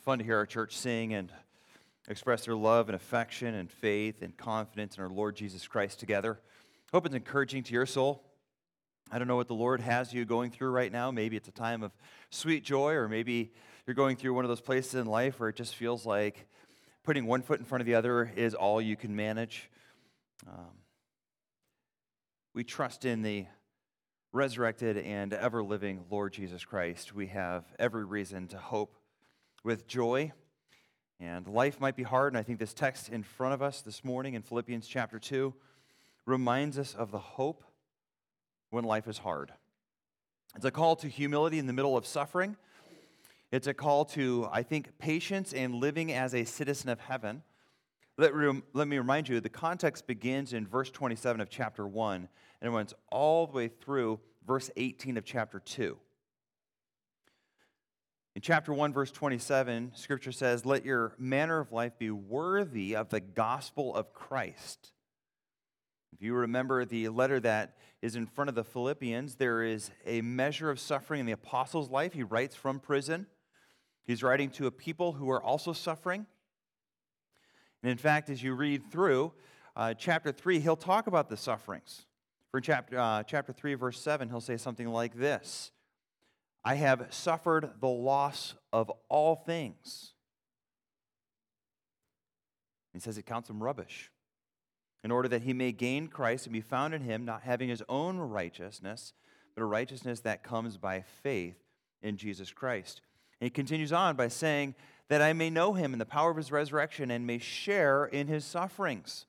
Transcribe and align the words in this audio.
fun 0.00 0.18
to 0.18 0.24
hear 0.24 0.36
our 0.36 0.46
church 0.46 0.76
sing 0.76 1.12
and 1.12 1.30
express 2.08 2.46
their 2.46 2.56
love 2.56 2.88
and 2.88 2.96
affection 2.96 3.54
and 3.54 3.70
faith 3.70 4.22
and 4.22 4.34
confidence 4.34 4.96
in 4.96 5.02
our 5.02 5.10
Lord 5.10 5.36
Jesus 5.36 5.68
Christ 5.68 6.00
together. 6.00 6.40
Hope 6.90 7.04
it's 7.04 7.14
encouraging 7.14 7.62
to 7.64 7.72
your 7.74 7.84
soul. 7.84 8.22
I 9.12 9.18
don't 9.18 9.28
know 9.28 9.36
what 9.36 9.48
the 9.48 9.54
Lord 9.54 9.80
has 9.80 10.12
you 10.12 10.24
going 10.24 10.50
through 10.50 10.70
right 10.70 10.90
now. 10.90 11.10
Maybe 11.10 11.36
it's 11.36 11.48
a 11.48 11.52
time 11.52 11.82
of 11.82 11.92
sweet 12.30 12.64
joy, 12.64 12.94
or 12.94 13.08
maybe 13.08 13.52
you're 13.86 13.94
going 13.94 14.16
through 14.16 14.32
one 14.32 14.44
of 14.44 14.48
those 14.48 14.60
places 14.62 14.94
in 14.94 15.06
life 15.06 15.38
where 15.38 15.50
it 15.50 15.56
just 15.56 15.74
feels 15.74 16.06
like 16.06 16.46
putting 17.04 17.26
one 17.26 17.42
foot 17.42 17.58
in 17.58 17.66
front 17.66 17.80
of 17.80 17.86
the 17.86 17.94
other 17.94 18.32
is 18.36 18.54
all 18.54 18.80
you 18.80 18.96
can 18.96 19.14
manage. 19.14 19.70
Um, 20.48 20.78
we 22.54 22.64
trust 22.64 23.04
in 23.04 23.20
the 23.20 23.46
resurrected 24.32 24.96
and 24.96 25.34
ever 25.34 25.62
living 25.62 26.04
Lord 26.10 26.32
Jesus 26.32 26.64
Christ. 26.64 27.14
We 27.14 27.26
have 27.28 27.64
every 27.78 28.04
reason 28.04 28.48
to 28.48 28.58
hope 28.58 28.96
with 29.62 29.86
joy. 29.86 30.32
And 31.18 31.46
life 31.46 31.80
might 31.80 31.96
be 31.96 32.02
hard, 32.02 32.32
and 32.32 32.38
I 32.38 32.42
think 32.42 32.58
this 32.58 32.72
text 32.72 33.08
in 33.08 33.22
front 33.22 33.54
of 33.54 33.62
us 33.62 33.82
this 33.82 34.04
morning 34.04 34.34
in 34.34 34.42
Philippians 34.42 34.86
chapter 34.86 35.18
2 35.18 35.54
reminds 36.24 36.78
us 36.78 36.94
of 36.94 37.10
the 37.10 37.18
hope 37.18 37.62
when 38.70 38.84
life 38.84 39.06
is 39.06 39.18
hard. 39.18 39.52
It's 40.56 40.64
a 40.64 40.70
call 40.70 40.96
to 40.96 41.08
humility 41.08 41.58
in 41.58 41.66
the 41.66 41.72
middle 41.72 41.96
of 41.96 42.06
suffering. 42.06 42.56
It's 43.52 43.66
a 43.66 43.74
call 43.74 44.04
to, 44.06 44.48
I 44.50 44.62
think, 44.62 44.98
patience 44.98 45.52
and 45.52 45.74
living 45.74 46.12
as 46.12 46.34
a 46.34 46.44
citizen 46.44 46.88
of 46.88 47.00
heaven. 47.00 47.42
Let, 48.16 48.32
let 48.72 48.88
me 48.88 48.98
remind 48.98 49.28
you, 49.28 49.40
the 49.40 49.48
context 49.48 50.06
begins 50.06 50.52
in 50.52 50.66
verse 50.66 50.90
27 50.90 51.40
of 51.40 51.50
chapter 51.50 51.86
1 51.86 52.28
and 52.60 52.72
it 52.72 52.74
runs 52.74 52.94
all 53.10 53.46
the 53.46 53.52
way 53.52 53.68
through 53.68 54.20
verse 54.46 54.70
18 54.76 55.16
of 55.16 55.24
chapter 55.24 55.60
2. 55.60 55.96
In 58.36 58.42
chapter 58.42 58.72
1, 58.72 58.92
verse 58.92 59.10
27, 59.10 59.92
scripture 59.96 60.30
says, 60.30 60.64
Let 60.64 60.84
your 60.84 61.14
manner 61.18 61.58
of 61.58 61.72
life 61.72 61.98
be 61.98 62.12
worthy 62.12 62.94
of 62.94 63.08
the 63.08 63.18
gospel 63.18 63.94
of 63.94 64.12
Christ. 64.12 64.92
If 66.12 66.22
you 66.22 66.34
remember 66.34 66.84
the 66.84 67.08
letter 67.08 67.40
that 67.40 67.76
is 68.02 68.14
in 68.14 68.26
front 68.26 68.48
of 68.48 68.54
the 68.54 68.62
Philippians, 68.62 69.34
there 69.34 69.64
is 69.64 69.90
a 70.06 70.20
measure 70.20 70.70
of 70.70 70.78
suffering 70.78 71.20
in 71.20 71.26
the 71.26 71.32
apostle's 71.32 71.90
life. 71.90 72.12
He 72.12 72.22
writes 72.22 72.54
from 72.54 72.78
prison. 72.78 73.26
He's 74.04 74.22
writing 74.22 74.50
to 74.50 74.66
a 74.68 74.70
people 74.70 75.12
who 75.12 75.28
are 75.30 75.42
also 75.42 75.72
suffering. 75.72 76.26
And 77.82 77.90
in 77.90 77.98
fact, 77.98 78.30
as 78.30 78.42
you 78.42 78.54
read 78.54 78.92
through 78.92 79.32
uh, 79.74 79.94
chapter 79.94 80.30
3, 80.30 80.60
he'll 80.60 80.76
talk 80.76 81.08
about 81.08 81.30
the 81.30 81.36
sufferings. 81.36 82.06
For 82.52 82.60
chapter, 82.60 82.96
uh, 82.96 83.24
chapter 83.24 83.52
3, 83.52 83.74
verse 83.74 84.00
7, 84.00 84.28
he'll 84.28 84.40
say 84.40 84.56
something 84.56 84.86
like 84.86 85.16
this 85.16 85.72
I 86.64 86.74
have 86.74 87.06
suffered 87.10 87.70
the 87.80 87.88
loss 87.88 88.54
of 88.72 88.90
all 89.08 89.36
things. 89.36 90.12
He 92.92 93.00
says 93.00 93.16
it 93.16 93.26
counts 93.26 93.48
him 93.48 93.62
rubbish, 93.62 94.10
in 95.02 95.10
order 95.10 95.28
that 95.28 95.42
he 95.42 95.52
may 95.52 95.72
gain 95.72 96.08
Christ 96.08 96.46
and 96.46 96.52
be 96.52 96.60
found 96.60 96.92
in 96.92 97.02
him, 97.02 97.24
not 97.24 97.42
having 97.42 97.68
his 97.68 97.82
own 97.88 98.18
righteousness, 98.18 99.12
but 99.54 99.62
a 99.62 99.66
righteousness 99.66 100.20
that 100.20 100.42
comes 100.42 100.76
by 100.76 101.02
faith 101.22 101.56
in 102.02 102.16
Jesus 102.16 102.52
Christ. 102.52 103.00
And 103.40 103.46
he 103.46 103.50
continues 103.50 103.92
on 103.92 104.16
by 104.16 104.28
saying, 104.28 104.74
That 105.08 105.22
I 105.22 105.32
may 105.32 105.50
know 105.50 105.72
him 105.72 105.92
in 105.92 105.98
the 105.98 106.04
power 106.04 106.30
of 106.30 106.36
his 106.36 106.52
resurrection 106.52 107.10
and 107.10 107.26
may 107.26 107.38
share 107.38 108.04
in 108.04 108.26
his 108.26 108.44
sufferings 108.44 109.26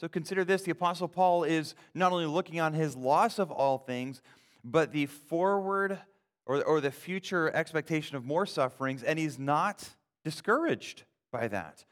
so 0.00 0.08
consider 0.08 0.46
this 0.46 0.62
the 0.62 0.70
Apostle 0.70 1.08
Paul 1.08 1.44
is 1.44 1.74
not 1.92 2.10
only 2.10 2.24
looking 2.24 2.58
on 2.58 2.72
his 2.72 2.96
loss 2.96 3.38
of 3.38 3.50
all 3.50 3.76
things, 3.76 4.22
but 4.64 4.92
the 4.92 5.06
forward 5.06 5.98
or, 6.46 6.62
or 6.64 6.80
the 6.80 6.90
future 6.90 7.54
expectation 7.54 8.16
of 8.16 8.24
more 8.24 8.46
sufferings, 8.46 9.02
and 9.02 9.18
he's 9.18 9.38
not 9.38 9.88
discouraged 10.24 11.04
by 11.32 11.48
that. 11.48 11.84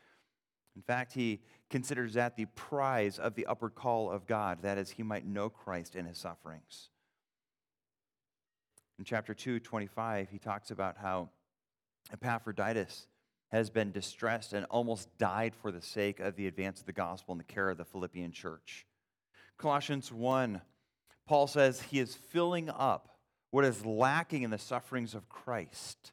In 0.74 0.82
fact, 0.82 1.12
he 1.12 1.40
considers 1.70 2.14
that 2.14 2.36
the 2.36 2.46
prize 2.46 3.18
of 3.18 3.34
the 3.34 3.46
upward 3.46 3.74
call 3.74 4.10
of 4.10 4.26
God, 4.26 4.62
that 4.62 4.78
is, 4.78 4.90
he 4.90 5.02
might 5.02 5.26
know 5.26 5.48
Christ 5.48 5.96
in 5.96 6.06
his 6.06 6.18
sufferings. 6.18 6.90
In 8.98 9.04
chapter 9.04 9.34
2, 9.34 9.60
25, 9.60 10.28
he 10.30 10.38
talks 10.38 10.70
about 10.70 10.96
how 10.96 11.30
Epaphroditus 12.12 13.06
has 13.48 13.70
been 13.70 13.92
distressed 13.92 14.52
and 14.52 14.66
almost 14.66 15.08
died 15.18 15.54
for 15.54 15.70
the 15.70 15.80
sake 15.80 16.20
of 16.20 16.36
the 16.36 16.46
advance 16.46 16.80
of 16.80 16.86
the 16.86 16.92
gospel 16.92 17.32
and 17.32 17.40
the 17.40 17.44
care 17.44 17.70
of 17.70 17.78
the 17.78 17.84
Philippian 17.84 18.32
church. 18.32 18.86
Colossians 19.56 20.12
1, 20.12 20.60
Paul 21.28 21.46
says 21.46 21.82
he 21.82 22.00
is 22.00 22.14
filling 22.14 22.70
up 22.70 23.10
what 23.50 23.66
is 23.66 23.84
lacking 23.84 24.42
in 24.42 24.50
the 24.50 24.58
sufferings 24.58 25.14
of 25.14 25.28
Christ. 25.28 26.12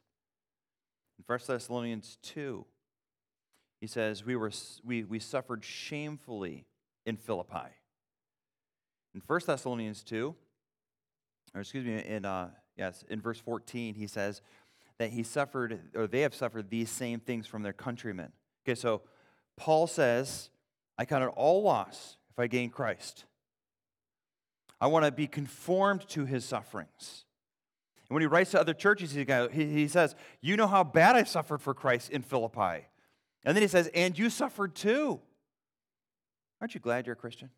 In 1.18 1.24
1 1.26 1.38
Thessalonians 1.46 2.18
2, 2.22 2.66
he 3.80 3.86
says, 3.86 4.26
we, 4.26 4.36
were, 4.36 4.52
we, 4.84 5.04
we 5.04 5.18
suffered 5.18 5.64
shamefully 5.64 6.66
in 7.06 7.16
Philippi. 7.16 7.72
In 9.14 9.22
1 9.26 9.40
Thessalonians 9.46 10.02
2, 10.02 10.34
or 11.54 11.60
excuse 11.62 11.86
me, 11.86 11.94
in, 12.04 12.26
uh, 12.26 12.50
yes, 12.76 13.02
in 13.08 13.22
verse 13.22 13.40
14, 13.40 13.94
he 13.94 14.06
says, 14.06 14.42
that 14.98 15.10
he 15.10 15.22
suffered, 15.22 15.80
or 15.94 16.06
they 16.06 16.20
have 16.20 16.34
suffered 16.34 16.68
these 16.68 16.90
same 16.90 17.20
things 17.20 17.46
from 17.46 17.62
their 17.62 17.72
countrymen. 17.72 18.32
Okay, 18.66 18.74
so 18.74 19.00
Paul 19.56 19.86
says, 19.86 20.50
I 20.98 21.06
count 21.06 21.24
it 21.24 21.30
all 21.36 21.62
loss 21.62 22.18
if 22.30 22.38
I 22.38 22.48
gain 22.48 22.68
Christ. 22.68 23.24
I 24.80 24.88
want 24.88 25.04
to 25.04 25.12
be 25.12 25.26
conformed 25.26 26.06
to 26.08 26.26
his 26.26 26.44
sufferings. 26.44 27.24
And 28.08 28.14
when 28.14 28.20
he 28.20 28.26
writes 28.26 28.52
to 28.52 28.60
other 28.60 28.74
churches, 28.74 29.12
he 29.12 29.88
says, 29.88 30.14
You 30.40 30.56
know 30.56 30.66
how 30.66 30.84
bad 30.84 31.16
I 31.16 31.24
suffered 31.24 31.60
for 31.60 31.74
Christ 31.74 32.10
in 32.10 32.22
Philippi. 32.22 32.86
And 33.44 33.56
then 33.56 33.62
he 33.62 33.68
says, 33.68 33.88
And 33.94 34.18
you 34.18 34.30
suffered 34.30 34.74
too. 34.74 35.20
Aren't 36.60 36.74
you 36.74 36.80
glad 36.80 37.06
you're 37.06 37.14
a 37.14 37.16
Christian? 37.16 37.50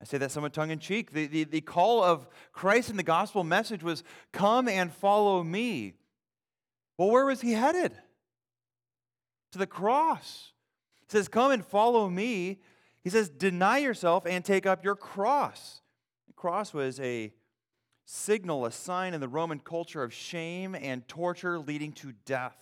I 0.00 0.04
say 0.04 0.18
that 0.18 0.30
somewhat 0.30 0.52
tongue 0.52 0.70
in 0.70 0.78
cheek. 0.78 1.12
The, 1.12 1.26
the, 1.26 1.44
the 1.44 1.60
call 1.60 2.02
of 2.02 2.26
Christ 2.52 2.90
in 2.90 2.96
the 2.96 3.02
gospel 3.02 3.44
message 3.44 3.82
was 3.82 4.04
come 4.32 4.68
and 4.68 4.92
follow 4.92 5.42
me. 5.42 5.94
Well, 6.98 7.10
where 7.10 7.24
was 7.24 7.40
he 7.40 7.52
headed? 7.52 7.92
To 9.52 9.58
the 9.58 9.66
cross. 9.66 10.52
He 11.08 11.12
says, 11.12 11.28
Come 11.28 11.52
and 11.52 11.64
follow 11.64 12.08
me. 12.08 12.60
He 13.06 13.10
says, 13.10 13.28
Deny 13.28 13.78
yourself 13.78 14.26
and 14.26 14.44
take 14.44 14.66
up 14.66 14.82
your 14.84 14.96
cross. 14.96 15.80
The 16.26 16.32
cross 16.32 16.74
was 16.74 16.98
a 16.98 17.32
signal, 18.04 18.66
a 18.66 18.72
sign 18.72 19.14
in 19.14 19.20
the 19.20 19.28
Roman 19.28 19.60
culture 19.60 20.02
of 20.02 20.12
shame 20.12 20.74
and 20.74 21.06
torture 21.06 21.56
leading 21.60 21.92
to 21.92 22.14
death. 22.24 22.56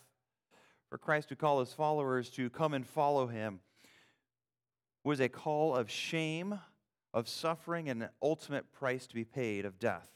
For 0.90 0.98
Christ 0.98 1.30
to 1.30 1.34
call 1.34 1.60
his 1.60 1.72
followers 1.72 2.28
to 2.32 2.50
come 2.50 2.74
and 2.74 2.86
follow 2.86 3.26
him 3.26 3.60
was 5.02 5.18
a 5.18 5.30
call 5.30 5.74
of 5.74 5.90
shame 5.90 6.60
of 7.14 7.26
suffering 7.26 7.88
and 7.88 8.02
an 8.02 8.10
ultimate 8.20 8.70
price 8.70 9.06
to 9.06 9.14
be 9.14 9.24
paid 9.24 9.64
of 9.64 9.78
death. 9.78 10.10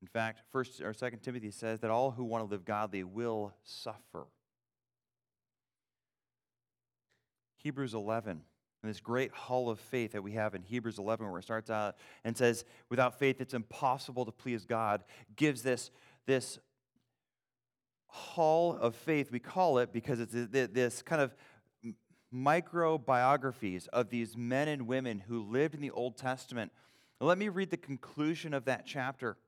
In 0.00 0.08
fact, 0.08 0.40
first 0.50 0.80
or 0.80 0.94
second 0.94 1.18
Timothy 1.18 1.50
says 1.50 1.80
that 1.80 1.90
all 1.90 2.12
who 2.12 2.24
want 2.24 2.42
to 2.42 2.50
live 2.50 2.64
godly 2.64 3.04
will 3.04 3.52
suffer. 3.64 4.28
Hebrews 7.64 7.94
11, 7.94 8.30
and 8.82 8.90
this 8.90 9.00
great 9.00 9.32
hall 9.32 9.70
of 9.70 9.80
faith 9.80 10.12
that 10.12 10.22
we 10.22 10.32
have 10.32 10.54
in 10.54 10.62
Hebrews 10.62 10.98
11, 10.98 11.28
where 11.30 11.38
it 11.38 11.44
starts 11.44 11.70
out 11.70 11.96
and 12.22 12.36
says, 12.36 12.66
without 12.90 13.18
faith 13.18 13.40
it's 13.40 13.54
impossible 13.54 14.26
to 14.26 14.32
please 14.32 14.66
God, 14.66 15.02
gives 15.34 15.62
this, 15.62 15.90
this 16.26 16.58
hall 18.06 18.76
of 18.76 18.94
faith, 18.94 19.32
we 19.32 19.38
call 19.38 19.78
it 19.78 19.94
because 19.94 20.20
it's 20.20 20.34
this 20.50 21.00
kind 21.00 21.22
of 21.22 21.34
microbiographies 22.34 23.88
of 23.88 24.10
these 24.10 24.36
men 24.36 24.68
and 24.68 24.86
women 24.86 25.22
who 25.26 25.42
lived 25.42 25.74
in 25.74 25.80
the 25.80 25.90
Old 25.90 26.18
Testament. 26.18 26.70
Let 27.20 27.38
me 27.38 27.48
read 27.48 27.70
the 27.70 27.78
conclusion 27.78 28.52
of 28.52 28.66
that 28.66 28.84
chapter. 28.84 29.38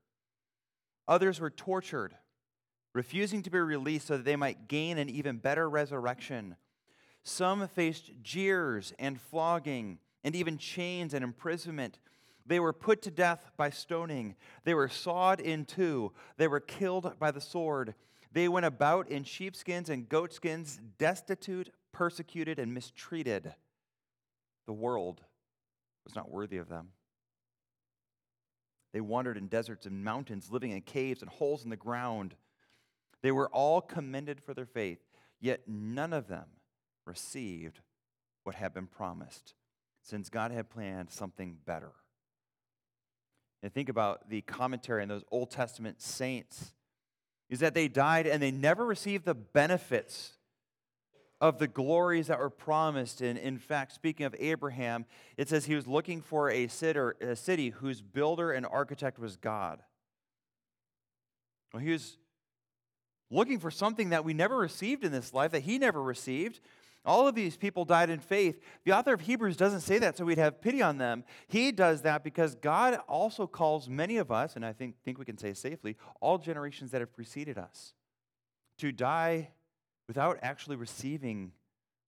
Others 1.06 1.38
were 1.38 1.50
tortured, 1.50 2.14
refusing 2.94 3.42
to 3.42 3.50
be 3.50 3.58
released 3.58 4.06
so 4.06 4.16
that 4.16 4.24
they 4.24 4.36
might 4.36 4.68
gain 4.68 4.96
an 4.96 5.10
even 5.10 5.36
better 5.36 5.68
resurrection. 5.68 6.56
Some 7.28 7.66
faced 7.66 8.12
jeers 8.22 8.92
and 9.00 9.20
flogging, 9.20 9.98
and 10.22 10.36
even 10.36 10.58
chains 10.58 11.12
and 11.12 11.24
imprisonment. 11.24 11.98
They 12.46 12.60
were 12.60 12.72
put 12.72 13.02
to 13.02 13.10
death 13.10 13.50
by 13.56 13.70
stoning. 13.70 14.36
They 14.62 14.74
were 14.74 14.88
sawed 14.88 15.40
in 15.40 15.64
two. 15.64 16.12
They 16.36 16.46
were 16.46 16.60
killed 16.60 17.18
by 17.18 17.32
the 17.32 17.40
sword. 17.40 17.96
They 18.30 18.46
went 18.46 18.64
about 18.64 19.08
in 19.08 19.24
sheepskins 19.24 19.90
and 19.90 20.08
goatskins, 20.08 20.78
destitute, 20.98 21.70
persecuted 21.92 22.60
and 22.60 22.72
mistreated, 22.72 23.52
the 24.66 24.72
world 24.72 25.20
was 26.04 26.14
not 26.14 26.30
worthy 26.30 26.58
of 26.58 26.68
them. 26.68 26.90
They 28.92 29.00
wandered 29.00 29.36
in 29.36 29.48
deserts 29.48 29.84
and 29.84 30.04
mountains, 30.04 30.52
living 30.52 30.70
in 30.70 30.82
caves 30.82 31.22
and 31.22 31.30
holes 31.30 31.64
in 31.64 31.70
the 31.70 31.76
ground. 31.76 32.36
They 33.22 33.32
were 33.32 33.48
all 33.48 33.80
commended 33.80 34.40
for 34.40 34.54
their 34.54 34.66
faith, 34.66 35.00
yet 35.40 35.62
none 35.66 36.12
of 36.12 36.28
them 36.28 36.46
received 37.06 37.80
what 38.44 38.54
had 38.54 38.74
been 38.74 38.86
promised, 38.86 39.54
since 40.02 40.28
God 40.28 40.50
had 40.50 40.68
planned 40.68 41.10
something 41.10 41.56
better. 41.64 41.92
And 43.62 43.72
think 43.72 43.88
about 43.88 44.28
the 44.28 44.42
commentary 44.42 45.02
on 45.02 45.08
those 45.08 45.24
Old 45.30 45.50
Testament 45.50 46.00
saints 46.00 46.72
is 47.48 47.60
that 47.60 47.74
they 47.74 47.88
died 47.88 48.26
and 48.26 48.42
they 48.42 48.50
never 48.50 48.84
received 48.84 49.24
the 49.24 49.34
benefits 49.34 50.32
of 51.40 51.58
the 51.58 51.68
glories 51.68 52.28
that 52.28 52.38
were 52.38 52.50
promised. 52.50 53.20
And 53.20 53.38
in 53.38 53.58
fact, 53.58 53.92
speaking 53.92 54.26
of 54.26 54.34
Abraham, 54.38 55.04
it 55.36 55.48
says 55.48 55.64
he 55.64 55.74
was 55.74 55.86
looking 55.86 56.20
for 56.20 56.50
a 56.50 56.66
city 56.68 57.70
whose 57.70 58.02
builder 58.02 58.52
and 58.52 58.66
architect 58.66 59.18
was 59.18 59.36
God. 59.36 59.82
Well, 61.72 61.82
he 61.82 61.90
was 61.92 62.18
looking 63.30 63.58
for 63.58 63.70
something 63.70 64.10
that 64.10 64.24
we 64.24 64.32
never 64.32 64.56
received 64.56 65.04
in 65.04 65.12
this 65.12 65.34
life, 65.34 65.50
that 65.52 65.62
he 65.62 65.78
never 65.78 66.02
received. 66.02 66.60
All 67.06 67.28
of 67.28 67.36
these 67.36 67.56
people 67.56 67.84
died 67.84 68.10
in 68.10 68.18
faith. 68.18 68.60
The 68.84 68.92
author 68.92 69.14
of 69.14 69.20
Hebrews 69.20 69.56
doesn't 69.56 69.82
say 69.82 69.98
that 69.98 70.16
so 70.16 70.24
we'd 70.24 70.38
have 70.38 70.60
pity 70.60 70.82
on 70.82 70.98
them. 70.98 71.22
He 71.46 71.70
does 71.70 72.02
that 72.02 72.24
because 72.24 72.56
God 72.56 72.98
also 73.08 73.46
calls 73.46 73.88
many 73.88 74.16
of 74.16 74.32
us, 74.32 74.56
and 74.56 74.66
I 74.66 74.72
think, 74.72 74.96
think 75.04 75.18
we 75.18 75.24
can 75.24 75.38
say 75.38 75.54
safely, 75.54 75.96
all 76.20 76.36
generations 76.36 76.90
that 76.90 77.00
have 77.00 77.14
preceded 77.14 77.58
us, 77.58 77.94
to 78.78 78.90
die 78.90 79.50
without 80.08 80.38
actually 80.42 80.76
receiving 80.76 81.52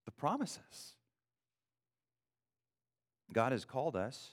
the 0.05 0.11
promises. 0.11 0.95
God 3.33 3.53
has 3.53 3.65
called 3.65 3.95
us 3.95 4.31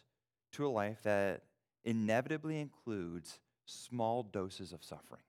to 0.54 0.66
a 0.66 0.70
life 0.70 1.04
that 1.04 1.44
inevitably 1.84 2.60
includes 2.60 3.40
small 3.66 4.24
doses 4.24 4.74
of 4.74 4.84
suffering. 4.84 5.22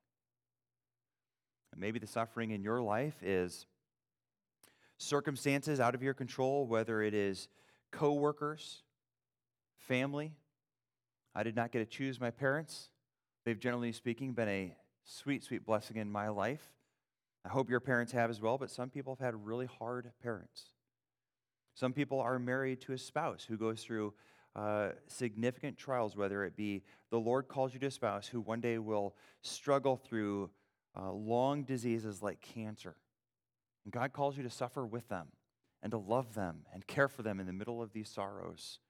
And 1.72 1.80
maybe 1.80 1.98
the 1.98 2.06
suffering 2.06 2.52
in 2.52 2.62
your 2.62 2.80
life 2.80 3.22
is 3.22 3.66
circumstances 4.98 5.80
out 5.80 5.94
of 5.94 6.02
your 6.02 6.14
control, 6.14 6.66
whether 6.66 7.02
it 7.02 7.14
is 7.14 7.48
coworkers, 7.90 8.82
family. 9.78 10.32
I 11.34 11.42
did 11.42 11.54
not 11.54 11.72
get 11.72 11.78
to 11.80 11.86
choose 11.86 12.20
my 12.20 12.30
parents. 12.30 12.88
They've 13.44 13.58
generally 13.58 13.92
speaking 13.92 14.32
been 14.32 14.48
a 14.48 14.76
sweet, 15.04 15.44
sweet 15.44 15.64
blessing 15.64 15.96
in 15.96 16.10
my 16.10 16.28
life. 16.28 16.72
I 17.44 17.48
hope 17.48 17.70
your 17.70 17.80
parents 17.80 18.12
have 18.12 18.30
as 18.30 18.40
well, 18.40 18.58
but 18.58 18.70
some 18.70 18.90
people 18.90 19.14
have 19.14 19.24
had 19.24 19.46
really 19.46 19.66
hard 19.66 20.10
parents. 20.22 20.70
Some 21.74 21.92
people 21.92 22.20
are 22.20 22.38
married 22.38 22.80
to 22.82 22.92
a 22.92 22.98
spouse 22.98 23.44
who 23.44 23.56
goes 23.56 23.82
through 23.82 24.14
uh, 24.56 24.88
significant 25.06 25.76
trials, 25.76 26.16
whether 26.16 26.44
it 26.44 26.56
be 26.56 26.82
the 27.10 27.20
Lord 27.20 27.46
calls 27.46 27.74
you 27.74 27.80
to 27.80 27.86
a 27.86 27.90
spouse 27.90 28.26
who 28.26 28.40
one 28.40 28.60
day 28.60 28.78
will 28.78 29.14
struggle 29.42 29.96
through 29.96 30.50
uh, 30.98 31.12
long 31.12 31.62
diseases 31.62 32.22
like 32.22 32.40
cancer. 32.40 32.96
And 33.86 33.92
God 33.92 34.12
calls 34.12 34.36
you 34.36 34.42
to 34.42 34.50
suffer 34.50 34.84
with 34.84 35.08
them 35.08 35.28
and 35.80 35.92
to 35.92 35.96
love 35.96 36.34
them 36.34 36.62
and 36.74 36.84
care 36.88 37.06
for 37.06 37.22
them 37.22 37.38
in 37.38 37.46
the 37.46 37.52
middle 37.52 37.80
of 37.80 37.92
these 37.92 38.08
sorrows. 38.08 38.80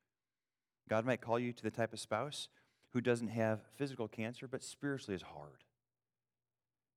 God 0.89 1.05
might 1.05 1.21
call 1.21 1.39
you 1.39 1.53
to 1.53 1.63
the 1.63 1.71
type 1.71 1.93
of 1.93 2.01
spouse 2.01 2.49
who 2.95 3.03
doesn't 3.03 3.29
have 3.29 3.61
physical 3.77 4.09
cancer, 4.09 4.49
but 4.49 4.65
spiritually 4.65 5.15
is 5.15 5.21
hard. 5.21 5.65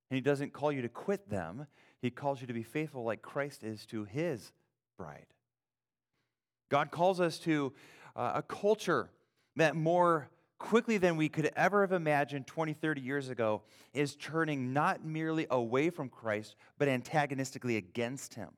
And 0.10 0.16
he 0.16 0.22
doesn't 0.22 0.54
call 0.54 0.72
you 0.72 0.82
to 0.82 0.88
quit 0.88 1.30
them, 1.30 1.68
he 2.02 2.10
calls 2.10 2.40
you 2.40 2.48
to 2.48 2.54
be 2.54 2.64
faithful 2.64 3.04
like 3.04 3.22
Christ 3.22 3.66
is 3.66 3.86
to 3.88 4.06
his 4.06 4.54
bride. 4.98 5.26
God 6.70 6.92
calls 6.92 7.20
us 7.20 7.38
to 7.40 7.74
uh, 8.16 8.32
a 8.36 8.42
culture 8.42 9.10
that 9.58 9.76
more 9.76 10.30
quickly 10.60 10.98
than 10.98 11.18
we 11.18 11.30
could 11.30 11.50
ever 11.56 11.82
have 11.82 11.94
imagined 11.94 12.46
20, 12.46 12.74
30 12.74 13.02
years 13.02 13.30
ago 13.30 13.64
is 13.94 14.16
turning 14.16 14.74
not 14.74 15.04
merely 15.04 15.48
away 15.50 15.90
from 15.90 16.10
Christ, 16.10 16.56
but 16.78 16.88
antagonistically 16.88 17.78
against 17.78 18.36
him. 18.36 18.50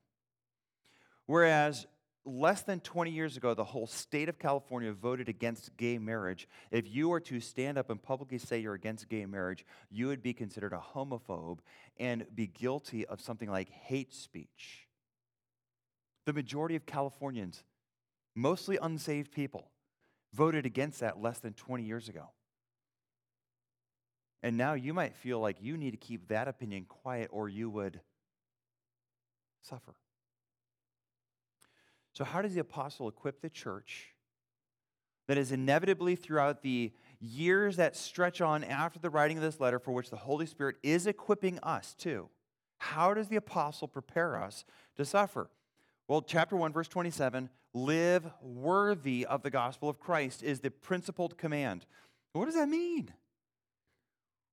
Whereas 1.27 1.85
less 2.25 2.63
than 2.63 2.79
20 2.81 3.11
years 3.11 3.37
ago, 3.37 3.53
the 3.53 3.63
whole 3.63 3.87
state 3.87 4.29
of 4.29 4.37
California 4.37 4.91
voted 4.91 5.29
against 5.29 5.75
gay 5.77 5.97
marriage. 5.97 6.47
If 6.71 6.93
you 6.93 7.09
were 7.09 7.19
to 7.21 7.39
stand 7.39 7.77
up 7.77 7.89
and 7.89 8.01
publicly 8.01 8.37
say 8.37 8.59
you're 8.59 8.73
against 8.73 9.07
gay 9.07 9.25
marriage, 9.25 9.65
you 9.89 10.07
would 10.07 10.21
be 10.21 10.33
considered 10.33 10.73
a 10.73 10.83
homophobe 10.93 11.59
and 11.97 12.25
be 12.35 12.47
guilty 12.47 13.05
of 13.05 13.21
something 13.21 13.49
like 13.49 13.69
hate 13.69 14.13
speech. 14.13 14.87
The 16.25 16.33
majority 16.33 16.75
of 16.75 16.85
Californians, 16.85 17.63
mostly 18.35 18.77
unsaved 18.81 19.31
people, 19.31 19.69
voted 20.33 20.65
against 20.65 20.99
that 21.01 21.21
less 21.21 21.39
than 21.39 21.53
20 21.53 21.83
years 21.83 22.09
ago. 22.09 22.29
And 24.43 24.57
now 24.57 24.73
you 24.73 24.93
might 24.93 25.15
feel 25.15 25.39
like 25.39 25.57
you 25.61 25.77
need 25.77 25.91
to 25.91 25.97
keep 25.97 26.27
that 26.29 26.47
opinion 26.47 26.85
quiet 26.87 27.29
or 27.31 27.47
you 27.47 27.69
would 27.69 28.01
suffer. 29.61 29.95
So, 32.13 32.23
how 32.23 32.41
does 32.41 32.53
the 32.53 32.59
apostle 32.59 33.07
equip 33.07 33.41
the 33.41 33.49
church 33.49 34.07
that 35.27 35.37
is 35.37 35.51
inevitably 35.51 36.15
throughout 36.15 36.61
the 36.61 36.91
years 37.19 37.77
that 37.77 37.95
stretch 37.95 38.41
on 38.41 38.63
after 38.63 38.99
the 38.99 39.09
writing 39.09 39.37
of 39.37 39.43
this 39.43 39.59
letter, 39.59 39.79
for 39.79 39.91
which 39.91 40.09
the 40.09 40.17
Holy 40.17 40.45
Spirit 40.45 40.77
is 40.81 41.07
equipping 41.07 41.59
us 41.59 41.93
too? 41.93 42.29
How 42.79 43.13
does 43.13 43.27
the 43.27 43.35
apostle 43.35 43.87
prepare 43.87 44.41
us 44.41 44.65
to 44.97 45.05
suffer? 45.05 45.49
Well, 46.11 46.21
chapter 46.21 46.57
1, 46.57 46.73
verse 46.73 46.89
27 46.89 47.49
live 47.73 48.29
worthy 48.41 49.25
of 49.25 49.43
the 49.43 49.49
gospel 49.49 49.87
of 49.87 49.97
Christ 49.97 50.43
is 50.43 50.59
the 50.59 50.69
principled 50.69 51.37
command. 51.37 51.85
What 52.33 52.47
does 52.47 52.55
that 52.55 52.67
mean? 52.67 53.13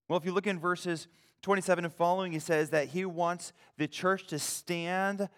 Well, 0.08 0.16
if 0.20 0.25
you 0.25 0.31
look 0.31 0.46
in 0.46 0.60
verses 0.60 1.08
27 1.43 1.84
and 1.84 1.93
following, 1.93 2.31
he 2.31 2.38
says 2.38 2.70
that 2.70 2.87
he 2.87 3.05
wants 3.05 3.52
the 3.76 3.88
church 3.88 4.28
to 4.28 4.38
stand 4.38 5.28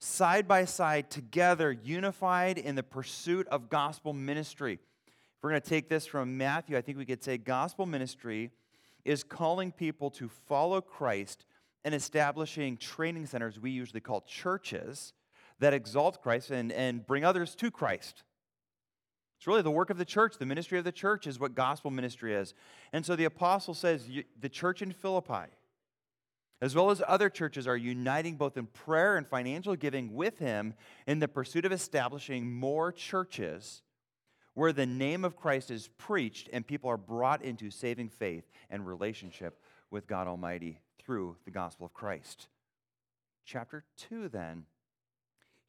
side 0.00 0.48
by 0.48 0.64
side 0.64 1.12
together, 1.12 1.70
unified 1.70 2.58
in 2.58 2.74
the 2.74 2.82
pursuit 2.82 3.46
of 3.46 3.70
gospel 3.70 4.12
ministry. 4.12 4.80
If 5.06 5.44
we're 5.44 5.50
going 5.50 5.62
to 5.62 5.68
take 5.68 5.88
this 5.88 6.06
from 6.06 6.36
Matthew, 6.36 6.76
I 6.76 6.80
think 6.80 6.98
we 6.98 7.06
could 7.06 7.22
say 7.22 7.38
gospel 7.38 7.86
ministry 7.86 8.50
is 9.04 9.22
calling 9.22 9.70
people 9.70 10.10
to 10.10 10.28
follow 10.28 10.80
Christ 10.80 11.44
and 11.84 11.94
establishing 11.94 12.78
training 12.78 13.26
centers 13.26 13.60
we 13.60 13.70
usually 13.70 14.00
call 14.00 14.22
churches 14.22 15.12
that 15.60 15.74
exalt 15.74 16.22
Christ 16.22 16.50
and, 16.50 16.70
and 16.72 17.06
bring 17.06 17.24
others 17.24 17.54
to 17.56 17.70
Christ. 17.70 18.22
It's 19.38 19.46
really 19.46 19.62
the 19.62 19.70
work 19.70 19.90
of 19.90 19.98
the 19.98 20.04
church. 20.04 20.36
The 20.38 20.46
ministry 20.46 20.78
of 20.78 20.84
the 20.84 20.92
church 20.92 21.26
is 21.26 21.38
what 21.38 21.54
gospel 21.54 21.90
ministry 21.90 22.34
is. 22.34 22.54
And 22.92 23.06
so 23.06 23.14
the 23.14 23.24
apostle 23.24 23.74
says 23.74 24.08
the 24.40 24.48
church 24.48 24.82
in 24.82 24.92
Philippi, 24.92 25.52
as 26.60 26.74
well 26.74 26.90
as 26.90 27.02
other 27.06 27.30
churches, 27.30 27.68
are 27.68 27.76
uniting 27.76 28.36
both 28.36 28.56
in 28.56 28.66
prayer 28.66 29.16
and 29.16 29.26
financial 29.26 29.76
giving 29.76 30.14
with 30.14 30.38
him 30.38 30.74
in 31.06 31.20
the 31.20 31.28
pursuit 31.28 31.64
of 31.64 31.70
establishing 31.70 32.52
more 32.52 32.90
churches 32.90 33.82
where 34.54 34.72
the 34.72 34.86
name 34.86 35.24
of 35.24 35.36
Christ 35.36 35.70
is 35.70 35.88
preached 35.98 36.48
and 36.52 36.66
people 36.66 36.90
are 36.90 36.96
brought 36.96 37.42
into 37.42 37.70
saving 37.70 38.08
faith 38.08 38.42
and 38.70 38.84
relationship 38.84 39.62
with 39.88 40.08
God 40.08 40.26
Almighty 40.26 40.80
through 40.98 41.36
the 41.44 41.52
gospel 41.52 41.86
of 41.86 41.94
Christ. 41.94 42.48
Chapter 43.44 43.84
2 44.08 44.28
then 44.28 44.64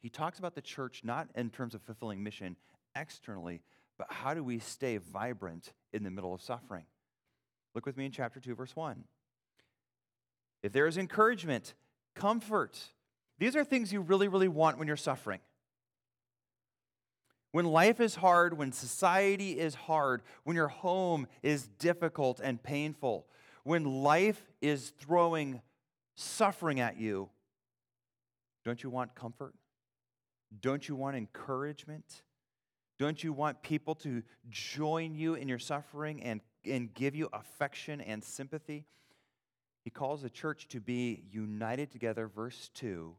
he 0.02 0.10
talks 0.10 0.40
about 0.40 0.56
the 0.56 0.62
church 0.62 1.02
not 1.04 1.28
in 1.36 1.50
terms 1.50 1.76
of 1.76 1.82
fulfilling 1.82 2.24
mission 2.24 2.56
externally, 2.96 3.62
but 3.98 4.08
how 4.10 4.34
do 4.34 4.44
we 4.44 4.60
stay 4.60 4.98
vibrant 4.98 5.74
in 5.92 6.04
the 6.04 6.10
middle 6.12 6.34
of 6.34 6.42
suffering? 6.42 6.86
Look 7.76 7.86
with 7.86 7.98
me 7.98 8.06
in 8.06 8.12
chapter 8.12 8.40
2, 8.40 8.56
verse 8.56 8.76
1. 8.76 9.04
If 10.64 10.72
there 10.72 10.88
is 10.88 10.98
encouragement, 10.98 11.74
comfort, 12.16 12.80
these 13.38 13.56
are 13.56 13.64
things 13.64 13.94
you 13.94 14.02
really, 14.02 14.28
really 14.28 14.48
want 14.48 14.78
when 14.78 14.88
you're 14.88 14.98
suffering. 14.98 15.40
When 17.52 17.66
life 17.66 18.00
is 18.00 18.16
hard, 18.16 18.58
when 18.58 18.72
society 18.72 19.60
is 19.60 19.74
hard, 19.74 20.22
when 20.44 20.56
your 20.56 20.68
home 20.68 21.28
is 21.42 21.68
difficult 21.68 22.40
and 22.44 22.62
painful, 22.62 23.26
when 23.64 24.04
life 24.04 24.46
is 24.62 24.94
throwing 25.00 25.62
suffering 26.16 26.80
at 26.80 26.98
you, 26.98 27.30
don't 28.66 28.84
you 28.84 28.90
want 28.90 29.16
comfort? 29.16 29.56
Don't 30.62 30.88
you 30.88 30.96
want 30.96 31.16
encouragement? 31.16 32.24
Don't 32.98 33.24
you 33.24 33.32
want 33.32 33.62
people 33.62 33.96
to 33.96 34.24
join 34.50 35.16
you 35.16 35.36
in 35.36 35.48
your 35.48 35.60
suffering 35.60 36.22
and, 36.24 36.42
and 36.66 36.94
give 36.94 37.16
you 37.16 37.30
affection 37.32 38.02
and 38.02 38.24
sympathy? 38.24 38.86
He 39.84 39.90
calls 39.90 40.22
the 40.22 40.30
church 40.30 40.68
to 40.70 40.82
be 40.82 41.24
united 41.32 41.92
together, 41.92 42.28
verse 42.28 42.70
2. 42.74 43.16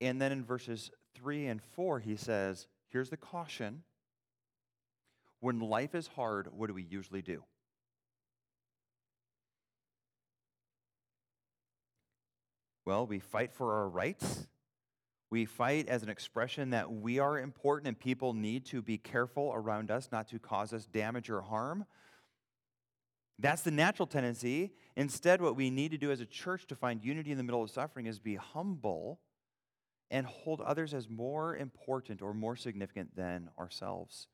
And 0.00 0.20
then 0.20 0.32
in 0.32 0.44
verses 0.44 0.90
3 1.14 1.46
and 1.46 1.62
4, 1.74 2.00
he 2.00 2.16
says, 2.16 2.66
Here's 2.88 3.10
the 3.10 3.16
caution. 3.16 3.82
When 5.40 5.60
life 5.60 5.94
is 5.94 6.06
hard, 6.06 6.48
what 6.52 6.68
do 6.68 6.74
we 6.74 6.82
usually 6.82 7.22
do? 7.22 7.42
Well, 12.86 13.06
we 13.06 13.18
fight 13.18 13.52
for 13.52 13.74
our 13.74 13.88
rights 13.88 14.46
we 15.30 15.44
fight 15.44 15.88
as 15.88 16.02
an 16.02 16.08
expression 16.08 16.70
that 16.70 16.90
we 16.90 17.18
are 17.18 17.38
important 17.38 17.88
and 17.88 17.98
people 17.98 18.32
need 18.32 18.64
to 18.66 18.80
be 18.80 18.96
careful 18.96 19.52
around 19.54 19.90
us 19.90 20.08
not 20.12 20.28
to 20.28 20.38
cause 20.38 20.72
us 20.72 20.86
damage 20.86 21.28
or 21.30 21.40
harm. 21.40 21.84
That's 23.38 23.62
the 23.62 23.70
natural 23.70 24.06
tendency. 24.06 24.72
Instead, 24.94 25.42
what 25.42 25.56
we 25.56 25.68
need 25.68 25.90
to 25.90 25.98
do 25.98 26.10
as 26.10 26.20
a 26.20 26.26
church 26.26 26.66
to 26.68 26.76
find 26.76 27.04
unity 27.04 27.32
in 27.32 27.36
the 27.36 27.42
middle 27.42 27.62
of 27.62 27.70
suffering 27.70 28.06
is 28.06 28.18
be 28.18 28.36
humble 28.36 29.20
and 30.10 30.26
hold 30.26 30.60
others 30.60 30.94
as 30.94 31.08
more 31.08 31.56
important 31.56 32.22
or 32.22 32.32
more 32.32 32.56
significant 32.56 33.14
than 33.16 33.50
ourselves. 33.58 34.28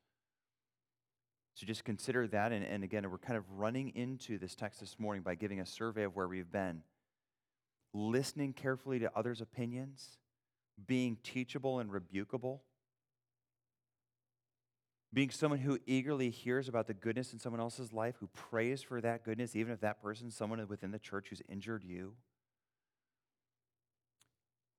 So 1.55 1.65
just 1.65 1.83
consider 1.83 2.27
that. 2.27 2.51
And, 2.51 2.63
and 2.63 2.83
again, 2.83 3.09
we're 3.09 3.17
kind 3.17 3.37
of 3.37 3.43
running 3.51 3.89
into 3.95 4.37
this 4.37 4.55
text 4.55 4.79
this 4.79 4.99
morning 4.99 5.23
by 5.23 5.35
giving 5.35 5.59
a 5.59 5.65
survey 5.65 6.03
of 6.03 6.15
where 6.15 6.27
we've 6.27 6.51
been. 6.51 6.83
Listening 7.93 8.53
carefully 8.53 8.99
to 8.99 9.11
others' 9.15 9.41
opinions, 9.41 10.17
being 10.87 11.17
teachable 11.23 11.79
and 11.79 11.91
rebukable, 11.91 12.59
being 15.13 15.29
someone 15.29 15.59
who 15.59 15.79
eagerly 15.85 16.29
hears 16.29 16.67
about 16.67 16.87
the 16.87 16.93
goodness 16.93 17.33
in 17.33 17.39
someone 17.39 17.59
else's 17.59 17.93
life, 17.93 18.15
who 18.19 18.27
prays 18.27 18.81
for 18.81 18.99
that 19.01 19.23
goodness, 19.23 19.55
even 19.55 19.73
if 19.73 19.81
that 19.81 20.01
person's 20.01 20.35
someone 20.35 20.65
within 20.67 20.91
the 20.91 20.99
church 20.99 21.27
who's 21.29 21.41
injured 21.47 21.83
you. 21.83 22.13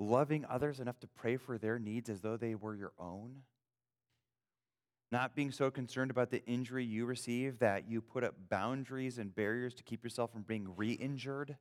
Loving 0.01 0.45
others 0.49 0.81
enough 0.81 0.99
to 1.01 1.07
pray 1.07 1.37
for 1.37 1.57
their 1.57 1.79
needs 1.79 2.11
as 2.11 2.21
though 2.21 2.37
they 2.37 2.55
were 2.55 2.75
your 2.75 2.93
own 2.99 3.43
not 5.15 5.37
being 5.37 5.53
so 5.53 5.71
concerned 5.71 6.11
about 6.11 6.31
the 6.33 6.45
injury 6.45 6.85
you 6.85 7.07
receive 7.07 7.61
that 7.61 7.89
you 7.89 8.01
put 8.01 8.25
up 8.25 8.35
boundaries 8.49 9.17
and 9.17 9.33
barriers 9.33 9.73
to 9.73 9.85
keep 9.85 10.03
yourself 10.03 10.33
from 10.33 10.43
being 10.43 10.67
re 10.77 10.91
injured. 10.91 11.57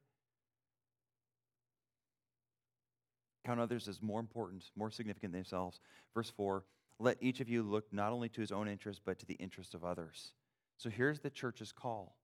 Count 3.46 3.60
others 3.60 3.88
as 3.88 4.02
more 4.02 4.20
important, 4.20 4.64
more 4.76 4.90
significant 4.90 5.34
than 5.34 5.42
themselves. 5.42 5.80
Verse 6.14 6.30
4 6.30 6.64
Let 7.00 7.18
each 7.22 7.40
of 7.40 7.50
you 7.50 7.64
look 7.64 7.86
not 7.92 8.12
only 8.12 8.30
to 8.30 8.42
his 8.42 8.52
own 8.52 8.68
interest, 8.68 9.02
but 9.06 9.20
to 9.20 9.26
the 9.26 9.36
interest 9.36 9.74
of 9.74 9.84
others. 9.84 10.34
So 10.78 10.90
here's 10.90 11.20
the 11.20 11.30
church's 11.30 11.72
call 11.72 12.16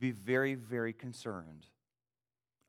be 0.00 0.10
very, 0.10 0.54
very 0.54 0.92
concerned 0.92 1.66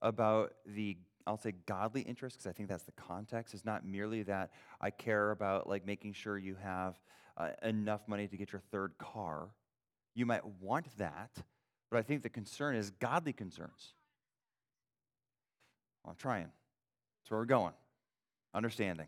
about 0.02 0.54
the 0.66 0.98
I'll 1.28 1.38
say 1.38 1.54
godly 1.68 2.02
interest 2.02 2.38
because 2.38 2.48
I 2.48 2.54
think 2.54 2.70
that's 2.70 2.86
the 2.86 2.92
context. 2.94 3.54
It's 3.54 3.66
not 3.66 3.86
merely 3.86 4.24
that 4.24 4.50
I 4.82 4.90
care 4.90 5.30
about 5.30 5.70
like 5.70 5.86
making 5.86 6.14
sure 6.14 6.40
you 6.40 6.56
have 6.56 7.00
uh, 7.38 7.50
enough 7.62 8.08
money 8.08 8.28
to 8.28 8.38
get 8.38 8.52
your 8.52 8.62
third 8.72 8.94
car. 8.98 9.50
You 10.16 10.26
might 10.26 10.44
want 10.60 10.88
that, 10.98 11.30
but 11.92 11.98
I 11.98 12.02
think 12.02 12.24
the 12.24 12.30
concern 12.30 12.76
is 12.76 12.90
godly 12.90 13.34
concerns. 13.34 13.94
I'm 16.08 16.16
trying. 16.16 16.48
That's 17.30 17.34
where 17.34 17.42
we're 17.42 17.46
going. 17.46 17.74
Understanding. 18.56 19.06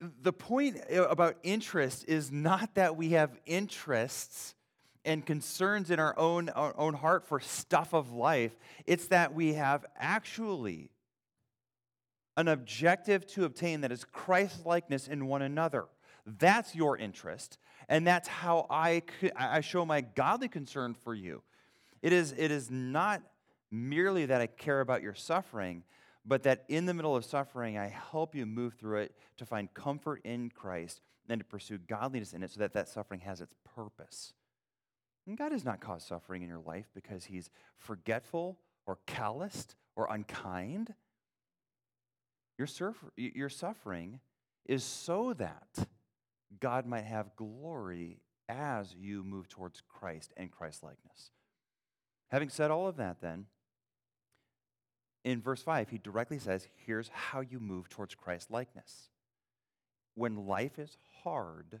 The 0.00 0.32
point 0.32 0.78
about 0.90 1.36
interest 1.42 2.06
is 2.08 2.32
not 2.32 2.74
that 2.76 2.96
we 2.96 3.10
have 3.10 3.38
interests 3.44 4.54
and 5.04 5.26
concerns 5.26 5.90
in 5.90 5.98
our 5.98 6.18
own, 6.18 6.48
our 6.48 6.74
own 6.78 6.94
heart 6.94 7.26
for 7.26 7.38
stuff 7.38 7.92
of 7.92 8.12
life. 8.12 8.56
It's 8.86 9.08
that 9.08 9.34
we 9.34 9.52
have 9.52 9.84
actually 9.98 10.88
an 12.38 12.48
objective 12.48 13.26
to 13.32 13.44
obtain 13.44 13.82
that 13.82 13.92
is 13.92 14.04
Christ 14.04 14.64
likeness 14.64 15.06
in 15.06 15.26
one 15.26 15.42
another. 15.42 15.84
That's 16.24 16.74
your 16.74 16.96
interest, 16.96 17.58
and 17.90 18.06
that's 18.06 18.26
how 18.26 18.66
I, 18.70 19.02
I 19.36 19.60
show 19.60 19.84
my 19.84 20.00
godly 20.00 20.48
concern 20.48 20.94
for 20.94 21.14
you. 21.14 21.42
It 22.00 22.14
is, 22.14 22.32
it 22.38 22.50
is 22.50 22.70
not 22.70 23.20
merely 23.76 24.26
that 24.26 24.40
I 24.40 24.46
care 24.46 24.80
about 24.80 25.02
your 25.02 25.14
suffering, 25.14 25.84
but 26.24 26.42
that 26.42 26.64
in 26.68 26.86
the 26.86 26.94
middle 26.94 27.14
of 27.14 27.24
suffering, 27.24 27.78
I 27.78 27.88
help 27.88 28.34
you 28.34 28.46
move 28.46 28.74
through 28.74 28.98
it 28.98 29.14
to 29.36 29.46
find 29.46 29.72
comfort 29.74 30.20
in 30.24 30.50
Christ 30.50 31.00
and 31.28 31.40
to 31.40 31.44
pursue 31.44 31.78
godliness 31.78 32.32
in 32.32 32.42
it 32.42 32.50
so 32.50 32.60
that 32.60 32.72
that 32.74 32.88
suffering 32.88 33.20
has 33.20 33.40
its 33.40 33.54
purpose. 33.74 34.32
And 35.26 35.36
God 35.36 35.50
does 35.50 35.64
not 35.64 35.80
cause 35.80 36.04
suffering 36.04 36.42
in 36.42 36.48
your 36.48 36.60
life 36.60 36.86
because 36.94 37.24
he's 37.24 37.50
forgetful 37.76 38.58
or 38.86 38.98
calloused 39.06 39.74
or 39.96 40.08
unkind. 40.10 40.94
Your, 42.58 42.66
surf- 42.66 43.04
your 43.16 43.48
suffering 43.48 44.20
is 44.64 44.84
so 44.84 45.34
that 45.34 45.86
God 46.60 46.86
might 46.86 47.04
have 47.04 47.36
glory 47.36 48.20
as 48.48 48.94
you 48.94 49.24
move 49.24 49.48
towards 49.48 49.82
Christ 49.88 50.32
and 50.36 50.50
Christ 50.50 50.82
likeness. 50.82 51.30
Having 52.30 52.50
said 52.50 52.70
all 52.70 52.86
of 52.86 52.96
that, 52.96 53.20
then, 53.20 53.46
in 55.26 55.42
verse 55.42 55.60
5, 55.60 55.88
he 55.88 55.98
directly 55.98 56.38
says, 56.38 56.68
Here's 56.86 57.08
how 57.08 57.40
you 57.40 57.58
move 57.58 57.88
towards 57.88 58.14
Christ 58.14 58.48
likeness. 58.48 59.10
When 60.14 60.46
life 60.46 60.78
is 60.78 60.96
hard, 61.24 61.80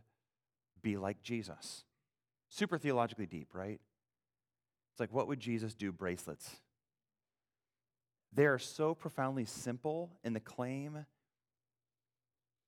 be 0.82 0.96
like 0.96 1.22
Jesus. 1.22 1.84
Super 2.48 2.76
theologically 2.76 3.26
deep, 3.26 3.54
right? 3.54 3.80
It's 4.92 5.00
like, 5.00 5.12
what 5.12 5.28
would 5.28 5.38
Jesus 5.38 5.74
do 5.74 5.92
bracelets? 5.92 6.56
They 8.32 8.46
are 8.46 8.58
so 8.58 8.94
profoundly 8.94 9.44
simple 9.44 10.10
in 10.24 10.32
the 10.32 10.40
claim 10.40 11.06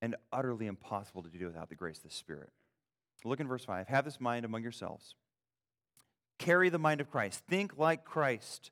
and 0.00 0.14
utterly 0.32 0.68
impossible 0.68 1.24
to 1.24 1.28
do 1.28 1.46
without 1.46 1.70
the 1.70 1.74
grace 1.74 1.96
of 1.98 2.04
the 2.04 2.10
Spirit. 2.10 2.50
Look 3.24 3.40
in 3.40 3.48
verse 3.48 3.64
5. 3.64 3.88
Have 3.88 4.04
this 4.04 4.20
mind 4.20 4.44
among 4.44 4.62
yourselves. 4.62 5.16
Carry 6.38 6.68
the 6.68 6.78
mind 6.78 7.00
of 7.00 7.10
Christ. 7.10 7.42
Think 7.48 7.76
like 7.76 8.04
Christ. 8.04 8.70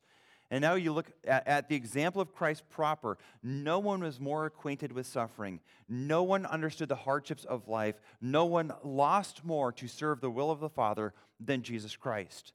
And 0.51 0.63
now 0.63 0.75
you 0.75 0.93
look 0.93 1.11
at, 1.27 1.47
at, 1.49 1.69
the 1.69 1.75
example 1.75 2.23
of 2.23 2.33
Christ 2.33 2.69
proper. 2.71 3.19
No 3.43 3.79
one 3.79 4.01
was 4.01 4.21
more 4.21 4.47
acquainted 4.47 4.93
with 4.93 5.07
suffering. 5.07 5.61
No 5.89 6.23
one 6.23 6.47
understood 6.47 6.89
the 6.89 6.95
hardships 6.95 7.45
of 7.45 7.67
life. 7.67 8.01
No 8.21 8.45
one 8.45 8.73
lost 8.85 9.45
more 9.45 9.73
to 9.73 9.89
serve 9.89 10.21
the 10.21 10.31
will 10.31 10.51
of 10.51 10.61
the 10.61 10.69
Father 10.69 11.15
than 11.41 11.63
Jesus 11.63 11.97
Christ. 11.97 12.53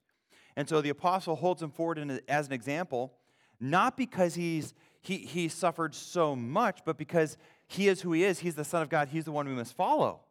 And 0.56 0.70
so 0.70 0.82
the 0.82 0.90
apostle 0.90 1.36
holds 1.36 1.62
him 1.62 1.72
forward 1.72 1.98
in, 1.98 2.22
as 2.30 2.48
an 2.48 2.54
example 2.54 3.14
not 3.62 3.96
because 3.96 4.34
he's, 4.34 4.74
he, 5.02 5.18
he 5.18 5.48
suffered 5.48 5.94
so 5.94 6.36
much, 6.36 6.80
but 6.84 6.98
because 6.98 7.38
he 7.68 7.88
is 7.88 8.02
who 8.02 8.12
he 8.12 8.24
is. 8.24 8.40
He's 8.40 8.56
the 8.56 8.66
Son 8.66 8.82
of 8.82 8.90
God. 8.90 9.10
He's 9.10 9.24
the 9.24 9.32
one 9.32 9.48
we 9.48 9.54
must 9.54 9.76
follow. 9.76 10.22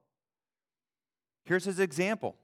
Here's 1.45 1.65
his 1.65 1.79
example. 1.79 2.37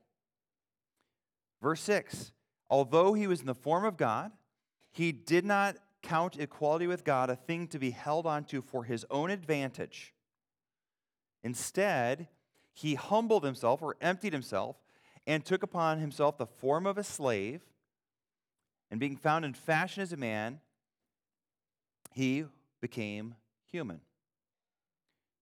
Verse 1.61 1.81
6 1.83 2.33
Although 2.71 3.15
he 3.15 3.27
was 3.27 3.41
in 3.41 3.47
the 3.47 3.55
form 3.55 3.85
of 3.85 3.97
God, 3.97 4.31
he 4.97 5.13
did 5.13 5.45
not 5.45 5.77
count 6.03 6.41
equality 6.41 6.87
with 6.87 7.05
God 7.05 7.29
a 7.29 7.37
thing 7.37 7.69
to 7.69 7.79
be 7.79 7.91
held 7.91 8.25
onto 8.25 8.63
for 8.63 8.85
his 8.85 9.05
own 9.11 9.29
advantage. 9.29 10.15
Instead, 11.43 12.29
he 12.73 12.95
humbled 12.95 13.45
himself 13.45 13.83
or 13.83 13.97
emptied 14.01 14.33
himself 14.33 14.77
and 15.27 15.45
took 15.45 15.63
upon 15.63 15.99
himself 15.99 16.39
the 16.39 16.47
form 16.47 16.87
of 16.87 16.97
a 16.97 17.05
slave. 17.05 17.61
And 18.91 18.99
being 18.99 19.19
found 19.19 19.45
in 19.45 19.53
fashion 19.53 20.03
as 20.03 20.15
a 20.15 20.17
man, 20.17 20.61
he 22.15 22.47
became 22.81 23.35
human. 23.71 24.01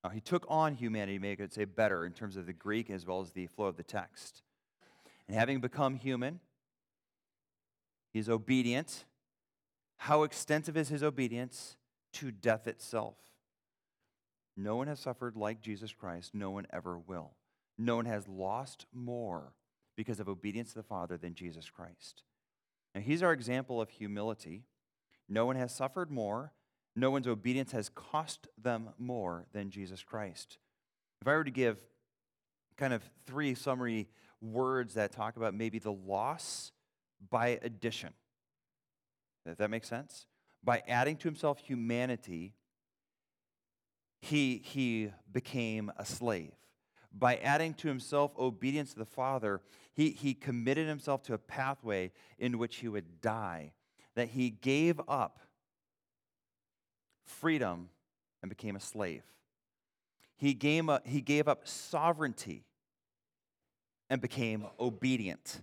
Now, 0.02 0.10
he 0.10 0.20
took 0.20 0.44
on 0.48 0.74
humanity, 0.74 1.20
maybe 1.20 1.32
I 1.32 1.46
could 1.46 1.52
say 1.52 1.64
better 1.64 2.04
in 2.04 2.12
terms 2.12 2.36
of 2.36 2.46
the 2.46 2.52
Greek 2.52 2.90
as 2.90 3.06
well 3.06 3.20
as 3.20 3.30
the 3.30 3.46
flow 3.46 3.66
of 3.66 3.76
the 3.76 3.84
text. 3.84 4.42
And 5.28 5.36
having 5.36 5.60
become 5.60 5.94
human, 5.94 6.40
he's 8.12 8.28
obedient. 8.28 9.04
How 9.96 10.22
extensive 10.22 10.76
is 10.76 10.88
his 10.88 11.02
obedience? 11.02 11.76
To 12.14 12.30
death 12.30 12.66
itself. 12.66 13.16
No 14.56 14.76
one 14.76 14.86
has 14.86 15.00
suffered 15.00 15.36
like 15.36 15.60
Jesus 15.60 15.92
Christ. 15.92 16.34
No 16.34 16.50
one 16.50 16.66
ever 16.72 16.98
will. 16.98 17.32
No 17.76 17.96
one 17.96 18.06
has 18.06 18.28
lost 18.28 18.86
more 18.92 19.52
because 19.96 20.20
of 20.20 20.28
obedience 20.28 20.70
to 20.70 20.76
the 20.76 20.82
Father 20.84 21.16
than 21.16 21.34
Jesus 21.34 21.70
Christ. 21.70 22.22
Now, 22.94 23.00
he's 23.00 23.22
our 23.22 23.32
example 23.32 23.80
of 23.80 23.90
humility. 23.90 24.64
No 25.28 25.46
one 25.46 25.56
has 25.56 25.74
suffered 25.74 26.10
more 26.10 26.52
no 26.96 27.10
one's 27.10 27.26
obedience 27.26 27.72
has 27.72 27.88
cost 27.88 28.48
them 28.60 28.90
more 28.98 29.46
than 29.52 29.70
Jesus 29.70 30.02
Christ. 30.02 30.58
If 31.20 31.28
I 31.28 31.32
were 31.32 31.44
to 31.44 31.50
give 31.50 31.78
kind 32.76 32.92
of 32.92 33.02
three 33.26 33.54
summary 33.54 34.08
words 34.40 34.94
that 34.94 35.12
talk 35.12 35.36
about 35.36 35.54
maybe 35.54 35.78
the 35.78 35.92
loss 35.92 36.72
by 37.30 37.58
addition, 37.62 38.12
if 39.46 39.58
that 39.58 39.70
makes 39.70 39.88
sense? 39.88 40.26
By 40.62 40.82
adding 40.88 41.16
to 41.18 41.28
himself 41.28 41.58
humanity, 41.58 42.54
he, 44.20 44.62
he 44.64 45.10
became 45.30 45.92
a 45.96 46.04
slave. 46.04 46.52
By 47.12 47.36
adding 47.36 47.74
to 47.74 47.88
himself 47.88 48.32
obedience 48.38 48.94
to 48.94 48.98
the 48.98 49.04
Father, 49.04 49.60
he, 49.92 50.10
he 50.10 50.34
committed 50.34 50.88
himself 50.88 51.22
to 51.24 51.34
a 51.34 51.38
pathway 51.38 52.10
in 52.38 52.58
which 52.58 52.76
he 52.76 52.88
would 52.88 53.20
die, 53.20 53.72
that 54.14 54.28
he 54.28 54.50
gave 54.50 55.00
up 55.06 55.40
freedom 57.24 57.90
and 58.42 58.48
became 58.48 58.76
a 58.76 58.80
slave. 58.80 59.22
He 60.36 60.54
gave 60.54 60.88
up, 60.88 61.06
he 61.06 61.20
gave 61.20 61.46
up 61.46 61.68
sovereignty 61.68 62.64
and 64.10 64.20
became 64.20 64.66
obedient. 64.80 65.62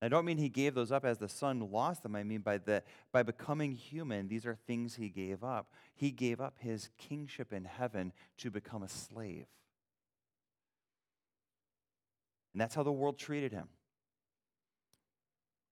I 0.00 0.08
don't 0.08 0.24
mean 0.24 0.38
he 0.38 0.48
gave 0.48 0.74
those 0.74 0.92
up 0.92 1.04
as 1.04 1.18
the 1.18 1.28
son 1.28 1.72
lost 1.72 2.04
them. 2.04 2.14
I 2.14 2.22
mean 2.22 2.40
by, 2.40 2.58
the, 2.58 2.84
by 3.10 3.24
becoming 3.24 3.72
human, 3.72 4.28
these 4.28 4.46
are 4.46 4.54
things 4.54 4.94
he 4.94 5.08
gave 5.08 5.42
up. 5.42 5.72
He 5.94 6.12
gave 6.12 6.40
up 6.40 6.54
his 6.58 6.90
kingship 6.98 7.52
in 7.52 7.64
heaven 7.64 8.12
to 8.38 8.50
become 8.50 8.82
a 8.84 8.88
slave. 8.88 9.46
And 12.52 12.60
that's 12.60 12.76
how 12.76 12.84
the 12.84 12.92
world 12.92 13.18
treated 13.18 13.52
him. 13.52 13.68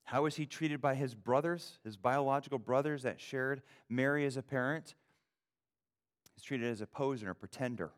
How 0.05 0.23
was 0.23 0.37
he 0.37 0.47
treated 0.47 0.81
by 0.81 0.95
his 0.95 1.15
brothers, 1.15 1.79
his 1.85 1.97
biological 1.97 2.59
brothers 2.59 3.03
that 3.03 3.21
shared 3.21 3.63
Mary 3.89 4.25
as 4.25 4.37
a 4.37 4.43
parent? 4.43 4.95
He's 6.35 6.45
treated 6.45 6.71
as 6.71 6.81
a 6.81 6.87
poser, 6.87 7.31
a 7.31 7.35
pretender 7.35 7.93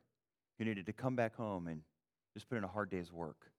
who 0.58 0.64
needed 0.64 0.87
to 0.87 0.92
come 0.92 1.16
back 1.16 1.37
home 1.37 1.68
and 1.68 1.82
just 2.35 2.49
put 2.49 2.56
in 2.56 2.64
a 2.64 2.68
hard 2.68 2.90
day's 2.90 3.12
work. 3.12 3.50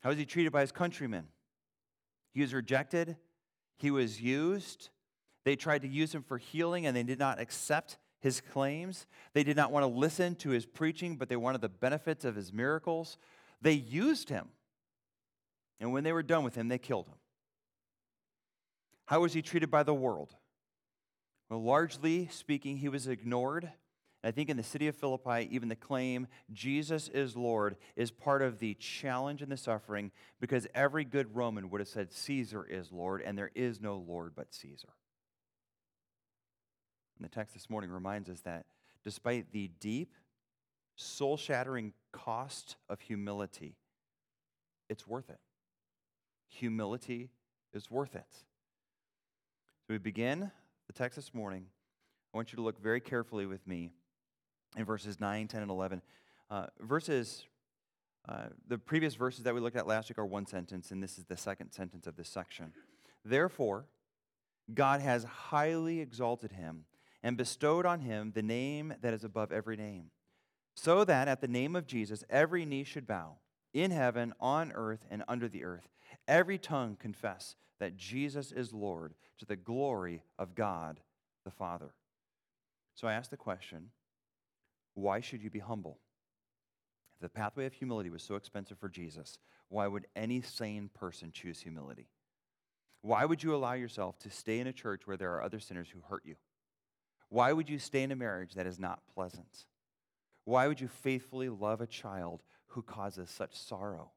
How 0.00 0.10
was 0.10 0.18
he 0.18 0.26
treated 0.26 0.52
by 0.52 0.60
his 0.60 0.72
countrymen? 0.72 1.26
He 2.32 2.40
was 2.40 2.54
rejected, 2.54 3.16
he 3.76 3.90
was 3.90 4.20
used. 4.20 4.90
They 5.44 5.56
tried 5.56 5.82
to 5.82 5.88
use 5.88 6.14
him 6.14 6.22
for 6.22 6.36
healing, 6.36 6.84
and 6.84 6.96
they 6.96 7.02
did 7.02 7.18
not 7.18 7.40
accept 7.40 7.96
his 8.20 8.40
claims. 8.40 9.06
They 9.32 9.44
did 9.44 9.56
not 9.56 9.72
want 9.72 9.84
to 9.84 9.86
listen 9.86 10.34
to 10.36 10.50
his 10.50 10.66
preaching, 10.66 11.16
but 11.16 11.28
they 11.28 11.36
wanted 11.36 11.60
the 11.60 11.68
benefits 11.68 12.24
of 12.24 12.34
his 12.34 12.52
miracles. 12.52 13.16
They 13.62 13.72
used 13.72 14.28
him. 14.28 14.48
And 15.80 15.92
when 15.92 16.04
they 16.04 16.12
were 16.12 16.22
done 16.22 16.44
with 16.44 16.54
him, 16.54 16.68
they 16.68 16.78
killed 16.78 17.06
him. 17.06 17.14
How 19.06 19.20
was 19.20 19.32
he 19.32 19.40
treated 19.40 19.70
by 19.70 19.84
the 19.84 19.94
world? 19.94 20.34
Well, 21.48 21.62
largely 21.62 22.28
speaking, 22.30 22.76
he 22.76 22.88
was 22.88 23.06
ignored. 23.06 23.72
I 24.24 24.32
think 24.32 24.50
in 24.50 24.56
the 24.56 24.64
city 24.64 24.88
of 24.88 24.96
Philippi, 24.96 25.48
even 25.50 25.68
the 25.68 25.76
claim, 25.76 26.26
Jesus 26.52 27.08
is 27.08 27.36
Lord, 27.36 27.76
is 27.94 28.10
part 28.10 28.42
of 28.42 28.58
the 28.58 28.74
challenge 28.74 29.42
and 29.42 29.52
the 29.52 29.56
suffering 29.56 30.10
because 30.40 30.66
every 30.74 31.04
good 31.04 31.36
Roman 31.36 31.70
would 31.70 31.80
have 31.80 31.88
said, 31.88 32.12
Caesar 32.12 32.64
is 32.64 32.90
Lord, 32.90 33.22
and 33.22 33.38
there 33.38 33.52
is 33.54 33.80
no 33.80 33.96
Lord 33.96 34.32
but 34.34 34.52
Caesar. 34.52 34.88
And 37.16 37.24
the 37.24 37.32
text 37.32 37.54
this 37.54 37.70
morning 37.70 37.90
reminds 37.90 38.28
us 38.28 38.40
that 38.40 38.66
despite 39.04 39.52
the 39.52 39.70
deep, 39.78 40.14
soul 40.96 41.36
shattering 41.36 41.92
cost 42.10 42.76
of 42.88 43.00
humility, 43.00 43.76
it's 44.88 45.06
worth 45.06 45.30
it. 45.30 45.38
Humility 46.48 47.30
is 47.72 47.88
worth 47.88 48.16
it. 48.16 48.26
So 48.32 49.94
we 49.94 49.98
begin 49.98 50.50
the 50.88 50.92
text 50.92 51.14
this 51.14 51.32
morning. 51.32 51.66
I 52.34 52.36
want 52.36 52.52
you 52.52 52.56
to 52.56 52.62
look 52.62 52.82
very 52.82 53.00
carefully 53.00 53.46
with 53.46 53.64
me 53.66 53.92
in 54.76 54.84
verses 54.84 55.20
9, 55.20 55.48
10, 55.48 55.62
and 55.62 55.70
11. 55.70 56.02
Uh, 56.50 56.66
verses, 56.80 57.46
uh, 58.28 58.46
the 58.66 58.78
previous 58.78 59.14
verses 59.14 59.44
that 59.44 59.54
we 59.54 59.60
looked 59.60 59.76
at 59.76 59.86
last 59.86 60.08
week 60.08 60.18
are 60.18 60.26
one 60.26 60.46
sentence, 60.46 60.90
and 60.90 61.02
this 61.02 61.18
is 61.18 61.24
the 61.24 61.36
second 61.36 61.72
sentence 61.72 62.06
of 62.06 62.16
this 62.16 62.28
section. 62.28 62.72
Therefore, 63.24 63.86
God 64.72 65.00
has 65.00 65.24
highly 65.24 66.00
exalted 66.00 66.52
him 66.52 66.84
and 67.22 67.36
bestowed 67.36 67.86
on 67.86 68.00
him 68.00 68.32
the 68.34 68.42
name 68.42 68.94
that 69.00 69.14
is 69.14 69.24
above 69.24 69.52
every 69.52 69.76
name, 69.76 70.10
so 70.74 71.04
that 71.04 71.28
at 71.28 71.40
the 71.40 71.48
name 71.48 71.74
of 71.74 71.86
Jesus 71.86 72.24
every 72.30 72.64
knee 72.64 72.84
should 72.84 73.06
bow, 73.06 73.36
in 73.72 73.90
heaven, 73.90 74.32
on 74.40 74.72
earth, 74.72 75.04
and 75.10 75.22
under 75.28 75.48
the 75.48 75.64
earth, 75.64 75.88
every 76.26 76.58
tongue 76.58 76.96
confess 76.98 77.56
that 77.80 77.96
Jesus 77.96 78.52
is 78.52 78.72
Lord 78.72 79.14
to 79.38 79.44
the 79.44 79.56
glory 79.56 80.22
of 80.38 80.54
God 80.54 81.00
the 81.44 81.50
Father. 81.50 81.94
So 82.94 83.06
I 83.06 83.14
ask 83.14 83.30
the 83.30 83.36
question 83.36 83.90
why 84.98 85.20
should 85.20 85.42
you 85.42 85.50
be 85.50 85.60
humble? 85.60 85.98
If 87.14 87.22
the 87.22 87.28
pathway 87.28 87.66
of 87.66 87.72
humility 87.72 88.10
was 88.10 88.22
so 88.22 88.34
expensive 88.34 88.78
for 88.78 88.88
Jesus, 88.88 89.38
why 89.68 89.86
would 89.86 90.08
any 90.16 90.40
sane 90.40 90.90
person 90.92 91.30
choose 91.30 91.60
humility? 91.60 92.08
Why 93.02 93.24
would 93.24 93.42
you 93.42 93.54
allow 93.54 93.74
yourself 93.74 94.18
to 94.20 94.30
stay 94.30 94.58
in 94.58 94.66
a 94.66 94.72
church 94.72 95.06
where 95.06 95.16
there 95.16 95.32
are 95.34 95.42
other 95.42 95.60
sinners 95.60 95.88
who 95.88 96.00
hurt 96.00 96.22
you? 96.24 96.34
Why 97.28 97.52
would 97.52 97.70
you 97.70 97.78
stay 97.78 98.02
in 98.02 98.10
a 98.10 98.16
marriage 98.16 98.54
that 98.54 98.66
is 98.66 98.80
not 98.80 99.06
pleasant? 99.14 99.66
Why 100.44 100.66
would 100.66 100.80
you 100.80 100.88
faithfully 100.88 101.48
love 101.48 101.80
a 101.80 101.86
child 101.86 102.42
who 102.68 102.82
causes 102.82 103.30
such 103.30 103.56
sorrow? 103.56 104.10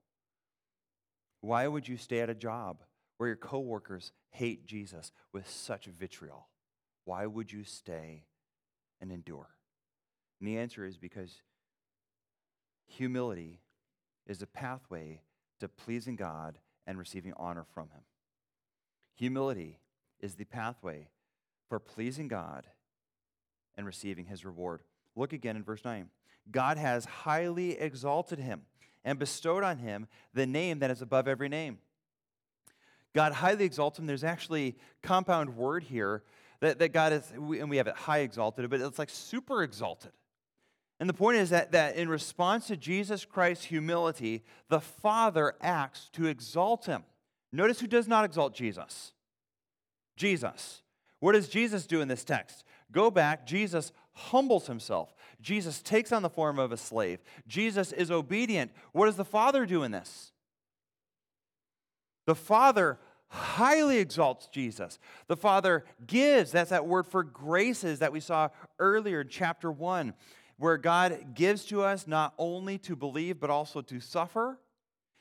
Why 1.41 1.67
would 1.67 1.87
you 1.87 1.97
stay 1.97 2.21
at 2.21 2.29
a 2.29 2.35
job 2.35 2.81
where 3.17 3.27
your 3.27 3.35
coworkers 3.35 4.13
hate 4.31 4.65
Jesus 4.65 5.11
with 5.31 5.47
such 5.47 5.85
vitriol? 5.85 6.47
Why 7.05 7.27
would 7.27 7.51
you 7.51 7.65
stay 7.65 8.25
and 8.99 9.11
endure? 9.11 9.49
And 10.41 10.49
the 10.49 10.57
answer 10.57 10.83
is 10.83 10.97
because 10.97 11.41
humility 12.87 13.61
is 14.27 14.41
a 14.41 14.47
pathway 14.47 15.21
to 15.59 15.69
pleasing 15.69 16.15
God 16.15 16.57
and 16.87 16.97
receiving 16.97 17.33
honor 17.37 17.65
from 17.73 17.89
Him. 17.89 18.01
Humility 19.15 19.77
is 20.19 20.33
the 20.33 20.45
pathway 20.45 21.09
for 21.69 21.79
pleasing 21.79 22.27
God 22.27 22.65
and 23.77 23.85
receiving 23.85 24.25
His 24.25 24.43
reward. 24.43 24.81
Look 25.15 25.31
again 25.31 25.55
in 25.55 25.63
verse 25.63 25.85
9. 25.85 26.09
God 26.49 26.77
has 26.77 27.05
highly 27.05 27.77
exalted 27.77 28.39
him 28.39 28.63
and 29.03 29.19
bestowed 29.19 29.63
on 29.63 29.77
him 29.77 30.07
the 30.33 30.47
name 30.47 30.79
that 30.79 30.89
is 30.89 31.01
above 31.01 31.27
every 31.27 31.49
name. 31.49 31.77
God 33.13 33.33
highly 33.33 33.65
exalts 33.65 33.99
him. 33.99 34.07
There's 34.07 34.23
actually 34.23 34.75
compound 35.03 35.55
word 35.55 35.83
here 35.83 36.23
that, 36.61 36.79
that 36.79 36.93
God 36.93 37.13
is, 37.13 37.29
and 37.31 37.69
we 37.69 37.77
have 37.77 37.87
it 37.87 37.95
high 37.95 38.19
exalted, 38.19 38.69
but 38.69 38.81
it's 38.81 38.97
like 38.97 39.09
super 39.09 39.63
exalted. 39.63 40.11
And 41.01 41.09
the 41.09 41.15
point 41.15 41.37
is 41.37 41.49
that, 41.49 41.71
that 41.71 41.95
in 41.95 42.09
response 42.09 42.67
to 42.67 42.77
Jesus 42.77 43.25
Christ's 43.25 43.65
humility, 43.65 44.43
the 44.69 44.79
Father 44.79 45.55
acts 45.59 46.11
to 46.13 46.27
exalt 46.27 46.85
him. 46.85 47.03
Notice 47.51 47.79
who 47.79 47.87
does 47.87 48.07
not 48.07 48.23
exalt 48.23 48.53
Jesus 48.53 49.11
Jesus. 50.15 50.83
What 51.19 51.31
does 51.31 51.49
Jesus 51.49 51.87
do 51.87 52.01
in 52.01 52.07
this 52.07 52.23
text? 52.23 52.63
Go 52.91 53.09
back, 53.09 53.47
Jesus 53.47 53.91
humbles 54.13 54.67
himself. 54.67 55.15
Jesus 55.41 55.81
takes 55.81 56.11
on 56.11 56.21
the 56.21 56.29
form 56.29 56.59
of 56.59 56.71
a 56.71 56.77
slave. 56.77 57.17
Jesus 57.47 57.91
is 57.91 58.11
obedient. 58.11 58.69
What 58.91 59.07
does 59.07 59.15
the 59.15 59.25
Father 59.25 59.65
do 59.65 59.81
in 59.81 59.89
this? 59.89 60.31
The 62.27 62.35
Father 62.35 62.99
highly 63.29 63.97
exalts 63.97 64.49
Jesus. 64.53 64.99
The 65.25 65.37
Father 65.37 65.83
gives, 66.05 66.51
that's 66.51 66.69
that 66.69 66.85
word 66.85 67.07
for 67.07 67.23
graces 67.23 67.99
that 67.99 68.13
we 68.13 68.19
saw 68.19 68.49
earlier 68.77 69.21
in 69.21 69.29
chapter 69.29 69.71
1 69.71 70.13
where 70.61 70.77
God 70.77 71.33
gives 71.33 71.65
to 71.65 71.81
us 71.81 72.05
not 72.05 72.35
only 72.37 72.77
to 72.77 72.95
believe, 72.95 73.39
but 73.39 73.49
also 73.49 73.81
to 73.81 73.99
suffer. 73.99 74.59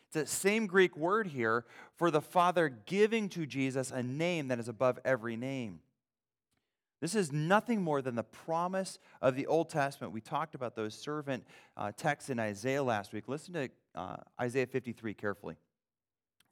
It's 0.05 0.14
the 0.14 0.26
same 0.26 0.66
Greek 0.66 0.94
word 0.98 1.29
here 1.29 1.64
for 1.96 2.11
the 2.11 2.20
Father 2.20 2.68
giving 2.68 3.31
to 3.31 3.46
Jesus 3.46 3.90
a 3.90 4.03
name 4.03 4.48
that 4.48 4.59
is 4.59 4.68
above 4.68 4.98
every 5.03 5.37
name. 5.37 5.81
This 7.00 7.14
is 7.14 7.33
nothing 7.33 7.81
more 7.81 8.03
than 8.03 8.16
the 8.16 8.22
promise 8.22 8.98
of 9.22 9.35
the 9.35 9.46
Old 9.46 9.70
Testament. 9.70 10.12
We 10.12 10.20
talked 10.20 10.55
about 10.55 10.76
those 10.76 10.94
servant 10.94 11.46
uh, 11.74 11.92
texts 11.96 12.29
in 12.29 12.38
Isaiah 12.38 12.83
last 12.83 13.14
week. 13.14 13.26
Listen 13.26 13.55
to 13.55 13.70
uh, 13.94 14.16
Isaiah 14.38 14.66
53 14.66 15.14
carefully. 15.14 15.57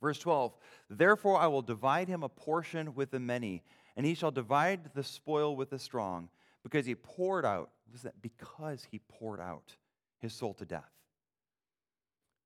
Verse 0.01 0.19
12 0.19 0.57
Therefore 0.89 1.39
I 1.39 1.47
will 1.49 1.61
divide 1.61 2.09
him 2.09 2.23
a 2.23 2.29
portion 2.31 2.95
with 2.95 3.11
the 3.11 3.21
many, 3.21 3.65
and 3.99 4.07
he 4.07 4.15
shall 4.15 4.31
divide 4.31 4.95
the 4.95 5.05
spoil 5.05 5.55
with 5.57 5.69
the 5.69 5.79
strong 5.79 6.31
because 6.69 6.87
he 6.87 6.95
poured 6.95 7.47
out, 7.47 7.71
Was 7.91 8.03
that? 8.03 8.21
Because 8.21 8.87
he 8.91 9.01
poured 9.09 9.41
out 9.41 9.77
his 10.21 10.35
soul 10.35 10.53
to 10.55 10.67
death. 10.67 10.91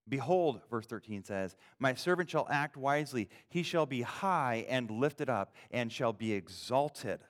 Behold, 0.08 0.60
verse 0.70 0.86
13 0.86 1.24
says, 1.24 1.56
My 1.78 1.94
servant 1.94 2.30
shall 2.30 2.46
act 2.50 2.76
wisely. 2.76 3.28
He 3.48 3.62
shall 3.62 3.86
be 3.86 4.02
high 4.02 4.66
and 4.68 4.90
lifted 4.90 5.28
up 5.28 5.54
and 5.70 5.92
shall 5.92 6.12
be 6.12 6.32
exalted. 6.32 7.20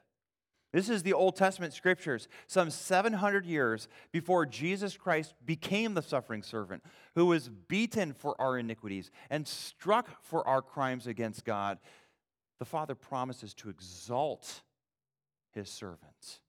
This 0.72 0.88
is 0.88 1.02
the 1.02 1.12
Old 1.12 1.36
Testament 1.36 1.74
scriptures, 1.74 2.28
some 2.46 2.70
700 2.70 3.44
years 3.44 3.88
before 4.10 4.46
Jesus 4.46 4.96
Christ 4.96 5.34
became 5.44 5.92
the 5.92 6.00
suffering 6.00 6.42
servant, 6.42 6.82
who 7.14 7.26
was 7.26 7.50
beaten 7.68 8.14
for 8.14 8.40
our 8.40 8.58
iniquities 8.58 9.10
and 9.28 9.46
struck 9.46 10.22
for 10.22 10.46
our 10.48 10.62
crimes 10.62 11.06
against 11.06 11.44
God. 11.44 11.78
The 12.58 12.64
Father 12.64 12.94
promises 12.94 13.52
to 13.54 13.68
exalt 13.68 14.62
his 15.52 15.68
servants. 15.68 16.40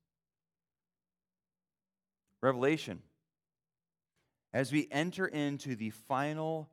Revelation. 2.44 3.02
As 4.54 4.72
we 4.72 4.90
enter 4.92 5.26
into 5.26 5.76
the 5.76 5.92
final 5.92 6.70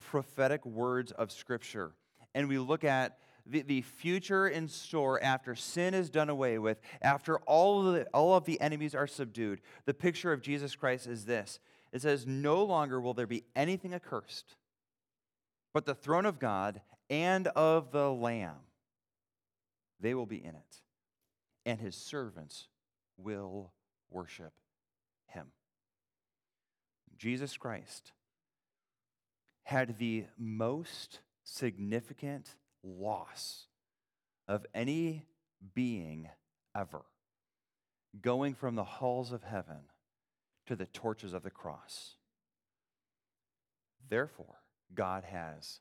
prophetic 0.00 0.64
words 0.64 1.12
of 1.12 1.30
Scripture 1.30 1.92
and 2.34 2.48
we 2.48 2.58
look 2.58 2.82
at 2.82 3.18
the, 3.44 3.60
the 3.60 3.82
future 3.82 4.48
in 4.48 4.68
store 4.68 5.22
after 5.22 5.54
sin 5.54 5.92
is 5.92 6.08
done 6.08 6.30
away 6.30 6.58
with, 6.58 6.80
after 7.02 7.36
all 7.40 7.86
of, 7.86 7.94
the, 7.94 8.06
all 8.14 8.34
of 8.34 8.46
the 8.46 8.58
enemies 8.60 8.94
are 8.94 9.06
subdued, 9.06 9.60
the 9.84 9.94
picture 9.94 10.32
of 10.32 10.40
Jesus 10.40 10.74
Christ 10.74 11.06
is 11.06 11.26
this 11.26 11.60
it 11.92 12.00
says, 12.02 12.26
No 12.26 12.64
longer 12.64 12.98
will 12.98 13.14
there 13.14 13.26
be 13.26 13.44
anything 13.54 13.92
accursed, 13.92 14.56
but 15.74 15.84
the 15.84 15.94
throne 15.94 16.26
of 16.26 16.38
God 16.38 16.80
and 17.10 17.46
of 17.48 17.92
the 17.92 18.10
Lamb, 18.10 18.56
they 20.00 20.14
will 20.14 20.26
be 20.26 20.42
in 20.42 20.54
it, 20.54 20.80
and 21.66 21.78
his 21.78 21.94
servants 21.94 22.68
will 23.18 23.72
worship. 24.10 24.52
Jesus 27.16 27.56
Christ 27.56 28.12
had 29.64 29.98
the 29.98 30.24
most 30.38 31.20
significant 31.44 32.54
loss 32.82 33.66
of 34.48 34.66
any 34.74 35.26
being 35.74 36.28
ever, 36.76 37.02
going 38.20 38.54
from 38.54 38.74
the 38.74 38.84
halls 38.84 39.32
of 39.32 39.42
heaven 39.42 39.80
to 40.66 40.76
the 40.76 40.86
torches 40.86 41.32
of 41.32 41.42
the 41.42 41.50
cross. 41.50 42.16
Therefore, 44.08 44.60
God 44.94 45.24
has 45.24 45.80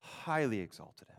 highly 0.00 0.60
exalted 0.60 1.08
him. 1.08 1.16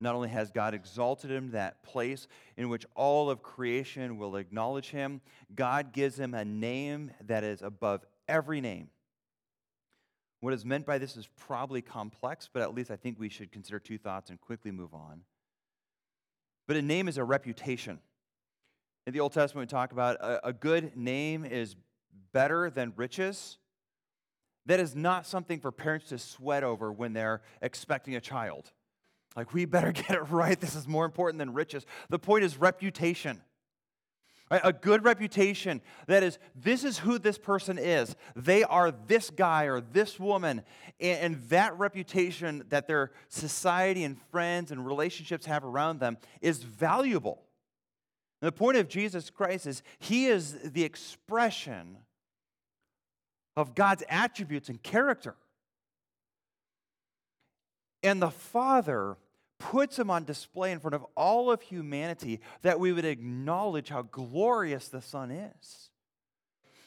Not 0.00 0.14
only 0.14 0.30
has 0.30 0.50
God 0.50 0.74
exalted 0.74 1.30
him 1.30 1.48
to 1.48 1.52
that 1.52 1.82
place 1.82 2.26
in 2.56 2.68
which 2.68 2.86
all 2.94 3.28
of 3.28 3.42
creation 3.42 4.16
will 4.16 4.36
acknowledge 4.36 4.90
him, 4.90 5.20
God 5.54 5.92
gives 5.92 6.18
him 6.18 6.32
a 6.32 6.44
name 6.44 7.10
that 7.26 7.44
is 7.44 7.60
above 7.60 8.06
every 8.30 8.60
name. 8.60 8.88
What 10.40 10.54
is 10.54 10.64
meant 10.64 10.86
by 10.86 10.96
this 10.96 11.16
is 11.16 11.28
probably 11.36 11.82
complex, 11.82 12.48
but 12.50 12.62
at 12.62 12.74
least 12.74 12.90
I 12.90 12.96
think 12.96 13.18
we 13.18 13.28
should 13.28 13.52
consider 13.52 13.78
two 13.78 13.98
thoughts 13.98 14.30
and 14.30 14.40
quickly 14.40 14.70
move 14.70 14.94
on. 14.94 15.22
But 16.66 16.76
a 16.76 16.82
name 16.82 17.08
is 17.08 17.18
a 17.18 17.24
reputation. 17.24 17.98
In 19.06 19.12
the 19.12 19.20
Old 19.20 19.32
Testament, 19.32 19.68
we 19.68 19.70
talk 19.70 19.92
about 19.92 20.16
a, 20.16 20.48
a 20.48 20.52
good 20.52 20.96
name 20.96 21.44
is 21.44 21.76
better 22.32 22.70
than 22.70 22.92
riches. 22.96 23.58
That 24.66 24.80
is 24.80 24.94
not 24.94 25.26
something 25.26 25.60
for 25.60 25.72
parents 25.72 26.08
to 26.10 26.18
sweat 26.18 26.62
over 26.62 26.92
when 26.92 27.12
they're 27.12 27.42
expecting 27.60 28.14
a 28.14 28.20
child. 28.20 28.72
Like, 29.36 29.52
we 29.52 29.64
better 29.64 29.92
get 29.92 30.10
it 30.10 30.30
right. 30.30 30.58
This 30.58 30.74
is 30.74 30.86
more 30.86 31.04
important 31.04 31.38
than 31.38 31.52
riches. 31.52 31.84
The 32.08 32.18
point 32.18 32.44
is 32.44 32.56
reputation. 32.56 33.42
Right? 34.50 34.60
A 34.64 34.72
good 34.72 35.04
reputation 35.04 35.80
that 36.06 36.22
is, 36.22 36.38
this 36.56 36.82
is 36.82 36.98
who 36.98 37.18
this 37.18 37.38
person 37.38 37.78
is. 37.78 38.16
They 38.34 38.64
are 38.64 38.90
this 38.90 39.30
guy 39.30 39.64
or 39.64 39.80
this 39.80 40.18
woman. 40.18 40.62
And, 40.98 41.20
and 41.20 41.42
that 41.50 41.78
reputation 41.78 42.64
that 42.70 42.88
their 42.88 43.12
society 43.28 44.02
and 44.02 44.20
friends 44.30 44.72
and 44.72 44.84
relationships 44.84 45.46
have 45.46 45.64
around 45.64 46.00
them 46.00 46.18
is 46.40 46.62
valuable. 46.62 47.42
And 48.42 48.48
the 48.48 48.52
point 48.52 48.76
of 48.76 48.88
Jesus 48.88 49.30
Christ 49.30 49.66
is 49.66 49.82
he 49.98 50.26
is 50.26 50.56
the 50.64 50.82
expression 50.82 51.98
of 53.56 53.74
God's 53.74 54.02
attributes 54.08 54.68
and 54.68 54.82
character. 54.82 55.36
And 58.02 58.20
the 58.20 58.30
Father 58.30 59.16
puts 59.60 59.96
him 59.96 60.10
on 60.10 60.24
display 60.24 60.72
in 60.72 60.80
front 60.80 60.94
of 60.94 61.06
all 61.16 61.52
of 61.52 61.62
humanity 61.62 62.40
that 62.62 62.80
we 62.80 62.92
would 62.92 63.04
acknowledge 63.04 63.90
how 63.90 64.02
glorious 64.02 64.88
the 64.88 65.02
Son 65.02 65.30
is. 65.30 65.90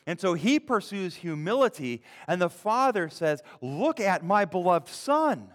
And 0.05 0.19
so 0.19 0.33
he 0.33 0.59
pursues 0.59 1.15
humility, 1.15 2.03
and 2.27 2.41
the 2.41 2.49
Father 2.49 3.07
says, 3.07 3.41
Look 3.61 4.01
at 4.01 4.25
my 4.25 4.43
beloved 4.43 4.89
Son, 4.89 5.47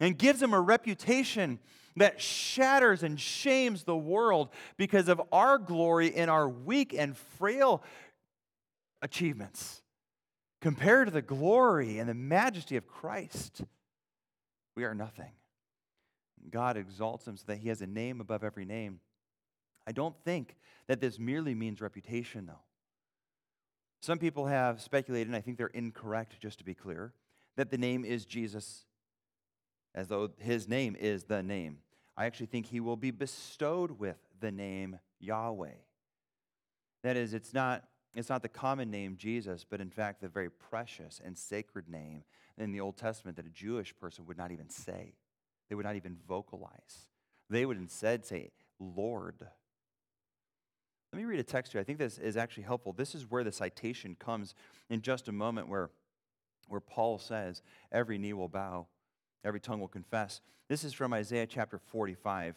and 0.00 0.16
gives 0.16 0.42
him 0.42 0.54
a 0.54 0.60
reputation 0.60 1.58
that 1.96 2.20
shatters 2.20 3.02
and 3.02 3.20
shames 3.20 3.84
the 3.84 3.96
world 3.96 4.48
because 4.78 5.08
of 5.08 5.20
our 5.32 5.58
glory 5.58 6.08
in 6.08 6.28
our 6.28 6.48
weak 6.48 6.94
and 6.94 7.16
frail 7.16 7.82
achievements 9.02 9.82
compared 10.60 11.08
to 11.08 11.12
the 11.12 11.22
glory 11.22 11.98
and 11.98 12.08
the 12.08 12.14
majesty 12.14 12.76
of 12.76 12.86
Christ. 12.86 13.62
We 14.76 14.84
are 14.84 14.94
nothing. 14.94 15.32
God 16.50 16.76
exalts 16.76 17.26
him 17.26 17.36
so 17.36 17.44
that 17.46 17.58
he 17.58 17.68
has 17.68 17.80
a 17.80 17.86
name 17.86 18.20
above 18.20 18.44
every 18.44 18.64
name. 18.64 19.00
I 19.86 19.92
don't 19.92 20.16
think 20.24 20.56
that 20.88 21.00
this 21.00 21.18
merely 21.18 21.54
means 21.54 21.80
reputation, 21.80 22.46
though. 22.46 22.62
Some 24.00 24.18
people 24.18 24.46
have 24.46 24.80
speculated, 24.80 25.28
and 25.28 25.36
I 25.36 25.40
think 25.40 25.58
they're 25.58 25.66
incorrect, 25.68 26.38
just 26.40 26.58
to 26.58 26.64
be 26.64 26.74
clear, 26.74 27.12
that 27.56 27.70
the 27.70 27.78
name 27.78 28.04
is 28.04 28.24
Jesus, 28.24 28.84
as 29.94 30.08
though 30.08 30.30
his 30.38 30.68
name 30.68 30.96
is 30.98 31.24
the 31.24 31.42
name. 31.42 31.78
I 32.16 32.26
actually 32.26 32.46
think 32.46 32.66
he 32.66 32.80
will 32.80 32.96
be 32.96 33.10
bestowed 33.10 33.98
with 33.98 34.18
the 34.40 34.52
name 34.52 34.98
Yahweh. 35.20 35.70
That 37.02 37.16
is, 37.16 37.34
it's 37.34 37.54
not, 37.54 37.84
it's 38.14 38.28
not 38.28 38.42
the 38.42 38.48
common 38.48 38.90
name 38.90 39.16
Jesus, 39.16 39.64
but 39.68 39.80
in 39.80 39.90
fact 39.90 40.20
the 40.20 40.28
very 40.28 40.50
precious 40.50 41.20
and 41.24 41.36
sacred 41.36 41.88
name 41.88 42.24
in 42.58 42.72
the 42.72 42.80
Old 42.80 42.96
Testament 42.96 43.36
that 43.36 43.46
a 43.46 43.50
Jewish 43.50 43.94
person 43.96 44.26
would 44.26 44.38
not 44.38 44.52
even 44.52 44.68
say. 44.68 45.14
They 45.68 45.74
would 45.74 45.84
not 45.84 45.96
even 45.96 46.16
vocalize. 46.28 47.06
They 47.50 47.66
would 47.66 47.76
instead 47.76 48.24
say, 48.24 48.50
Lord. 48.78 49.46
Let 51.12 51.18
me 51.18 51.24
read 51.24 51.40
a 51.40 51.44
text 51.44 51.72
here. 51.72 51.80
I 51.80 51.84
think 51.84 51.98
this 51.98 52.18
is 52.18 52.36
actually 52.36 52.64
helpful. 52.64 52.92
This 52.92 53.14
is 53.14 53.30
where 53.30 53.44
the 53.44 53.52
citation 53.52 54.16
comes 54.18 54.54
in 54.90 55.02
just 55.02 55.28
a 55.28 55.32
moment, 55.32 55.68
where, 55.68 55.90
where 56.68 56.80
Paul 56.80 57.18
says, 57.18 57.62
Every 57.90 58.18
knee 58.18 58.32
will 58.32 58.48
bow, 58.48 58.86
every 59.44 59.60
tongue 59.60 59.80
will 59.80 59.88
confess. 59.88 60.40
This 60.68 60.84
is 60.84 60.92
from 60.92 61.12
Isaiah 61.12 61.46
chapter 61.46 61.78
45. 61.78 62.56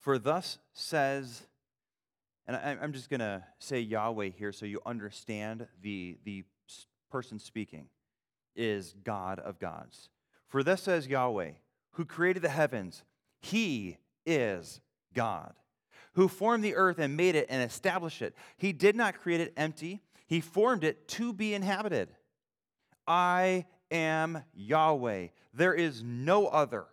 For 0.00 0.18
thus 0.18 0.58
says, 0.72 1.46
and 2.46 2.56
I, 2.56 2.76
am 2.84 2.92
just 2.92 3.10
going 3.10 3.20
to 3.20 3.42
say 3.58 3.80
Yahweh 3.80 4.30
here 4.36 4.52
so 4.52 4.66
you 4.66 4.80
understand 4.86 5.66
the, 5.82 6.18
the 6.24 6.44
person 7.10 7.38
speaking 7.38 7.88
is 8.56 8.94
God 9.04 9.38
of 9.38 9.58
gods. 9.58 10.08
For 10.48 10.62
thus 10.62 10.82
says 10.82 11.06
Yahweh, 11.06 11.52
who 11.92 12.04
created 12.04 12.42
the 12.42 12.48
heavens, 12.48 13.04
he 13.40 13.98
is 14.24 14.80
God, 15.14 15.54
who 16.14 16.28
formed 16.28 16.64
the 16.64 16.76
earth 16.76 16.98
and 16.98 17.16
made 17.16 17.34
it 17.34 17.46
and 17.48 17.62
established 17.62 18.22
it. 18.22 18.34
He 18.56 18.72
did 18.72 18.96
not 18.96 19.20
create 19.20 19.40
it 19.40 19.52
empty, 19.56 20.02
he 20.26 20.40
formed 20.40 20.84
it 20.84 21.08
to 21.08 21.32
be 21.32 21.54
inhabited. 21.54 22.08
I 23.06 23.66
am 23.90 24.42
Yahweh. 24.52 25.28
There 25.54 25.74
is 25.74 26.02
no 26.02 26.46
other. 26.48 26.86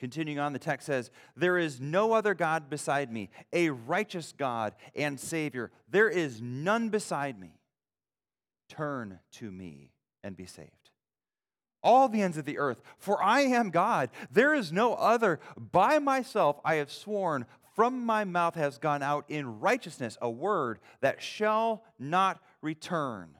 Continuing 0.00 0.40
on, 0.40 0.52
the 0.52 0.58
text 0.58 0.86
says, 0.86 1.12
There 1.36 1.56
is 1.56 1.80
no 1.80 2.12
other 2.12 2.34
God 2.34 2.68
beside 2.68 3.12
me, 3.12 3.30
a 3.52 3.70
righteous 3.70 4.34
God 4.36 4.74
and 4.96 5.18
Savior. 5.18 5.70
There 5.88 6.08
is 6.08 6.42
none 6.42 6.88
beside 6.88 7.38
me. 7.38 7.60
Turn 8.68 9.20
to 9.34 9.50
me 9.52 9.92
and 10.22 10.36
be 10.36 10.46
saved. 10.46 10.90
All 11.82 12.08
the 12.08 12.22
ends 12.22 12.36
of 12.36 12.44
the 12.44 12.58
earth, 12.58 12.80
for 12.96 13.22
I 13.22 13.40
am 13.40 13.70
God. 13.70 14.10
There 14.30 14.54
is 14.54 14.72
no 14.72 14.94
other. 14.94 15.40
By 15.56 15.98
myself 15.98 16.60
I 16.64 16.76
have 16.76 16.92
sworn, 16.92 17.46
from 17.74 18.04
my 18.04 18.24
mouth 18.24 18.54
has 18.54 18.78
gone 18.78 19.02
out 19.02 19.24
in 19.28 19.60
righteousness 19.60 20.16
a 20.20 20.30
word 20.30 20.78
that 21.00 21.22
shall 21.22 21.82
not 21.98 22.40
return 22.60 23.30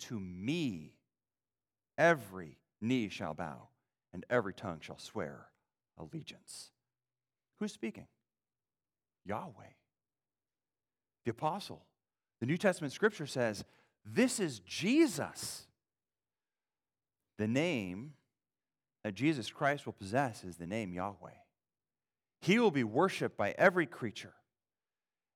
to 0.00 0.18
me. 0.18 0.94
Every 1.96 2.58
knee 2.80 3.08
shall 3.08 3.34
bow, 3.34 3.68
and 4.12 4.26
every 4.28 4.52
tongue 4.52 4.80
shall 4.80 4.98
swear 4.98 5.46
allegiance. 5.98 6.70
Who's 7.58 7.72
speaking? 7.72 8.06
Yahweh. 9.24 9.72
The 11.24 11.30
apostle. 11.30 11.84
The 12.40 12.46
New 12.46 12.56
Testament 12.56 12.92
scripture 12.92 13.26
says, 13.26 13.64
This 14.04 14.40
is 14.40 14.58
Jesus. 14.60 15.68
The 17.38 17.48
name 17.48 18.14
that 19.04 19.14
Jesus 19.14 19.50
Christ 19.50 19.86
will 19.86 19.92
possess 19.92 20.44
is 20.44 20.56
the 20.56 20.66
name 20.66 20.92
Yahweh. 20.92 21.30
He 22.40 22.58
will 22.58 22.70
be 22.70 22.84
worshiped 22.84 23.36
by 23.36 23.54
every 23.58 23.86
creature. 23.86 24.34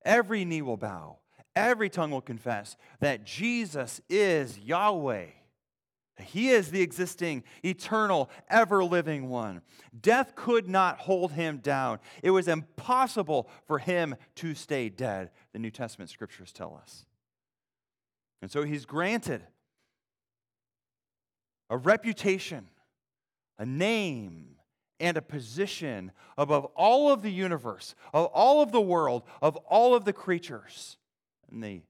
Every 0.04 0.44
knee 0.44 0.62
will 0.62 0.76
bow. 0.76 1.18
Every 1.54 1.88
tongue 1.88 2.10
will 2.10 2.20
confess 2.20 2.76
that 3.00 3.24
Jesus 3.24 4.00
is 4.08 4.58
Yahweh. 4.58 5.26
He 6.18 6.50
is 6.50 6.70
the 6.70 6.80
existing, 6.80 7.44
eternal, 7.62 8.30
ever 8.48 8.82
living 8.82 9.28
one. 9.28 9.62
Death 9.98 10.34
could 10.34 10.68
not 10.68 10.98
hold 10.98 11.32
him 11.32 11.58
down. 11.58 11.98
It 12.22 12.30
was 12.30 12.48
impossible 12.48 13.50
for 13.66 13.78
him 13.78 14.16
to 14.36 14.54
stay 14.54 14.88
dead, 14.88 15.30
the 15.52 15.58
New 15.58 15.70
Testament 15.70 16.10
scriptures 16.10 16.52
tell 16.52 16.78
us. 16.80 17.04
And 18.40 18.50
so 18.50 18.62
he's 18.62 18.86
granted 18.86 19.42
a 21.70 21.76
reputation, 21.76 22.68
a 23.58 23.66
name, 23.66 24.56
and 24.98 25.16
a 25.16 25.22
position 25.22 26.12
above 26.38 26.64
all 26.76 27.12
of 27.12 27.22
the 27.22 27.30
universe, 27.30 27.94
of 28.14 28.26
all 28.26 28.62
of 28.62 28.72
the 28.72 28.80
world, 28.80 29.22
of 29.42 29.56
all 29.56 29.94
of 29.94 30.04
the 30.04 30.12
creatures. 30.12 30.96
And 31.50 31.62
the 31.62 31.82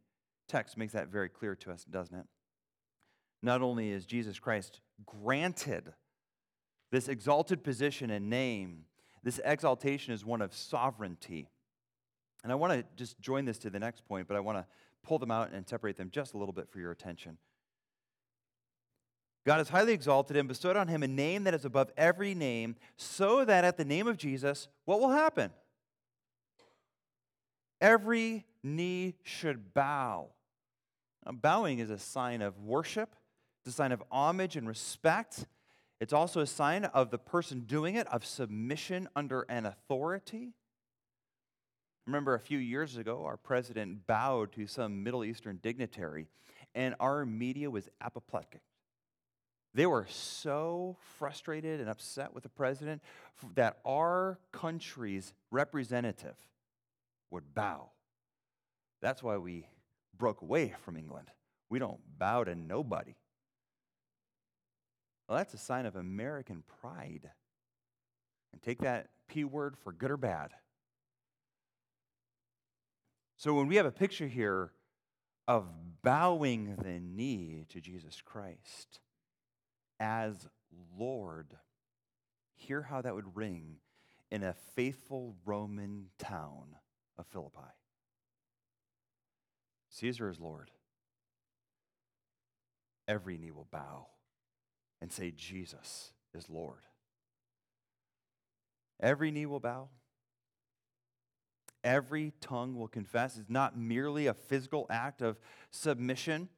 text 0.49 0.77
makes 0.77 0.93
that 0.93 1.09
very 1.09 1.29
clear 1.29 1.55
to 1.57 1.71
us, 1.71 1.85
doesn't 1.85 2.17
it? 2.17 2.27
Not 3.43 3.63
only 3.63 3.91
is 3.91 4.07
Jesus 4.07 4.39
Christ 4.39 4.81
granted 5.05 5.93
this 6.91 7.09
exalted 7.09 7.63
position 7.63 8.11
and 8.11 8.31
name, 8.31 8.85
this 9.23 9.41
exaltation 9.45 10.15
is 10.15 10.25
one 10.25 10.41
of 10.41 10.55
sovereignty. 10.55 11.49
And 12.43 12.53
I 12.53 12.55
want 12.55 12.73
to 12.73 12.85
just 12.97 13.21
join 13.21 13.45
this 13.45 13.59
to 13.59 13.71
the 13.71 13.79
next 13.79 14.07
point, 14.07 14.29
but 14.29 14.37
I 14.37 14.41
want 14.41 14.59
to 14.59 14.67
pull 15.03 15.19
them 15.19 15.31
out 15.31 15.53
and 15.53 15.69
separate 15.69 15.97
them 15.97 16.11
just 16.11 16.35
a 16.35 16.39
little 16.39 16.53
bit 16.53 16.71
for 16.71 16.79
your 16.79 16.93
attention. 16.93 17.39
God 19.47 19.59
has 19.59 19.69
highly 19.69 19.93
exalted 19.93 20.37
him, 20.37 20.49
bestowed 20.49 20.77
on 20.77 20.89
him 20.89 21.05
a 21.05 21.09
name 21.09 21.45
that 21.45 21.55
is 21.55 21.65
above 21.65 21.93
every 21.97 22.35
name, 22.35 22.75
so 22.97 23.45
that 23.45 23.65
at 23.65 23.77
the 23.77 23.85
name 23.85 24.09
of 24.09 24.17
Jesus, 24.17 24.67
what 24.87 24.99
will 24.99 25.13
happen? 25.13 25.53
Every 27.81 28.45
knee 28.65 29.15
should 29.23 29.73
bow. 29.73 30.31
Now, 31.25 31.33
bowing 31.33 31.79
is 31.79 31.91
a 31.91 31.99
sign 31.99 32.43
of 32.43 32.59
worship, 32.59 33.15
it's 33.65 33.73
a 33.73 33.77
sign 33.77 33.93
of 33.93 34.03
homage 34.11 34.57
and 34.57 34.67
respect. 34.67 35.47
It's 35.99 36.13
also 36.13 36.41
a 36.41 36.47
sign 36.47 36.85
of 36.85 37.11
the 37.11 37.17
person 37.17 37.61
doing 37.61 37.95
it, 37.95 38.07
of 38.09 38.27
submission 38.27 39.09
under 39.17 39.43
an 39.49 39.65
authority. 39.65 40.53
Remember 42.07 42.35
a 42.35 42.41
few 42.41 42.59
years 42.59 42.99
ago, 42.99 43.25
our 43.25 43.39
president 43.39 44.07
bowed 44.07 44.53
to 44.53 44.67
some 44.67 45.03
Middle 45.03 45.25
Eastern 45.25 45.59
dignitary, 45.63 46.27
and 46.75 46.95
our 47.01 47.25
media 47.25 47.71
was 47.71 47.89
apoplectic. 48.03 48.61
They 49.77 49.85
were 49.85 50.07
so 50.09 50.97
frustrated 51.19 51.81
and 51.81 51.91
upset 51.91 52.33
with 52.33 52.45
the 52.45 52.49
president 52.49 53.03
that 53.57 53.77
our 53.85 54.39
country's 54.51 55.35
representative 55.51 56.35
would 57.31 57.55
bow. 57.55 57.91
That's 59.03 59.23
why 59.23 59.37
we 59.37 59.69
broke 60.17 60.41
away 60.41 60.73
from 60.83 60.97
England. 60.97 61.31
We 61.69 61.79
don't 61.79 62.01
bow 62.17 62.45
to 62.45 62.55
nobody. 62.55 63.17
Well, 65.29 65.37
that's 65.37 65.53
a 65.53 65.59
sign 65.59 65.85
of 65.85 65.95
American 65.95 66.63
pride. 66.81 67.29
And 68.55 68.63
take 68.63 68.79
that 68.79 69.09
P 69.29 69.45
word 69.45 69.77
for 69.77 69.93
good 69.93 70.11
or 70.11 70.17
bad. 70.17 70.53
So 73.37 73.53
when 73.53 73.67
we 73.67 73.77
have 73.77 73.85
a 73.85 73.93
picture 73.93 74.27
here 74.27 74.73
of 75.47 75.67
bowing 76.01 76.77
the 76.77 76.99
knee 76.99 77.67
to 77.69 77.83
Jesus 77.83 78.23
Christ 78.25 79.01
as 80.01 80.49
Lord, 80.99 81.57
hear 82.55 82.83
how 82.83 83.03
that 83.03 83.15
would 83.15 83.37
ring 83.37 83.77
in 84.31 84.43
a 84.43 84.55
faithful 84.75 85.37
Roman 85.45 86.07
town 86.19 86.77
of 87.19 87.27
Philippi. 87.27 87.59
Caesar 89.91 90.29
is 90.29 90.41
Lord. 90.41 90.71
Every 93.09 93.39
knee 93.39 93.53
will 93.53 93.69
bow 93.71 94.07
and 95.01 95.13
say, 95.13 95.31
Jesus 95.31 96.13
is 96.35 96.51
Lord. 96.51 96.81
Every 99.01 99.31
knee 99.31 99.47
will 99.47 99.61
bow. 99.61 99.89
Every 101.85 102.33
tongue 102.41 102.75
will 102.77 102.89
confess. 102.89 103.37
It's 103.37 103.49
not 103.49 103.79
merely 103.79 104.27
a 104.27 104.35
physical 104.35 104.87
act 104.91 105.23
of 105.23 105.39
submission. 105.71 106.49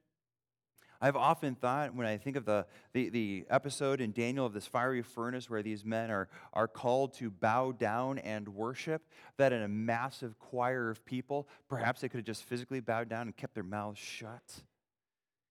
I've 1.01 1.17
often 1.17 1.55
thought 1.55 1.95
when 1.95 2.07
I 2.07 2.17
think 2.17 2.37
of 2.37 2.45
the, 2.45 2.67
the, 2.93 3.09
the, 3.09 3.47
episode 3.51 4.01
in 4.01 4.11
Daniel 4.11 4.45
of 4.45 4.53
this 4.53 4.67
fiery 4.67 5.03
furnace 5.03 5.49
where 5.49 5.63
these 5.63 5.85
men 5.85 6.11
are, 6.11 6.29
are 6.53 6.67
called 6.67 7.15
to 7.15 7.31
bow 7.31 7.73
down 7.73 8.19
and 8.19 8.49
worship, 8.49 9.03
that 9.37 9.53
in 9.53 9.63
a 9.63 9.69
massive 9.69 10.39
choir 10.41 10.91
of 10.91 11.05
people, 11.05 11.49
perhaps 11.69 12.01
they 12.01 12.09
could 12.09 12.19
have 12.19 12.27
just 12.27 12.43
physically 12.43 12.81
bowed 12.81 13.09
down 13.09 13.23
and 13.23 13.37
kept 13.37 13.55
their 13.55 13.63
mouths 13.63 13.99
shut, 13.99 14.63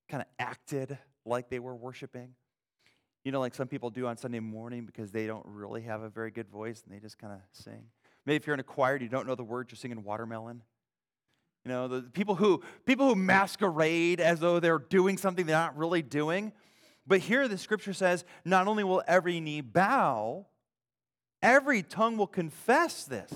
kind 0.10 0.22
of 0.22 0.28
acted 0.38 0.98
like 1.26 1.50
they 1.50 1.60
were 1.60 1.76
worshiping. 1.76 2.34
You 3.24 3.32
know, 3.32 3.40
like 3.40 3.56
some 3.56 3.68
people 3.68 3.90
do 3.90 4.08
on 4.08 4.18
Sunday 4.18 4.40
morning 4.40 4.86
because 4.86 5.12
they 5.12 5.28
don't 5.28 5.46
really 5.46 5.82
have 5.84 6.02
a 6.02 6.10
very 6.10 6.32
good 6.32 6.50
voice 6.50 6.84
and 6.86 6.94
they 6.96 7.00
just 7.00 7.18
kind 7.18 7.34
of 7.34 7.40
sing. 7.54 7.84
Maybe 8.26 8.36
if 8.36 8.48
you're 8.48 8.54
in 8.54 8.60
a 8.60 8.64
choir 8.64 8.96
and 8.96 9.02
you 9.02 9.10
don't 9.10 9.28
know 9.28 9.36
the 9.36 9.44
words, 9.44 9.72
you're 9.72 9.78
singing 9.78 10.04
watermelon. 10.04 10.62
You 11.68 11.74
know, 11.74 11.90
the 11.90 12.02
people 12.02 12.36
who 12.36 12.64
people 12.86 13.10
who 13.10 13.16
masquerade 13.16 14.22
as 14.22 14.40
though 14.40 14.62
they're 14.62 14.80
doing 14.80 15.18
something 15.18 15.46
they're 15.46 15.58
not 15.58 15.78
really 15.78 16.02
doing. 16.02 16.54
But 17.06 17.20
here 17.20 17.46
the 17.50 17.58
scripture 17.58 17.92
says, 17.92 18.24
not 18.46 18.70
only 18.70 18.86
will 18.86 19.04
every 19.06 19.42
knee 19.42 19.60
bow, 19.60 20.46
every 21.42 21.84
tongue 21.84 22.16
will 22.16 22.26
confess 22.26 23.04
this. 23.04 23.34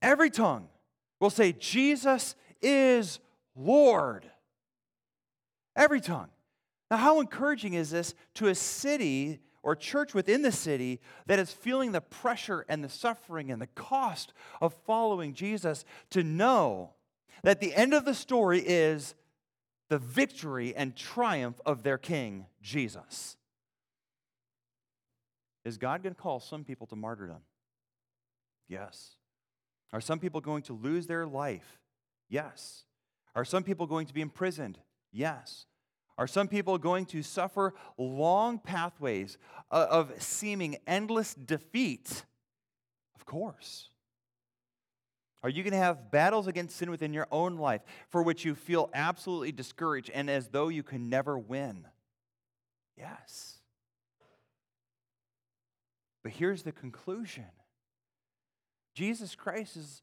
Every 0.00 0.30
tongue 0.30 0.68
will 1.18 1.30
say, 1.30 1.50
Jesus 1.50 2.36
is 2.62 3.18
Lord. 3.56 4.24
Every 5.74 6.00
tongue. 6.00 6.28
Now, 6.88 6.98
how 6.98 7.18
encouraging 7.18 7.74
is 7.74 7.90
this 7.90 8.14
to 8.34 8.46
a 8.46 8.54
city 8.54 9.40
or 9.62 9.74
church 9.74 10.14
within 10.14 10.42
the 10.42 10.52
city 10.52 11.00
that 11.26 11.38
is 11.38 11.52
feeling 11.52 11.92
the 11.92 12.00
pressure 12.00 12.64
and 12.68 12.82
the 12.82 12.88
suffering 12.88 13.50
and 13.50 13.60
the 13.60 13.66
cost 13.68 14.32
of 14.60 14.74
following 14.86 15.34
Jesus 15.34 15.84
to 16.10 16.22
know 16.22 16.94
that 17.42 17.60
the 17.60 17.74
end 17.74 17.94
of 17.94 18.04
the 18.04 18.14
story 18.14 18.60
is 18.60 19.14
the 19.88 19.98
victory 19.98 20.74
and 20.74 20.94
triumph 20.96 21.60
of 21.64 21.82
their 21.82 21.98
king, 21.98 22.46
Jesus. 22.60 23.36
Is 25.64 25.78
God 25.78 26.02
going 26.02 26.14
to 26.14 26.20
call 26.20 26.40
some 26.40 26.64
people 26.64 26.86
to 26.88 26.96
martyrdom? 26.96 27.42
Yes. 28.68 29.16
Are 29.92 30.00
some 30.00 30.18
people 30.18 30.40
going 30.40 30.62
to 30.64 30.72
lose 30.72 31.06
their 31.06 31.26
life? 31.26 31.78
Yes. 32.28 32.84
Are 33.34 33.44
some 33.44 33.62
people 33.62 33.86
going 33.86 34.06
to 34.06 34.14
be 34.14 34.20
imprisoned? 34.20 34.78
Yes. 35.12 35.66
Are 36.18 36.26
some 36.26 36.48
people 36.48 36.76
going 36.78 37.06
to 37.06 37.22
suffer 37.22 37.74
long 37.96 38.58
pathways 38.58 39.38
uh, 39.70 39.86
of 39.88 40.12
seeming 40.18 40.76
endless 40.86 41.32
defeat? 41.32 42.24
Of 43.14 43.24
course. 43.24 43.90
Are 45.44 45.48
you 45.48 45.62
going 45.62 45.72
to 45.72 45.78
have 45.78 46.10
battles 46.10 46.48
against 46.48 46.76
sin 46.76 46.90
within 46.90 47.12
your 47.12 47.28
own 47.30 47.56
life 47.56 47.82
for 48.08 48.24
which 48.24 48.44
you 48.44 48.56
feel 48.56 48.90
absolutely 48.92 49.52
discouraged 49.52 50.10
and 50.12 50.28
as 50.28 50.48
though 50.48 50.66
you 50.66 50.82
can 50.82 51.08
never 51.08 51.38
win? 51.38 51.86
Yes. 52.96 53.58
But 56.24 56.32
here's 56.32 56.64
the 56.64 56.72
conclusion 56.72 57.44
Jesus 58.96 59.36
Christ 59.36 59.76
is 59.76 60.02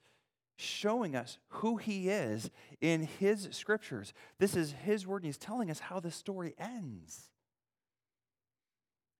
showing 0.57 1.15
us 1.15 1.37
who 1.47 1.77
he 1.77 2.09
is 2.09 2.49
in 2.81 3.07
his 3.19 3.49
scriptures. 3.51 4.13
This 4.39 4.55
is 4.55 4.71
his 4.71 5.05
word, 5.05 5.17
and 5.17 5.25
he's 5.25 5.37
telling 5.37 5.69
us 5.69 5.79
how 5.79 5.99
the 5.99 6.11
story 6.11 6.55
ends. 6.57 7.29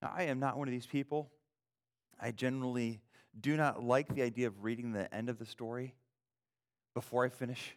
Now, 0.02 0.12
I 0.14 0.24
am 0.24 0.38
not 0.38 0.56
one 0.56 0.68
of 0.68 0.72
these 0.72 0.86
people. 0.86 1.30
I 2.20 2.30
generally 2.30 3.00
do 3.38 3.56
not 3.56 3.82
like 3.82 4.14
the 4.14 4.22
idea 4.22 4.46
of 4.46 4.64
reading 4.64 4.92
the 4.92 5.12
end 5.14 5.28
of 5.28 5.38
the 5.38 5.46
story 5.46 5.94
before 6.94 7.24
I 7.24 7.28
finish. 7.28 7.76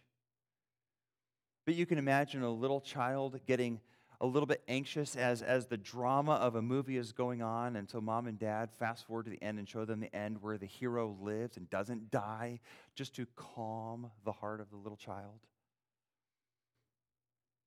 But 1.66 1.74
you 1.74 1.84
can 1.86 1.98
imagine 1.98 2.42
a 2.42 2.50
little 2.50 2.80
child 2.80 3.38
getting 3.46 3.80
a 4.20 4.26
little 4.26 4.46
bit 4.46 4.62
anxious 4.68 5.16
as, 5.16 5.40
as 5.40 5.66
the 5.66 5.78
drama 5.78 6.32
of 6.32 6.54
a 6.54 6.62
movie 6.62 6.98
is 6.98 7.12
going 7.12 7.42
on. 7.42 7.76
And 7.76 7.88
so 7.88 8.00
mom 8.00 8.26
and 8.26 8.38
dad 8.38 8.70
fast 8.78 9.06
forward 9.06 9.24
to 9.24 9.30
the 9.30 9.42
end 9.42 9.58
and 9.58 9.68
show 9.68 9.84
them 9.84 10.00
the 10.00 10.14
end 10.14 10.42
where 10.42 10.58
the 10.58 10.66
hero 10.66 11.16
lives 11.22 11.56
and 11.56 11.70
doesn't 11.70 12.10
die 12.10 12.60
just 12.94 13.16
to 13.16 13.26
calm 13.34 14.10
the 14.24 14.32
heart 14.32 14.60
of 14.60 14.70
the 14.70 14.76
little 14.76 14.98
child. 14.98 15.40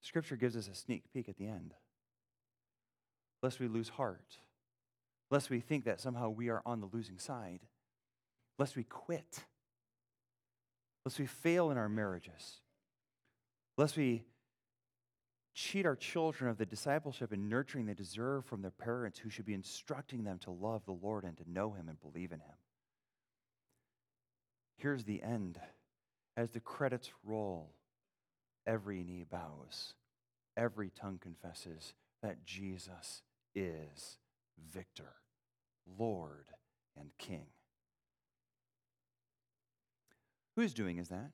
Scripture 0.01 0.35
gives 0.35 0.55
us 0.55 0.67
a 0.67 0.75
sneak 0.75 1.03
peek 1.13 1.27
at 1.27 1.37
the 1.37 1.47
end. 1.47 1.73
Lest 3.41 3.59
we 3.59 3.67
lose 3.67 3.89
heart, 3.89 4.37
lest 5.31 5.49
we 5.49 5.59
think 5.59 5.85
that 5.85 5.99
somehow 5.99 6.29
we 6.29 6.49
are 6.49 6.61
on 6.65 6.79
the 6.79 6.89
losing 6.93 7.17
side, 7.17 7.61
lest 8.59 8.75
we 8.75 8.83
quit, 8.83 9.39
lest 11.03 11.19
we 11.19 11.25
fail 11.25 11.71
in 11.71 11.77
our 11.77 11.89
marriages, 11.89 12.59
lest 13.77 13.97
we 13.97 14.23
cheat 15.53 15.85
our 15.85 15.95
children 15.95 16.49
of 16.49 16.57
the 16.57 16.65
discipleship 16.65 17.31
and 17.31 17.49
nurturing 17.49 17.85
they 17.85 17.93
deserve 17.93 18.45
from 18.45 18.61
their 18.61 18.71
parents 18.71 19.19
who 19.19 19.29
should 19.29 19.45
be 19.45 19.53
instructing 19.53 20.23
them 20.23 20.39
to 20.39 20.51
love 20.51 20.83
the 20.85 20.91
Lord 20.91 21.23
and 21.23 21.37
to 21.37 21.51
know 21.51 21.71
Him 21.71 21.87
and 21.89 21.99
believe 22.01 22.31
in 22.31 22.39
Him. 22.39 22.55
Here's 24.77 25.03
the 25.03 25.21
end. 25.21 25.59
As 26.35 26.49
the 26.51 26.59
credits 26.59 27.11
roll, 27.23 27.69
every 28.65 29.03
knee 29.03 29.25
bows, 29.29 29.93
every 30.57 30.89
tongue 30.89 31.19
confesses 31.21 31.93
that 32.23 32.43
Jesus 32.43 33.21
is 33.53 34.17
victor, 34.71 35.13
Lord, 35.99 36.47
and 36.97 37.11
King. 37.19 37.45
Whose 40.55 40.73
doing 40.73 40.97
is 40.97 41.09
that? 41.09 41.31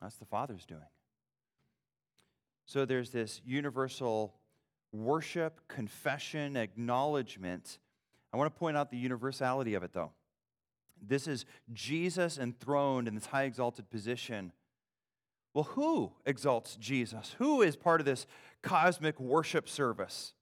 That's 0.00 0.16
the 0.16 0.26
Father's 0.26 0.66
doing. 0.66 0.80
So 2.72 2.86
there's 2.86 3.10
this 3.10 3.42
universal 3.44 4.32
worship, 4.94 5.60
confession, 5.68 6.56
acknowledgement. 6.56 7.76
I 8.32 8.38
want 8.38 8.50
to 8.50 8.58
point 8.58 8.78
out 8.78 8.90
the 8.90 8.96
universality 8.96 9.74
of 9.74 9.82
it, 9.82 9.92
though. 9.92 10.12
This 11.06 11.28
is 11.28 11.44
Jesus 11.74 12.38
enthroned 12.38 13.08
in 13.08 13.14
this 13.14 13.26
high 13.26 13.42
exalted 13.42 13.90
position. 13.90 14.52
Well, 15.52 15.64
who 15.64 16.12
exalts 16.24 16.76
Jesus? 16.76 17.36
Who 17.36 17.60
is 17.60 17.76
part 17.76 18.00
of 18.00 18.06
this 18.06 18.26
cosmic 18.62 19.20
worship 19.20 19.68
service? 19.68 20.32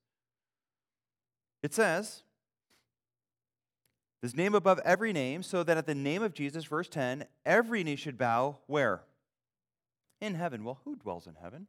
It 1.65 1.75
says, 1.75 2.23
This 4.23 4.37
name 4.37 4.55
above 4.55 4.79
every 4.85 5.13
name, 5.13 5.43
so 5.43 5.65
that 5.65 5.77
at 5.77 5.87
the 5.87 5.97
name 5.97 6.23
of 6.23 6.33
Jesus, 6.33 6.65
verse 6.65 6.89
10, 6.89 7.25
every 7.45 7.83
knee 7.83 7.97
should 7.97 8.17
bow 8.17 8.59
where? 8.69 9.03
In 10.21 10.37
heaven. 10.37 10.63
Well, 10.63 10.79
who 10.85 10.95
dwells 10.95 11.27
in 11.27 11.35
heaven? 11.35 11.67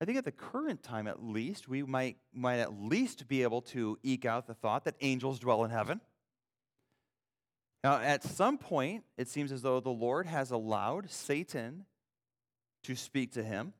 I 0.00 0.04
think 0.04 0.18
at 0.18 0.24
the 0.24 0.32
current 0.32 0.82
time, 0.82 1.06
at 1.06 1.22
least, 1.22 1.68
we 1.68 1.82
might, 1.82 2.18
might 2.34 2.58
at 2.58 2.72
least 2.72 3.28
be 3.28 3.42
able 3.42 3.62
to 3.62 3.98
eke 4.02 4.26
out 4.26 4.46
the 4.46 4.54
thought 4.54 4.84
that 4.84 4.94
angels 5.00 5.38
dwell 5.38 5.64
in 5.64 5.70
heaven. 5.70 6.00
Now, 7.82 8.00
at 8.00 8.22
some 8.22 8.58
point, 8.58 9.04
it 9.16 9.28
seems 9.28 9.52
as 9.52 9.62
though 9.62 9.80
the 9.80 9.88
Lord 9.88 10.26
has 10.26 10.50
allowed 10.50 11.10
Satan 11.10 11.86
to 12.84 12.94
speak 12.94 13.32
to 13.32 13.42
him. 13.42 13.72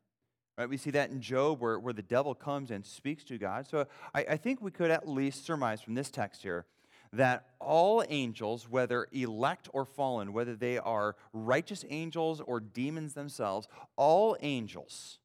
Right? 0.56 0.68
We 0.68 0.78
see 0.78 0.90
that 0.92 1.10
in 1.10 1.20
Job 1.20 1.60
where, 1.60 1.78
where 1.78 1.92
the 1.92 2.02
devil 2.02 2.34
comes 2.34 2.70
and 2.70 2.86
speaks 2.86 3.24
to 3.24 3.36
God. 3.36 3.66
So 3.66 3.86
I, 4.14 4.24
I 4.30 4.36
think 4.38 4.62
we 4.62 4.70
could 4.70 4.90
at 4.90 5.06
least 5.06 5.44
surmise 5.44 5.82
from 5.82 5.94
this 5.94 6.10
text 6.10 6.42
here 6.42 6.64
that 7.12 7.46
all 7.60 8.02
angels, 8.08 8.68
whether 8.68 9.06
elect 9.12 9.68
or 9.72 9.84
fallen, 9.84 10.32
whether 10.32 10.56
they 10.56 10.78
are 10.78 11.14
righteous 11.32 11.84
angels 11.90 12.40
or 12.40 12.58
demons 12.58 13.12
themselves, 13.12 13.68
all 13.96 14.36
angels 14.40 15.18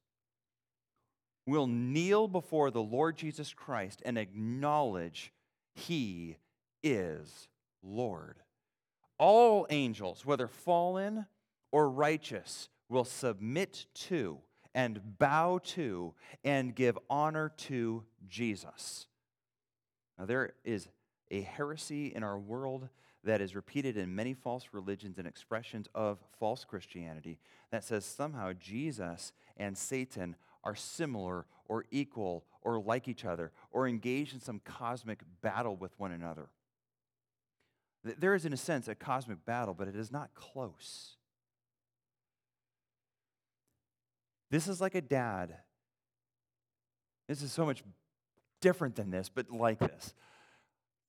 will 1.46 1.68
kneel 1.68 2.28
before 2.28 2.72
the 2.72 2.82
Lord 2.82 3.18
Jesus 3.18 3.54
Christ 3.54 4.02
and 4.06 4.18
acknowledge 4.18 5.34
he 5.74 6.38
is 6.84 7.48
Lord. 7.84 8.38
all 9.18 9.68
angels, 9.70 10.26
whether 10.26 10.48
fallen 10.48 11.28
or 11.72 11.90
righteous, 11.90 12.70
will 12.90 13.06
submit 13.06 13.86
to 13.94 14.40
and 14.74 15.00
bow 15.20 15.60
to 15.64 16.14
and 16.44 16.74
give 16.74 16.98
honor 17.10 17.50
to 17.56 18.04
Jesus. 18.28 19.06
Now, 20.18 20.26
there 20.26 20.54
is 20.64 20.88
a 21.30 21.42
heresy 21.42 22.08
in 22.08 22.24
our 22.24 22.40
world 22.40 22.90
that 23.24 23.42
is 23.42 23.56
repeated 23.56 23.96
in 23.96 24.16
many 24.16 24.34
false 24.34 24.70
religions 24.72 25.20
and 25.20 25.28
expressions 25.28 25.88
of 25.94 26.18
false 26.40 26.66
Christianity 26.66 27.38
that 27.72 27.84
says 27.84 28.04
somehow 28.04 28.54
Jesus 28.54 29.34
and 29.56 29.78
Satan 29.78 30.36
are 30.64 30.76
similar 30.76 31.46
or 31.68 31.86
equal 31.92 32.46
or 32.62 32.80
like 32.80 33.08
each 33.08 33.26
other 33.26 33.52
or 33.72 33.88
engaged 33.88 34.34
in 34.34 34.40
some 34.40 34.62
cosmic 34.64 35.20
battle 35.42 35.76
with 35.76 35.92
one 35.98 36.12
another. 36.12 36.50
There 38.04 38.34
is, 38.34 38.46
in 38.46 38.54
a 38.54 38.58
sense, 38.58 38.88
a 38.88 38.96
cosmic 38.96 39.46
battle, 39.46 39.74
but 39.74 39.88
it 39.88 39.96
is 39.96 40.12
not 40.12 40.34
close. 40.34 41.18
This 44.50 44.68
is 44.68 44.82
like 44.82 44.96
a 44.96 45.02
dad. 45.02 45.56
This 47.28 47.42
is 47.42 47.52
so 47.52 47.66
much 47.66 47.84
different 48.60 48.96
than 48.96 49.12
this, 49.12 49.30
but 49.30 49.50
like 49.52 49.80
this. 49.80 50.14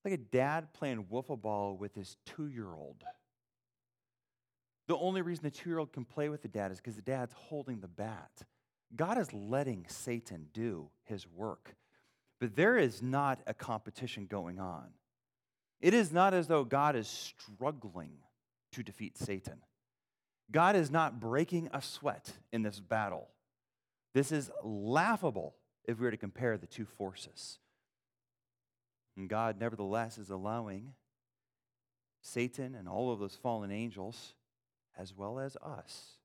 Like 0.05 0.15
a 0.15 0.19
dad 0.19 0.73
playing 0.73 1.07
wiffle 1.11 1.41
ball 1.41 1.77
with 1.77 1.95
his 1.95 2.17
two 2.27 2.49
year 2.49 2.69
old. 2.69 3.05
The 4.89 4.97
only 4.97 5.23
reason 5.23 5.45
the 5.45 5.51
two 5.51 5.71
year 5.71 5.79
old 5.79 5.93
can 5.93 6.05
play 6.05 6.29
with 6.29 6.43
the 6.43 6.49
dad 6.49 6.73
is 6.73 6.79
because 6.79 6.97
the 6.97 7.03
dad's 7.03 7.33
holding 7.33 7.81
the 7.81 7.89
bat. 7.89 8.31
God 8.95 9.19
is 9.19 9.33
letting 9.33 9.87
Satan 9.89 10.47
do 10.53 10.91
his 11.05 11.27
work. 11.27 11.75
But 12.41 12.57
there 12.57 12.77
is 12.77 13.03
not 13.03 13.41
a 13.47 13.55
competition 13.55 14.27
going 14.27 14.59
on. 14.59 14.89
It 15.81 15.95
is 15.95 16.13
not 16.13 16.35
as 16.35 16.47
though 16.49 16.65
God 16.65 16.97
is 16.97 17.09
struggling 17.09 18.19
to 18.73 18.83
defeat 18.83 19.17
Satan. 19.17 19.61
God 20.51 20.77
is 20.77 20.91
not 20.91 21.21
breaking 21.21 21.71
a 21.73 21.81
sweat 21.81 22.33
in 22.53 22.63
this 22.63 22.81
battle. 22.81 23.29
This 24.15 24.33
is 24.33 24.51
laughable 24.63 25.55
if 25.85 25.99
we 25.99 26.05
were 26.05 26.11
to 26.11 26.17
compare 26.17 26.59
the 26.59 26.67
two 26.67 26.85
forces. 26.85 27.59
And 29.17 29.29
God, 29.29 29.59
nevertheless, 29.59 30.19
is 30.19 30.31
allowing 30.31 30.95
Satan 32.21 32.75
and 32.75 32.89
all 32.89 33.13
of 33.13 33.19
those 33.19 33.35
fallen 33.35 33.71
angels, 33.71 34.35
as 34.97 35.15
well 35.15 35.39
as 35.39 35.57
us, 35.57 36.19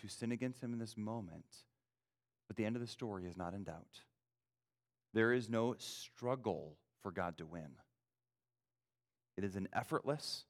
to 0.00 0.08
sin 0.08 0.32
against 0.32 0.62
him 0.62 0.72
in 0.72 0.78
this 0.78 0.96
moment. 0.96 1.44
But 2.48 2.56
the 2.56 2.64
end 2.64 2.76
of 2.76 2.82
the 2.82 2.88
story 2.88 3.26
is 3.26 3.36
not 3.36 3.54
in 3.54 3.64
doubt. 3.64 4.00
There 5.12 5.32
is 5.32 5.48
no 5.48 5.76
struggle 5.78 6.76
for 7.02 7.10
God 7.10 7.38
to 7.38 7.46
win. 7.46 7.70
It 9.36 9.44
is 9.44 9.56
an 9.56 9.68
effortless 9.72 10.44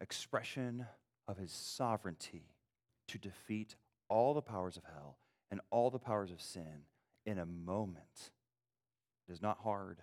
expression 0.00 0.86
of 1.28 1.38
his 1.38 1.52
sovereignty 1.52 2.50
to 3.08 3.18
defeat 3.18 3.76
all 4.08 4.34
the 4.34 4.42
powers 4.42 4.76
of 4.76 4.84
hell 4.84 5.18
and 5.50 5.60
all 5.70 5.90
the 5.90 5.98
powers 5.98 6.30
of 6.30 6.40
sin 6.40 6.84
in 7.24 7.38
a 7.38 7.46
moment. 7.46 8.30
It 9.28 9.32
is 9.32 9.42
not 9.42 9.58
hard. 9.62 10.02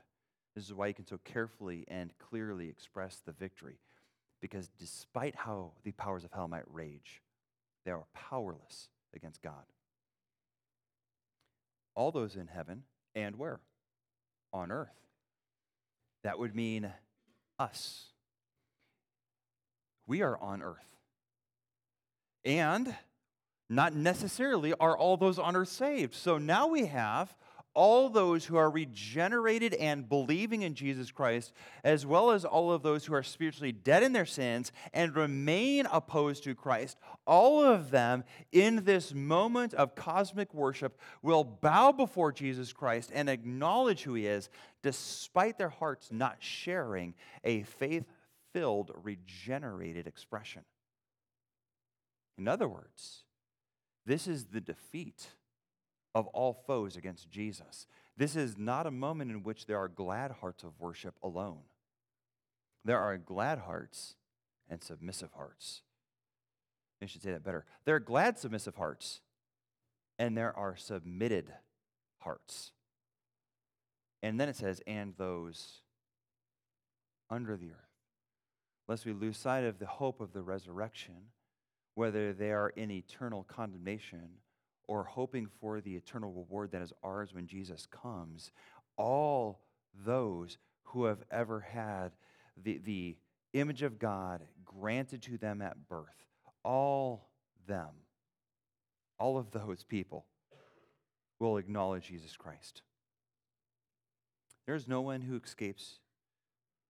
This 0.56 0.66
is 0.66 0.74
why 0.74 0.88
you 0.88 0.94
can 0.94 1.06
so 1.06 1.20
carefully 1.24 1.86
and 1.88 2.12
clearly 2.18 2.70
express 2.70 3.22
the 3.26 3.32
victory. 3.32 3.80
Because 4.42 4.70
despite 4.80 5.36
how 5.36 5.74
the 5.84 5.92
powers 5.92 6.24
of 6.24 6.32
hell 6.32 6.48
might 6.48 6.64
rage, 6.72 7.22
they 7.90 7.94
are 7.94 8.06
powerless 8.14 8.88
against 9.16 9.42
God. 9.42 9.64
All 11.96 12.12
those 12.12 12.36
in 12.36 12.46
heaven 12.46 12.84
and 13.16 13.36
where? 13.38 13.62
On 14.54 14.72
earth. 14.72 14.94
That 16.24 16.38
would 16.38 16.56
mean 16.56 16.94
us. 17.58 18.06
We 20.06 20.22
are 20.22 20.38
on 20.38 20.62
earth. 20.62 20.86
And 22.46 22.94
not 23.72 23.96
necessarily 23.96 24.76
are 24.80 24.96
all 24.96 25.18
those 25.18 25.40
on 25.40 25.56
earth 25.56 25.70
saved. 25.70 26.14
So 26.14 26.38
now 26.38 26.68
we 26.68 26.86
have 26.86 27.36
all 27.74 28.10
those 28.10 28.46
who 28.46 28.58
are 28.58 28.70
regenerated 28.70 29.74
and 29.76 30.10
believing 30.10 30.64
in 30.64 30.74
Jesus 30.74 31.12
Christ, 31.12 31.54
as 31.84 32.06
well 32.06 32.32
as 32.32 32.46
all 32.46 32.72
of 32.72 32.82
those 32.82 33.06
who 33.06 33.14
are 33.14 33.24
spiritually 33.24 33.72
dead 33.72 34.04
in 34.04 34.14
their 34.14 34.26
sins 34.26 34.72
and 34.94 35.16
remain 35.16 35.86
opposed 35.92 36.44
to 36.44 36.56
Christ, 36.56 36.98
all 37.26 37.64
of 37.64 37.92
them 37.92 38.24
in 38.52 38.84
this 38.86 39.14
moment 39.14 39.74
of 39.74 39.96
cosmic 39.96 40.54
worship 40.54 41.00
will 41.22 41.44
bow 41.44 41.92
before 41.92 42.32
Jesus 42.32 42.74
Christ 42.74 43.12
and 43.14 43.30
acknowledge 43.30 44.04
who 44.04 44.16
he 44.16 44.26
is, 44.26 44.50
despite 44.82 45.58
their 45.58 45.70
hearts 45.70 46.12
not 46.12 46.38
sharing 46.40 47.14
a 47.44 47.64
faith 47.64 48.06
filled, 48.54 48.92
regenerated 49.04 50.08
expression. 50.08 50.64
In 52.38 52.48
other 52.48 52.68
words, 52.68 53.24
this 54.06 54.28
is 54.28 54.46
the 54.46 54.62
defeat 54.62 55.28
of 56.20 56.28
all 56.28 56.54
foes 56.54 56.96
against 56.98 57.30
Jesus. 57.30 57.88
This 58.18 58.36
is 58.36 58.58
not 58.58 58.86
a 58.86 58.92
moment 58.92 59.32
in 59.32 59.44
which 59.44 59.66
there 59.66 59.78
are 59.78 59.88
glad 59.88 60.32
hearts 60.32 60.64
of 60.64 60.80
worship 60.80 61.16
alone. 61.24 61.62
There 62.86 63.00
are 63.00 63.18
glad 63.18 63.60
hearts 63.60 64.16
and 64.70 64.84
submissive 64.84 65.32
hearts. 65.36 65.82
I 67.02 67.06
should 67.06 67.24
say 67.24 67.32
that 67.32 67.44
better. 67.44 67.66
There 67.86 67.96
are 67.96 68.02
glad, 68.02 68.38
submissive 68.38 68.76
hearts, 68.76 69.22
and 70.18 70.38
there 70.38 70.56
are 70.56 70.76
submitted 70.76 71.54
hearts. 72.20 72.72
And 74.22 74.38
then 74.38 74.50
it 74.50 74.58
says, 74.58 74.82
and 74.86 75.14
those 75.18 75.82
under 77.30 77.56
the 77.56 77.70
earth. 77.70 77.76
Lest 78.90 79.06
we 79.06 79.14
lose 79.14 79.38
sight 79.38 79.64
of 79.64 79.80
the 79.80 79.86
hope 79.86 80.20
of 80.20 80.34
the 80.34 80.42
resurrection, 80.42 81.32
whether 81.96 82.34
they 82.34 82.52
are 82.52 82.70
in 82.70 82.92
eternal 82.92 83.44
condemnation 83.44 84.40
or 84.90 85.04
hoping 85.04 85.48
for 85.62 85.82
the 85.82 85.96
eternal 85.96 86.32
reward 86.32 86.72
that 86.72 86.82
is 86.82 86.92
ours 87.04 87.32
when 87.32 87.46
Jesus 87.46 87.86
comes, 87.86 88.52
all 88.98 89.60
those 90.04 90.58
who 90.82 91.06
have 91.06 91.20
ever 91.30 91.60
had 91.60 92.12
the, 92.58 92.80
the 92.80 93.16
image 93.54 93.84
of 93.84 94.00
God 94.00 94.42
granted 94.66 95.22
to 95.22 95.38
them 95.38 95.62
at 95.62 95.88
birth, 95.88 96.26
all 96.64 97.30
them, 97.68 97.90
all 99.20 99.38
of 99.38 99.52
those 99.52 99.84
people 99.84 100.26
will 101.38 101.58
acknowledge 101.58 102.08
Jesus 102.08 102.36
Christ. 102.36 102.82
There's 104.66 104.88
no 104.88 105.02
one 105.02 105.22
who 105.22 105.36
escapes 105.38 106.00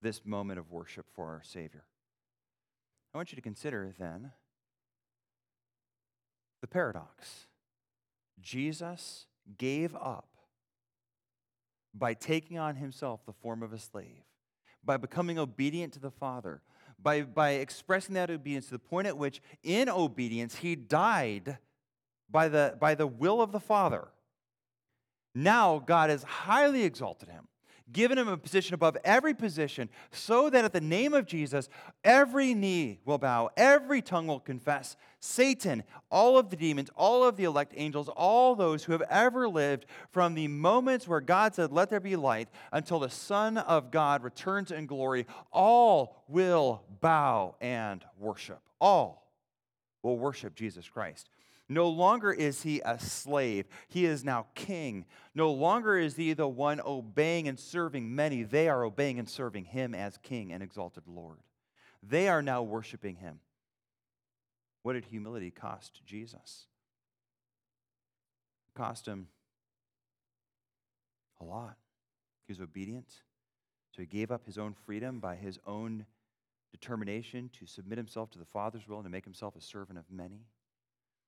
this 0.01 0.25
moment 0.25 0.57
of 0.57 0.71
worship 0.71 1.07
for 1.13 1.25
our 1.25 1.41
Savior. 1.43 1.83
I 3.13 3.17
want 3.17 3.33
you 3.33 3.35
to 3.35 3.41
consider 3.41 3.93
then 3.99 4.31
the 6.61 6.67
paradox. 6.67 7.47
Jesus 8.41 9.25
gave 9.57 9.95
up 9.95 10.27
by 11.93 12.13
taking 12.13 12.57
on 12.57 12.75
himself 12.75 13.25
the 13.25 13.33
form 13.33 13.63
of 13.63 13.73
a 13.73 13.79
slave, 13.79 14.23
by 14.83 14.97
becoming 14.97 15.39
obedient 15.39 15.93
to 15.93 15.99
the 15.99 16.11
Father, 16.11 16.61
by, 17.01 17.21
by 17.21 17.51
expressing 17.51 18.15
that 18.15 18.29
obedience 18.29 18.65
to 18.65 18.73
the 18.73 18.79
point 18.79 19.07
at 19.07 19.17
which, 19.17 19.41
in 19.63 19.89
obedience, 19.89 20.55
he 20.55 20.75
died 20.75 21.57
by 22.29 22.47
the, 22.47 22.77
by 22.79 22.95
the 22.95 23.07
will 23.07 23.41
of 23.41 23.51
the 23.51 23.59
Father. 23.59 24.09
Now, 25.33 25.79
God 25.79 26.09
has 26.09 26.23
highly 26.23 26.83
exalted 26.83 27.29
him 27.29 27.47
given 27.91 28.17
him 28.17 28.27
a 28.27 28.37
position 28.37 28.73
above 28.73 28.97
every 29.03 29.33
position, 29.33 29.89
so 30.11 30.49
that 30.49 30.65
at 30.65 30.73
the 30.73 30.81
name 30.81 31.13
of 31.13 31.25
Jesus, 31.25 31.69
every 32.03 32.53
knee 32.53 32.99
will 33.05 33.17
bow, 33.17 33.49
every 33.57 34.01
tongue 34.01 34.27
will 34.27 34.39
confess. 34.39 34.95
Satan, 35.19 35.83
all 36.09 36.37
of 36.37 36.49
the 36.49 36.55
demons, 36.55 36.89
all 36.95 37.23
of 37.23 37.35
the 37.35 37.43
elect 37.43 37.73
angels, 37.75 38.09
all 38.09 38.55
those 38.55 38.83
who 38.83 38.93
have 38.93 39.03
ever 39.09 39.47
lived 39.47 39.85
from 40.11 40.33
the 40.33 40.47
moments 40.47 41.07
where 41.07 41.21
God 41.21 41.55
said, 41.55 41.71
Let 41.71 41.89
there 41.89 41.99
be 41.99 42.15
light, 42.15 42.49
until 42.71 42.99
the 42.99 43.09
Son 43.09 43.57
of 43.57 43.91
God 43.91 44.23
returns 44.23 44.71
in 44.71 44.85
glory, 44.85 45.25
all 45.51 46.23
will 46.27 46.83
bow 47.01 47.55
and 47.59 48.03
worship. 48.17 48.61
All 48.79 49.29
will 50.03 50.17
worship 50.17 50.55
Jesus 50.55 50.87
Christ. 50.87 51.29
No 51.71 51.87
longer 51.87 52.31
is 52.31 52.63
he 52.63 52.81
a 52.83 52.97
slave, 52.99 53.67
he 53.87 54.05
is 54.05 54.25
now 54.25 54.47
king. 54.55 55.05
No 55.35 55.51
longer 55.51 55.97
is 55.97 56.15
he 56.15 56.33
the 56.33 56.47
one 56.47 56.81
obeying 56.83 57.47
and 57.47 57.59
serving 57.59 58.15
many, 58.15 58.41
they 58.41 58.67
are 58.67 58.83
obeying 58.83 59.19
and 59.19 59.29
serving 59.29 59.65
him 59.65 59.93
as 59.93 60.17
king 60.17 60.51
and 60.51 60.63
exalted 60.63 61.03
Lord. 61.07 61.37
They 62.01 62.27
are 62.27 62.41
now 62.41 62.63
worshiping 62.63 63.17
him. 63.17 63.39
What 64.81 64.93
did 64.93 65.05
humility 65.05 65.51
cost 65.51 66.01
Jesus? 66.05 66.65
It 68.69 68.77
cost 68.77 69.05
him 69.05 69.27
a 71.39 71.45
lot. 71.45 71.77
He 72.47 72.51
was 72.51 72.61
obedient, 72.61 73.09
so 73.91 74.01
he 74.01 74.07
gave 74.07 74.31
up 74.31 74.47
his 74.47 74.57
own 74.57 74.73
freedom 74.73 75.19
by 75.19 75.35
his 75.35 75.59
own 75.67 76.07
determination 76.71 77.51
to 77.59 77.67
submit 77.67 77.99
himself 77.99 78.31
to 78.31 78.39
the 78.39 78.45
Father's 78.45 78.87
will 78.87 78.97
and 78.97 79.05
to 79.05 79.11
make 79.11 79.25
himself 79.25 79.55
a 79.55 79.61
servant 79.61 79.99
of 79.99 80.05
many. 80.09 80.45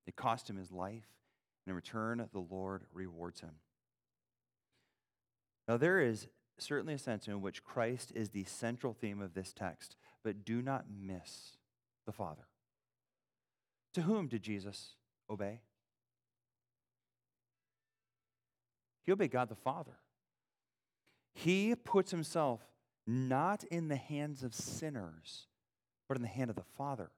It 0.07 0.15
cost 0.15 0.49
him 0.49 0.57
his 0.57 0.71
life, 0.71 1.07
and 1.65 1.71
in 1.71 1.75
return, 1.75 2.27
the 2.31 2.39
Lord 2.39 2.83
rewards 2.93 3.41
him. 3.41 3.55
Now, 5.67 5.77
there 5.77 6.01
is 6.01 6.27
certainly 6.57 6.93
a 6.93 6.99
sense 6.99 7.27
in 7.27 7.41
which 7.41 7.63
Christ 7.63 8.11
is 8.15 8.29
the 8.29 8.43
central 8.43 8.93
theme 8.93 9.21
of 9.21 9.33
this 9.33 9.53
text, 9.53 9.95
but 10.23 10.45
do 10.45 10.61
not 10.61 10.85
miss 10.89 11.57
the 12.05 12.11
Father. 12.11 12.47
To 13.93 14.01
whom 14.01 14.27
did 14.27 14.41
Jesus 14.41 14.95
obey? 15.29 15.61
He 19.03 19.11
obeyed 19.11 19.31
God 19.31 19.49
the 19.49 19.55
Father. 19.55 19.97
He 21.33 21.75
puts 21.75 22.11
himself 22.11 22.61
not 23.07 23.63
in 23.65 23.87
the 23.87 23.95
hands 23.95 24.43
of 24.43 24.53
sinners, 24.53 25.47
but 26.07 26.17
in 26.17 26.21
the 26.21 26.27
hand 26.27 26.49
of 26.49 26.55
the 26.55 26.63
Father. 26.77 27.11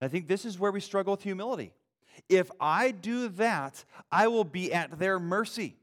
I 0.00 0.08
think 0.08 0.28
this 0.28 0.44
is 0.44 0.58
where 0.58 0.72
we 0.72 0.80
struggle 0.80 1.12
with 1.12 1.22
humility. 1.22 1.72
If 2.28 2.50
I 2.60 2.90
do 2.90 3.28
that, 3.28 3.84
I 4.10 4.28
will 4.28 4.44
be 4.44 4.72
at 4.72 4.98
their 4.98 5.18
mercy. 5.18 5.76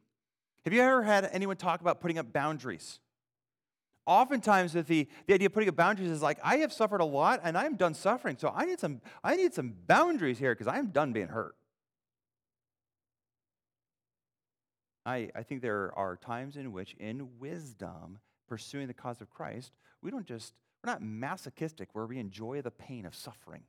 Have 0.63 0.73
you 0.73 0.81
ever 0.81 1.03
had 1.03 1.29
anyone 1.31 1.57
talk 1.57 1.81
about 1.81 1.99
putting 1.99 2.17
up 2.17 2.31
boundaries? 2.31 2.99
Oftentimes, 4.05 4.73
with 4.73 4.87
the, 4.87 5.07
the 5.27 5.33
idea 5.33 5.47
of 5.47 5.53
putting 5.53 5.69
up 5.69 5.75
boundaries 5.75 6.09
is 6.09 6.21
like, 6.21 6.39
I 6.43 6.57
have 6.57 6.73
suffered 6.73 7.01
a 7.01 7.05
lot 7.05 7.41
and 7.43 7.57
I'm 7.57 7.75
done 7.75 7.93
suffering, 7.93 8.37
so 8.39 8.51
I 8.55 8.65
need 8.65 8.79
some, 8.79 9.01
I 9.23 9.35
need 9.35 9.53
some 9.53 9.73
boundaries 9.87 10.39
here 10.39 10.53
because 10.53 10.67
I'm 10.67 10.87
done 10.87 11.13
being 11.13 11.27
hurt. 11.27 11.55
I, 15.05 15.29
I 15.35 15.43
think 15.43 15.61
there 15.61 15.91
are 15.97 16.15
times 16.15 16.57
in 16.57 16.71
which, 16.71 16.93
in 16.99 17.39
wisdom, 17.39 18.19
pursuing 18.47 18.87
the 18.87 18.93
cause 18.93 19.21
of 19.21 19.29
Christ, 19.29 19.71
we 20.01 20.11
don't 20.11 20.25
just, 20.25 20.53
we're 20.83 20.91
not 20.91 21.01
masochistic 21.01 21.89
where 21.93 22.05
we 22.05 22.19
enjoy 22.19 22.61
the 22.61 22.71
pain 22.71 23.05
of 23.05 23.15
suffering. 23.15 23.63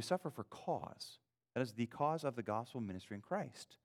We 0.00 0.02
suffer 0.02 0.30
for 0.30 0.44
cause. 0.44 1.18
That 1.54 1.60
is 1.60 1.74
the 1.74 1.84
cause 1.84 2.24
of 2.24 2.34
the 2.34 2.42
gospel 2.42 2.80
ministry 2.80 3.16
in 3.16 3.20
Christ. 3.20 3.76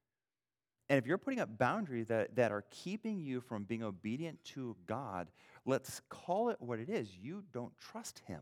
And 0.88 0.97
if 0.97 1.05
you're 1.05 1.18
putting 1.18 1.41
up 1.41 1.57
boundaries 1.57 2.07
that, 2.07 2.38
that 2.38 2.53
are 2.53 2.63
keeping 2.72 3.20
you 3.20 3.41
from 3.41 3.66
being 3.66 3.84
obedient 3.84 4.41
to 4.53 4.78
God, 4.88 5.28
let's 5.66 5.99
call 6.07 6.47
it 6.47 6.55
what 6.61 6.80
it 6.80 6.89
is. 6.89 7.09
You 7.22 7.43
don't 7.51 7.78
trust 7.78 8.22
Him. 8.28 8.39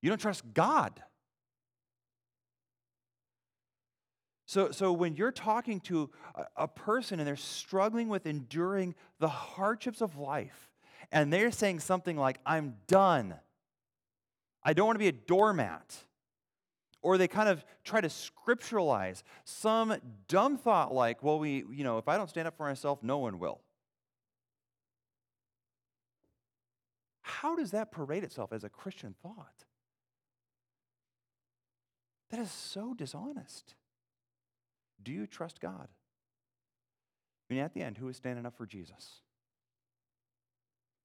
You 0.00 0.10
don't 0.10 0.20
trust 0.20 0.44
God. 0.54 1.02
So, 4.46 4.70
so 4.70 4.92
when 4.92 5.16
you're 5.16 5.32
talking 5.32 5.80
to 5.80 6.08
a, 6.36 6.44
a 6.54 6.68
person 6.68 7.18
and 7.18 7.26
they're 7.26 7.34
struggling 7.34 8.08
with 8.08 8.26
enduring 8.26 8.94
the 9.18 9.26
hardships 9.26 10.02
of 10.02 10.16
life, 10.16 10.70
and 11.10 11.32
they're 11.32 11.50
saying 11.50 11.80
something 11.80 12.16
like, 12.16 12.38
I'm 12.46 12.76
done, 12.86 13.34
I 14.64 14.72
don't 14.72 14.86
want 14.86 14.96
to 14.96 15.00
be 15.00 15.08
a 15.08 15.12
doormat, 15.12 15.96
or 17.02 17.18
they 17.18 17.28
kind 17.28 17.48
of 17.48 17.64
try 17.84 18.00
to 18.00 18.08
scripturalize 18.08 19.22
some 19.44 19.94
dumb 20.28 20.56
thought 20.56 20.94
like, 20.94 21.22
well, 21.22 21.38
we, 21.38 21.64
you 21.70 21.84
know, 21.84 21.98
if 21.98 22.08
I 22.08 22.16
don't 22.16 22.30
stand 22.30 22.46
up 22.46 22.56
for 22.56 22.66
myself, 22.66 23.02
no 23.02 23.18
one 23.18 23.38
will. 23.38 23.60
How 27.22 27.56
does 27.56 27.72
that 27.72 27.90
parade 27.90 28.22
itself 28.22 28.52
as 28.52 28.62
a 28.62 28.68
Christian 28.68 29.14
thought? 29.22 29.64
That 32.30 32.40
is 32.40 32.50
so 32.50 32.94
dishonest. 32.94 33.74
Do 35.02 35.12
you 35.12 35.26
trust 35.26 35.60
God? 35.60 35.88
I 37.50 37.54
mean, 37.54 37.62
at 37.62 37.74
the 37.74 37.82
end, 37.82 37.98
who 37.98 38.08
is 38.08 38.16
standing 38.16 38.46
up 38.46 38.56
for 38.56 38.64
Jesus? 38.64 39.22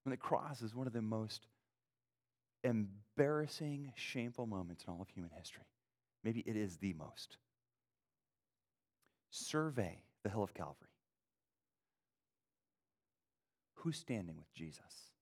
And 0.04 0.12
the 0.12 0.16
cross 0.16 0.62
is 0.62 0.74
one 0.74 0.86
of 0.86 0.92
the 0.92 1.02
most 1.02 1.46
embarrassing, 2.64 3.92
shameful 3.96 4.46
moments 4.46 4.84
in 4.86 4.92
all 4.92 5.02
of 5.02 5.08
human 5.08 5.30
history. 5.36 5.64
Maybe 6.24 6.40
it 6.40 6.56
is 6.56 6.76
the 6.76 6.94
most. 6.94 7.38
Survey 9.30 10.02
the 10.22 10.30
hill 10.30 10.42
of 10.42 10.54
Calvary. 10.54 10.88
Who's 13.74 13.96
standing 13.96 14.36
with 14.36 14.52
Jesus? 14.52 15.12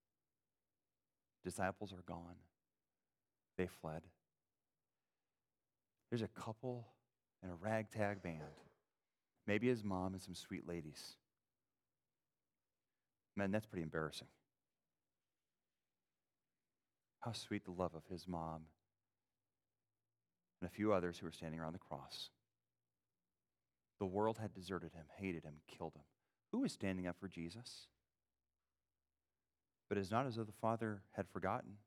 Disciples 1.44 1.92
are 1.92 2.02
gone. 2.06 2.36
They 3.58 3.66
fled. 3.66 4.02
There's 6.10 6.22
a 6.22 6.28
couple 6.28 6.86
and 7.42 7.52
a 7.52 7.54
ragtag 7.54 8.22
band 8.22 8.40
Maybe 9.46 9.68
his 9.68 9.84
mom 9.84 10.12
and 10.14 10.22
some 10.22 10.34
sweet 10.34 10.66
ladies. 10.66 11.16
Man, 13.36 13.50
that's 13.50 13.66
pretty 13.66 13.82
embarrassing. 13.82 14.28
How 17.26 17.32
sweet 17.32 17.64
the 17.64 17.72
love 17.72 17.92
of 17.96 18.04
his 18.08 18.28
mom 18.28 18.66
and 20.60 20.70
a 20.70 20.72
few 20.72 20.92
others 20.92 21.18
who 21.18 21.26
were 21.26 21.32
standing 21.32 21.58
around 21.58 21.72
the 21.72 21.80
cross. 21.80 22.30
The 23.98 24.06
world 24.06 24.38
had 24.38 24.54
deserted 24.54 24.92
him, 24.92 25.06
hated 25.18 25.42
him, 25.42 25.54
killed 25.66 25.94
him. 25.96 26.04
Who 26.52 26.60
was 26.60 26.72
standing 26.72 27.08
up 27.08 27.16
for 27.18 27.26
Jesus? 27.26 27.88
But 29.88 29.98
it's 29.98 30.12
not 30.12 30.26
as 30.26 30.36
though 30.36 30.44
the 30.44 30.52
Father 30.52 31.02
had 31.16 31.26
forgotten. 31.26 31.78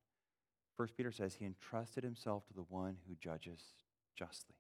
First 0.76 0.98
Peter 0.98 1.14
says 1.14 1.36
he 1.36 1.46
entrusted 1.46 2.04
himself 2.04 2.46
to 2.48 2.54
the 2.54 2.66
one 2.68 2.98
who 3.08 3.16
judges 3.16 3.62
justly. 4.18 4.58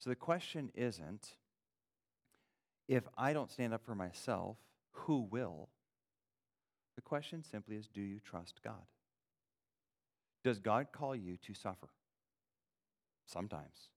So 0.00 0.10
the 0.10 0.16
question 0.16 0.72
isn't 0.74 1.36
if 2.88 3.04
I 3.16 3.34
don't 3.34 3.52
stand 3.52 3.72
up 3.72 3.84
for 3.84 3.94
myself, 3.94 4.56
who 4.90 5.28
will? 5.30 5.68
The 6.96 7.02
question 7.02 7.42
simply 7.42 7.76
is 7.76 7.88
do 7.88 8.00
you 8.00 8.20
trust 8.20 8.60
God? 8.62 8.86
Does 10.44 10.58
God 10.58 10.88
call 10.92 11.14
you 11.14 11.36
to 11.42 11.54
suffer? 11.54 11.88
Sometimes. 13.26 13.88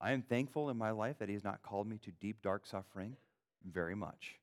I 0.00 0.12
am 0.12 0.22
thankful 0.22 0.70
in 0.70 0.78
my 0.78 0.92
life 0.92 1.18
that 1.18 1.28
He 1.28 1.34
has 1.34 1.44
not 1.44 1.62
called 1.62 1.86
me 1.86 1.98
to 1.98 2.10
deep, 2.10 2.42
dark 2.42 2.66
suffering 2.66 3.16
very 3.64 3.94
much. 3.94 4.36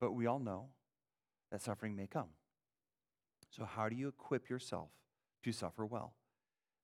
But 0.00 0.12
we 0.12 0.26
all 0.26 0.38
know 0.38 0.66
that 1.50 1.62
suffering 1.62 1.96
may 1.96 2.06
come. 2.06 2.28
So, 3.50 3.64
how 3.64 3.88
do 3.88 3.96
you 3.96 4.08
equip 4.08 4.48
yourself 4.48 4.90
to 5.42 5.52
suffer 5.52 5.84
well? 5.84 6.12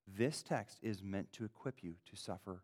This 0.07 0.43
text 0.43 0.79
is 0.81 1.01
meant 1.01 1.31
to 1.33 1.45
equip 1.45 1.83
you 1.83 1.95
to 2.09 2.17
suffer 2.17 2.63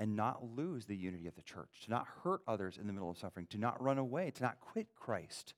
and 0.00 0.16
not 0.16 0.42
lose 0.56 0.86
the 0.86 0.96
unity 0.96 1.28
of 1.28 1.36
the 1.36 1.42
church, 1.42 1.82
to 1.84 1.90
not 1.90 2.06
hurt 2.24 2.40
others 2.48 2.78
in 2.80 2.86
the 2.86 2.92
middle 2.92 3.10
of 3.10 3.18
suffering, 3.18 3.46
to 3.50 3.58
not 3.58 3.80
run 3.80 3.98
away, 3.98 4.30
to 4.30 4.42
not 4.42 4.58
quit 4.58 4.88
Christ. 4.96 5.52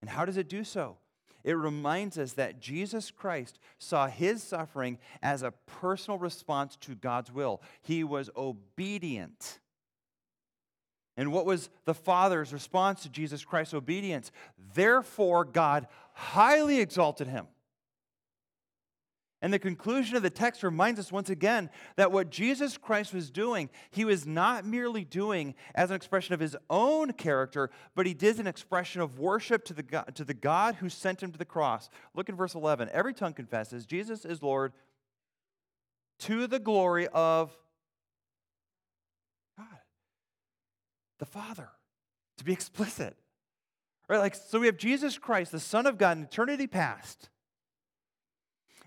And 0.00 0.08
how 0.10 0.24
does 0.24 0.38
it 0.38 0.48
do 0.48 0.64
so? 0.64 0.96
It 1.44 1.52
reminds 1.52 2.18
us 2.18 2.32
that 2.32 2.60
Jesus 2.60 3.10
Christ 3.10 3.58
saw 3.78 4.08
his 4.08 4.42
suffering 4.42 4.98
as 5.22 5.42
a 5.42 5.52
personal 5.66 6.18
response 6.18 6.76
to 6.80 6.94
God's 6.94 7.30
will. 7.30 7.62
He 7.82 8.02
was 8.02 8.30
obedient. 8.36 9.60
And 11.16 11.30
what 11.30 11.46
was 11.46 11.68
the 11.84 11.94
Father's 11.94 12.52
response 12.52 13.02
to 13.02 13.10
Jesus 13.10 13.44
Christ's 13.44 13.74
obedience? 13.74 14.32
Therefore, 14.74 15.44
God 15.44 15.88
highly 16.14 16.80
exalted 16.80 17.28
him 17.28 17.46
and 19.40 19.52
the 19.52 19.58
conclusion 19.58 20.16
of 20.16 20.22
the 20.24 20.30
text 20.30 20.64
reminds 20.64 20.98
us 20.98 21.12
once 21.12 21.30
again 21.30 21.70
that 21.94 22.10
what 22.10 22.30
Jesus 22.30 22.76
Christ 22.76 23.14
was 23.14 23.30
doing, 23.30 23.70
he 23.90 24.04
was 24.04 24.26
not 24.26 24.66
merely 24.66 25.04
doing 25.04 25.54
as 25.76 25.90
an 25.90 25.96
expression 25.96 26.34
of 26.34 26.40
his 26.40 26.56
own 26.68 27.12
character, 27.12 27.70
but 27.94 28.04
he 28.04 28.14
did 28.14 28.40
an 28.40 28.48
expression 28.48 29.00
of 29.00 29.20
worship 29.20 29.64
to 29.66 29.74
the 29.74 29.84
God, 29.84 30.12
to 30.16 30.24
the 30.24 30.34
God 30.34 30.76
who 30.76 30.88
sent 30.88 31.22
him 31.22 31.30
to 31.30 31.38
the 31.38 31.44
cross. 31.44 31.88
Look 32.14 32.28
in 32.28 32.34
verse 32.34 32.56
11. 32.56 32.90
Every 32.92 33.14
tongue 33.14 33.32
confesses 33.32 33.86
Jesus 33.86 34.24
is 34.24 34.42
Lord 34.42 34.72
to 36.20 36.48
the 36.48 36.58
glory 36.58 37.06
of 37.06 37.56
God, 39.56 39.66
the 41.20 41.26
Father, 41.26 41.68
to 42.38 42.44
be 42.44 42.52
explicit. 42.52 43.16
Right? 44.08 44.18
Like, 44.18 44.34
so 44.34 44.58
we 44.58 44.66
have 44.66 44.78
Jesus 44.78 45.16
Christ, 45.16 45.52
the 45.52 45.60
Son 45.60 45.86
of 45.86 45.96
God 45.96 46.16
in 46.16 46.24
eternity 46.24 46.66
past 46.66 47.28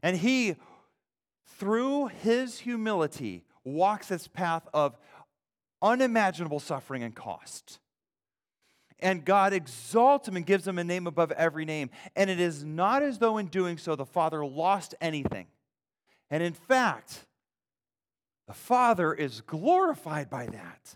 and 0.04 0.18
he, 0.18 0.56
through 1.58 2.08
his 2.08 2.60
humility, 2.60 3.44
walks 3.64 4.08
this 4.08 4.28
path 4.28 4.68
of 4.74 4.98
unimaginable 5.82 6.60
suffering 6.60 7.04
and 7.04 7.16
cost. 7.16 7.80
And 9.00 9.26
God 9.26 9.54
exalts 9.54 10.28
him 10.28 10.36
and 10.36 10.46
gives 10.46 10.68
him 10.68 10.78
a 10.78 10.84
name 10.84 11.08
above 11.08 11.32
every 11.32 11.66
name. 11.66 11.90
And 12.16 12.30
it 12.30 12.40
is 12.40 12.64
not 12.64 13.02
as 13.02 13.18
though 13.18 13.38
in 13.38 13.48
doing 13.48 13.78
so 13.78 13.96
the 13.96 14.06
Father 14.06 14.46
lost 14.46 14.94
anything. 15.02 15.48
And 16.30 16.44
in 16.44 16.54
fact, 16.54 17.26
the 18.48 18.54
Father 18.54 19.14
is 19.14 19.42
glorified 19.42 20.30
by 20.30 20.46
that. 20.46 20.96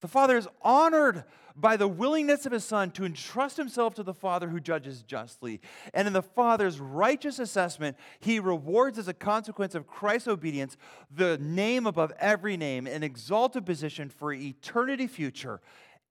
The 0.00 0.08
Father 0.08 0.36
is 0.36 0.48
honored 0.62 1.24
by 1.56 1.76
the 1.76 1.88
willingness 1.88 2.46
of 2.46 2.52
his 2.52 2.64
Son 2.64 2.92
to 2.92 3.04
entrust 3.04 3.56
himself 3.56 3.94
to 3.94 4.04
the 4.04 4.14
Father 4.14 4.48
who 4.48 4.60
judges 4.60 5.02
justly. 5.02 5.60
And 5.92 6.06
in 6.06 6.12
the 6.12 6.22
Father's 6.22 6.78
righteous 6.78 7.40
assessment, 7.40 7.96
he 8.20 8.38
rewards 8.38 8.96
as 8.98 9.08
a 9.08 9.14
consequence 9.14 9.74
of 9.74 9.88
Christ's 9.88 10.28
obedience 10.28 10.76
the 11.10 11.36
name 11.38 11.86
above 11.86 12.12
every 12.20 12.56
name, 12.56 12.86
an 12.86 13.02
exalted 13.02 13.66
position 13.66 14.08
for 14.08 14.32
eternity 14.32 15.08
future. 15.08 15.60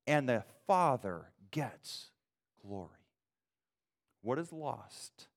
And 0.05 0.27
the 0.27 0.43
Father 0.65 1.31
gets 1.51 2.11
glory. 2.61 2.91
What 4.21 4.39
is 4.39 4.51
lost 4.51 5.27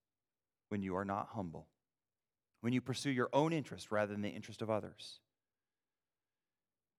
when 0.70 0.82
you 0.82 0.96
are 0.96 1.04
not 1.04 1.28
humble? 1.34 1.68
When 2.62 2.72
you 2.72 2.80
pursue 2.80 3.10
your 3.10 3.30
own 3.32 3.52
interest 3.52 3.92
rather 3.92 4.12
than 4.12 4.22
the 4.22 4.28
interest 4.28 4.60
of 4.60 4.70
others? 4.70 5.20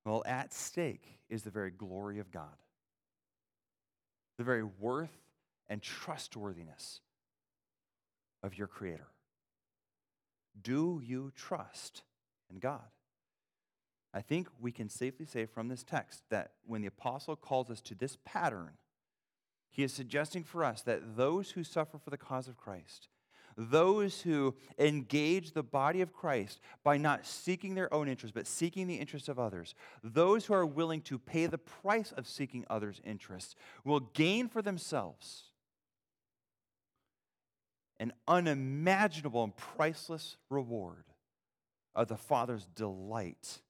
Well, 0.05 0.23
at 0.25 0.53
stake 0.53 1.19
is 1.29 1.43
the 1.43 1.51
very 1.51 1.71
glory 1.71 2.19
of 2.19 2.31
God. 2.31 2.57
the 4.37 4.43
very 4.45 4.63
worth 4.63 5.19
and 5.69 5.83
trustworthiness 5.83 7.01
of 8.41 8.57
your 8.57 8.65
Creator. 8.65 9.05
Do 10.59 10.99
you 11.03 11.31
trust 11.35 12.01
in 12.49 12.57
God? 12.57 12.89
I 14.13 14.21
think 14.21 14.47
we 14.59 14.71
can 14.71 14.89
safely 14.89 15.27
say 15.27 15.45
from 15.45 15.67
this 15.67 15.83
text 15.83 16.23
that 16.31 16.53
when 16.65 16.81
the 16.81 16.87
apostle 16.87 17.35
calls 17.35 17.69
us 17.69 17.81
to 17.81 17.93
this 17.93 18.17
pattern, 18.25 18.71
he 19.69 19.83
is 19.83 19.93
suggesting 19.93 20.43
for 20.43 20.65
us 20.65 20.81
that 20.81 21.15
those 21.15 21.51
who 21.51 21.63
suffer 21.63 21.99
for 21.99 22.09
the 22.09 22.17
cause 22.17 22.47
of 22.47 22.57
Christ, 22.57 23.07
those 23.57 24.21
who 24.21 24.55
engage 24.77 25.51
the 25.51 25.63
body 25.63 26.01
of 26.01 26.13
Christ 26.13 26.59
by 26.83 26.97
not 26.97 27.25
seeking 27.25 27.75
their 27.75 27.93
own 27.93 28.07
interests, 28.07 28.33
but 28.33 28.47
seeking 28.47 28.87
the 28.87 28.95
interests 28.95 29.29
of 29.29 29.39
others, 29.39 29.75
those 30.03 30.45
who 30.45 30.53
are 30.53 30.65
willing 30.65 31.01
to 31.01 31.19
pay 31.19 31.45
the 31.45 31.57
price 31.57 32.11
of 32.11 32.27
seeking 32.27 32.65
others' 32.69 33.01
interests, 33.05 33.55
will 33.83 33.99
gain 33.99 34.47
for 34.47 34.61
themselves 34.61 35.43
an 37.99 38.11
unimaginable 38.27 39.43
and 39.43 39.55
priceless 39.55 40.37
reward 40.49 41.05
of 41.93 42.07
the 42.07 42.17
Father's 42.17 42.65
delight 42.75 43.61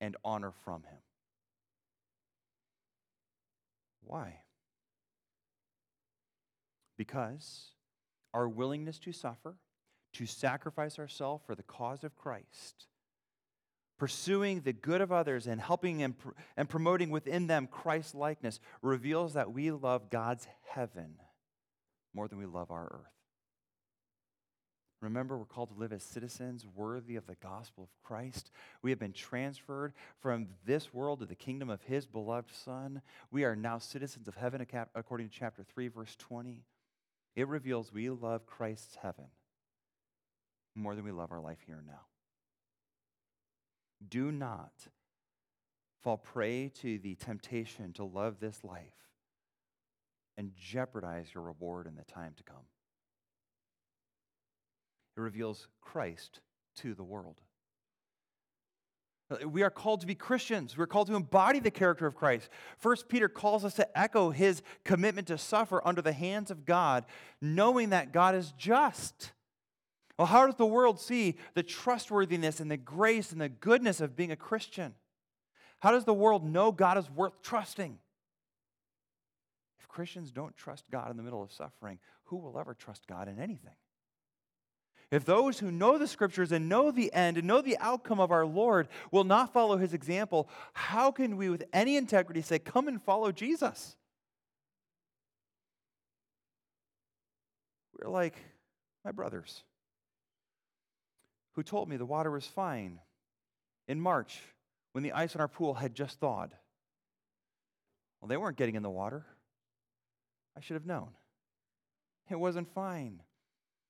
and 0.00 0.16
honor 0.24 0.52
from 0.64 0.82
Him. 0.84 0.98
Why? 4.02 4.40
Because 6.96 7.72
our 8.36 8.46
willingness 8.46 8.98
to 8.98 9.12
suffer, 9.12 9.56
to 10.12 10.26
sacrifice 10.26 10.98
ourselves 10.98 11.42
for 11.46 11.54
the 11.54 11.62
cause 11.62 12.04
of 12.04 12.14
Christ, 12.14 12.86
pursuing 13.98 14.60
the 14.60 14.74
good 14.74 15.00
of 15.00 15.10
others 15.10 15.46
and 15.46 15.58
helping 15.58 16.02
and, 16.02 16.18
pr- 16.18 16.32
and 16.54 16.68
promoting 16.68 17.08
within 17.08 17.46
them 17.46 17.66
Christ 17.66 18.14
likeness 18.14 18.60
reveals 18.82 19.32
that 19.32 19.52
we 19.52 19.70
love 19.70 20.10
God's 20.10 20.46
heaven 20.68 21.14
more 22.12 22.28
than 22.28 22.38
we 22.38 22.44
love 22.44 22.70
our 22.70 22.84
earth. 22.84 23.12
Remember, 25.00 25.38
we're 25.38 25.44
called 25.46 25.70
to 25.70 25.78
live 25.78 25.92
as 25.92 26.02
citizens 26.02 26.66
worthy 26.74 27.16
of 27.16 27.26
the 27.26 27.36
gospel 27.36 27.84
of 27.84 28.02
Christ. 28.06 28.50
We 28.82 28.90
have 28.90 28.98
been 28.98 29.12
transferred 29.12 29.94
from 30.20 30.48
this 30.66 30.92
world 30.92 31.20
to 31.20 31.26
the 31.26 31.34
kingdom 31.34 31.70
of 31.70 31.82
His 31.82 32.06
beloved 32.06 32.50
Son. 32.54 33.00
We 33.30 33.44
are 33.44 33.56
now 33.56 33.78
citizens 33.78 34.28
of 34.28 34.36
heaven, 34.36 34.66
according 34.94 35.28
to 35.28 35.34
chapter 35.34 35.62
3, 35.62 35.88
verse 35.88 36.16
20. 36.16 36.64
It 37.36 37.48
reveals 37.48 37.92
we 37.92 38.08
love 38.08 38.46
Christ's 38.46 38.96
heaven 38.96 39.26
more 40.74 40.94
than 40.94 41.04
we 41.04 41.12
love 41.12 41.30
our 41.30 41.40
life 41.40 41.58
here 41.66 41.76
and 41.76 41.86
now. 41.86 42.06
Do 44.08 44.32
not 44.32 44.72
fall 46.02 46.16
prey 46.16 46.70
to 46.80 46.98
the 46.98 47.14
temptation 47.14 47.92
to 47.94 48.04
love 48.04 48.40
this 48.40 48.64
life 48.64 48.94
and 50.38 50.52
jeopardize 50.54 51.28
your 51.34 51.44
reward 51.44 51.86
in 51.86 51.94
the 51.94 52.04
time 52.04 52.32
to 52.36 52.42
come. 52.42 52.64
It 55.16 55.20
reveals 55.20 55.68
Christ 55.80 56.40
to 56.76 56.94
the 56.94 57.04
world. 57.04 57.40
Uh, 59.30 59.48
we 59.48 59.62
are 59.62 59.70
called 59.70 60.00
to 60.00 60.06
be 60.06 60.14
Christians. 60.14 60.76
We're 60.76 60.86
called 60.86 61.08
to 61.08 61.16
embody 61.16 61.58
the 61.58 61.70
character 61.70 62.06
of 62.06 62.14
Christ. 62.14 62.48
First 62.78 63.08
Peter 63.08 63.28
calls 63.28 63.64
us 63.64 63.74
to 63.74 63.98
echo 63.98 64.30
his 64.30 64.62
commitment 64.84 65.26
to 65.28 65.38
suffer 65.38 65.80
under 65.84 66.02
the 66.02 66.12
hands 66.12 66.50
of 66.50 66.64
God, 66.64 67.04
knowing 67.40 67.90
that 67.90 68.12
God 68.12 68.34
is 68.34 68.52
just. 68.56 69.32
Well, 70.18 70.26
how 70.26 70.46
does 70.46 70.54
the 70.54 70.66
world 70.66 71.00
see 71.00 71.36
the 71.54 71.62
trustworthiness 71.62 72.60
and 72.60 72.70
the 72.70 72.76
grace 72.76 73.32
and 73.32 73.40
the 73.40 73.48
goodness 73.48 74.00
of 74.00 74.16
being 74.16 74.32
a 74.32 74.36
Christian? 74.36 74.94
How 75.80 75.90
does 75.90 76.04
the 76.04 76.14
world 76.14 76.44
know 76.44 76.72
God 76.72 76.96
is 76.96 77.10
worth 77.10 77.42
trusting? 77.42 77.98
If 79.78 79.88
Christians 79.88 80.30
don't 80.30 80.56
trust 80.56 80.90
God 80.90 81.10
in 81.10 81.16
the 81.16 81.22
middle 81.22 81.42
of 81.42 81.52
suffering, 81.52 81.98
who 82.24 82.36
will 82.36 82.58
ever 82.58 82.74
trust 82.74 83.06
God 83.06 83.28
in 83.28 83.38
anything? 83.38 83.74
If 85.10 85.24
those 85.24 85.60
who 85.60 85.70
know 85.70 85.98
the 85.98 86.08
scriptures 86.08 86.50
and 86.50 86.68
know 86.68 86.90
the 86.90 87.12
end 87.12 87.38
and 87.38 87.46
know 87.46 87.62
the 87.62 87.78
outcome 87.78 88.18
of 88.18 88.32
our 88.32 88.44
Lord 88.44 88.88
will 89.12 89.24
not 89.24 89.52
follow 89.52 89.76
his 89.76 89.94
example, 89.94 90.48
how 90.72 91.12
can 91.12 91.36
we 91.36 91.48
with 91.48 91.64
any 91.72 91.96
integrity 91.96 92.42
say, 92.42 92.58
Come 92.58 92.88
and 92.88 93.00
follow 93.00 93.30
Jesus? 93.30 93.96
We're 97.98 98.10
like 98.10 98.34
my 99.04 99.12
brothers 99.12 99.62
who 101.52 101.62
told 101.62 101.88
me 101.88 101.96
the 101.96 102.04
water 102.04 102.30
was 102.30 102.44
fine 102.44 102.98
in 103.88 104.00
March 104.00 104.40
when 104.92 105.04
the 105.04 105.12
ice 105.12 105.34
in 105.34 105.40
our 105.40 105.48
pool 105.48 105.74
had 105.74 105.94
just 105.94 106.18
thawed. 106.18 106.52
Well, 108.20 108.28
they 108.28 108.36
weren't 108.36 108.56
getting 108.56 108.74
in 108.74 108.82
the 108.82 108.90
water. 108.90 109.24
I 110.56 110.60
should 110.60 110.74
have 110.74 110.86
known. 110.86 111.08
It 112.28 112.38
wasn't 112.38 112.72
fine. 112.74 113.22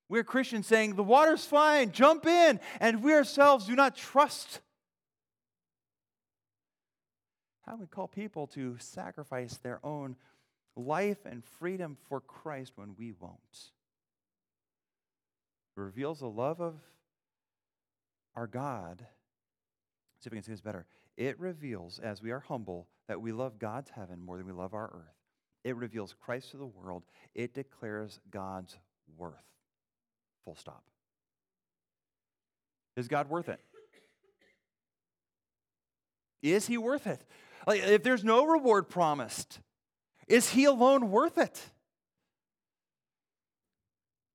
We're 0.09 0.23
Christians 0.23 0.67
saying, 0.67 0.95
the 0.95 1.03
water's 1.03 1.45
fine, 1.45 1.91
jump 1.91 2.25
in, 2.25 2.59
and 2.79 3.03
we 3.03 3.13
ourselves 3.13 3.65
do 3.65 3.75
not 3.75 3.95
trust. 3.95 4.61
How 7.65 7.73
do 7.73 7.81
we 7.81 7.87
call 7.87 8.07
people 8.07 8.47
to 8.47 8.77
sacrifice 8.79 9.57
their 9.57 9.85
own 9.85 10.15
life 10.77 11.25
and 11.25 11.43
freedom 11.43 11.97
for 12.07 12.21
Christ 12.21 12.73
when 12.75 12.95
we 12.97 13.11
won't? 13.11 13.35
It 15.75 15.81
reveals 15.81 16.21
the 16.21 16.29
love 16.29 16.61
of 16.61 16.75
our 18.35 18.47
God. 18.47 19.05
See 20.19 20.27
if 20.27 20.31
we 20.31 20.37
can 20.37 20.43
see 20.43 20.53
this 20.53 20.61
better. 20.61 20.85
It 21.17 21.37
reveals, 21.39 21.99
as 21.99 22.21
we 22.21 22.31
are 22.31 22.39
humble, 22.39 22.87
that 23.09 23.19
we 23.21 23.33
love 23.33 23.59
God's 23.59 23.89
heaven 23.89 24.21
more 24.21 24.37
than 24.37 24.45
we 24.45 24.53
love 24.53 24.73
our 24.73 24.89
earth. 24.93 25.15
It 25.65 25.75
reveals 25.75 26.15
Christ 26.17 26.51
to 26.51 26.57
the 26.57 26.65
world. 26.65 27.03
It 27.35 27.53
declares 27.53 28.21
God's 28.31 28.77
worth. 29.17 29.35
Full 30.47 30.55
stop. 30.55 30.81
Is 32.95 33.09
God 33.09 33.29
worth 33.29 33.49
it? 33.49 33.59
Is 36.41 36.67
he 36.67 36.77
worth 36.77 37.05
it? 37.05 37.21
Like, 37.67 37.83
if 37.83 38.01
there's 38.01 38.23
no 38.23 38.45
reward 38.45 38.87
promised, 38.87 39.59
is 40.25 40.51
he 40.51 40.63
alone 40.63 41.11
worth 41.11 41.37
it? 41.37 41.61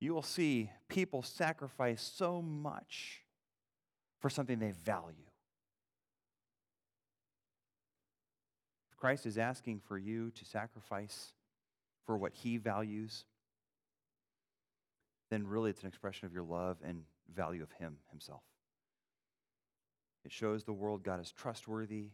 You 0.00 0.12
will 0.12 0.22
see 0.22 0.68
people 0.86 1.22
sacrifice 1.22 2.02
so 2.02 2.42
much 2.42 3.22
for 4.20 4.28
something 4.28 4.58
they 4.58 4.72
value. 4.84 5.30
Christ 8.98 9.24
is 9.24 9.38
asking 9.38 9.80
for 9.88 9.96
you 9.96 10.30
to 10.32 10.44
sacrifice 10.44 11.32
for 12.04 12.18
what 12.18 12.34
he 12.34 12.58
values, 12.58 13.24
then 15.32 15.46
really 15.46 15.70
it's 15.70 15.80
an 15.80 15.88
expression 15.88 16.26
of 16.26 16.34
your 16.34 16.42
love 16.42 16.76
and 16.84 17.04
value 17.34 17.62
of 17.62 17.72
Him 17.72 17.96
Himself. 18.10 18.42
It 20.26 20.30
shows 20.30 20.64
the 20.64 20.74
world 20.74 21.02
God 21.02 21.20
is 21.20 21.32
trustworthy 21.32 22.10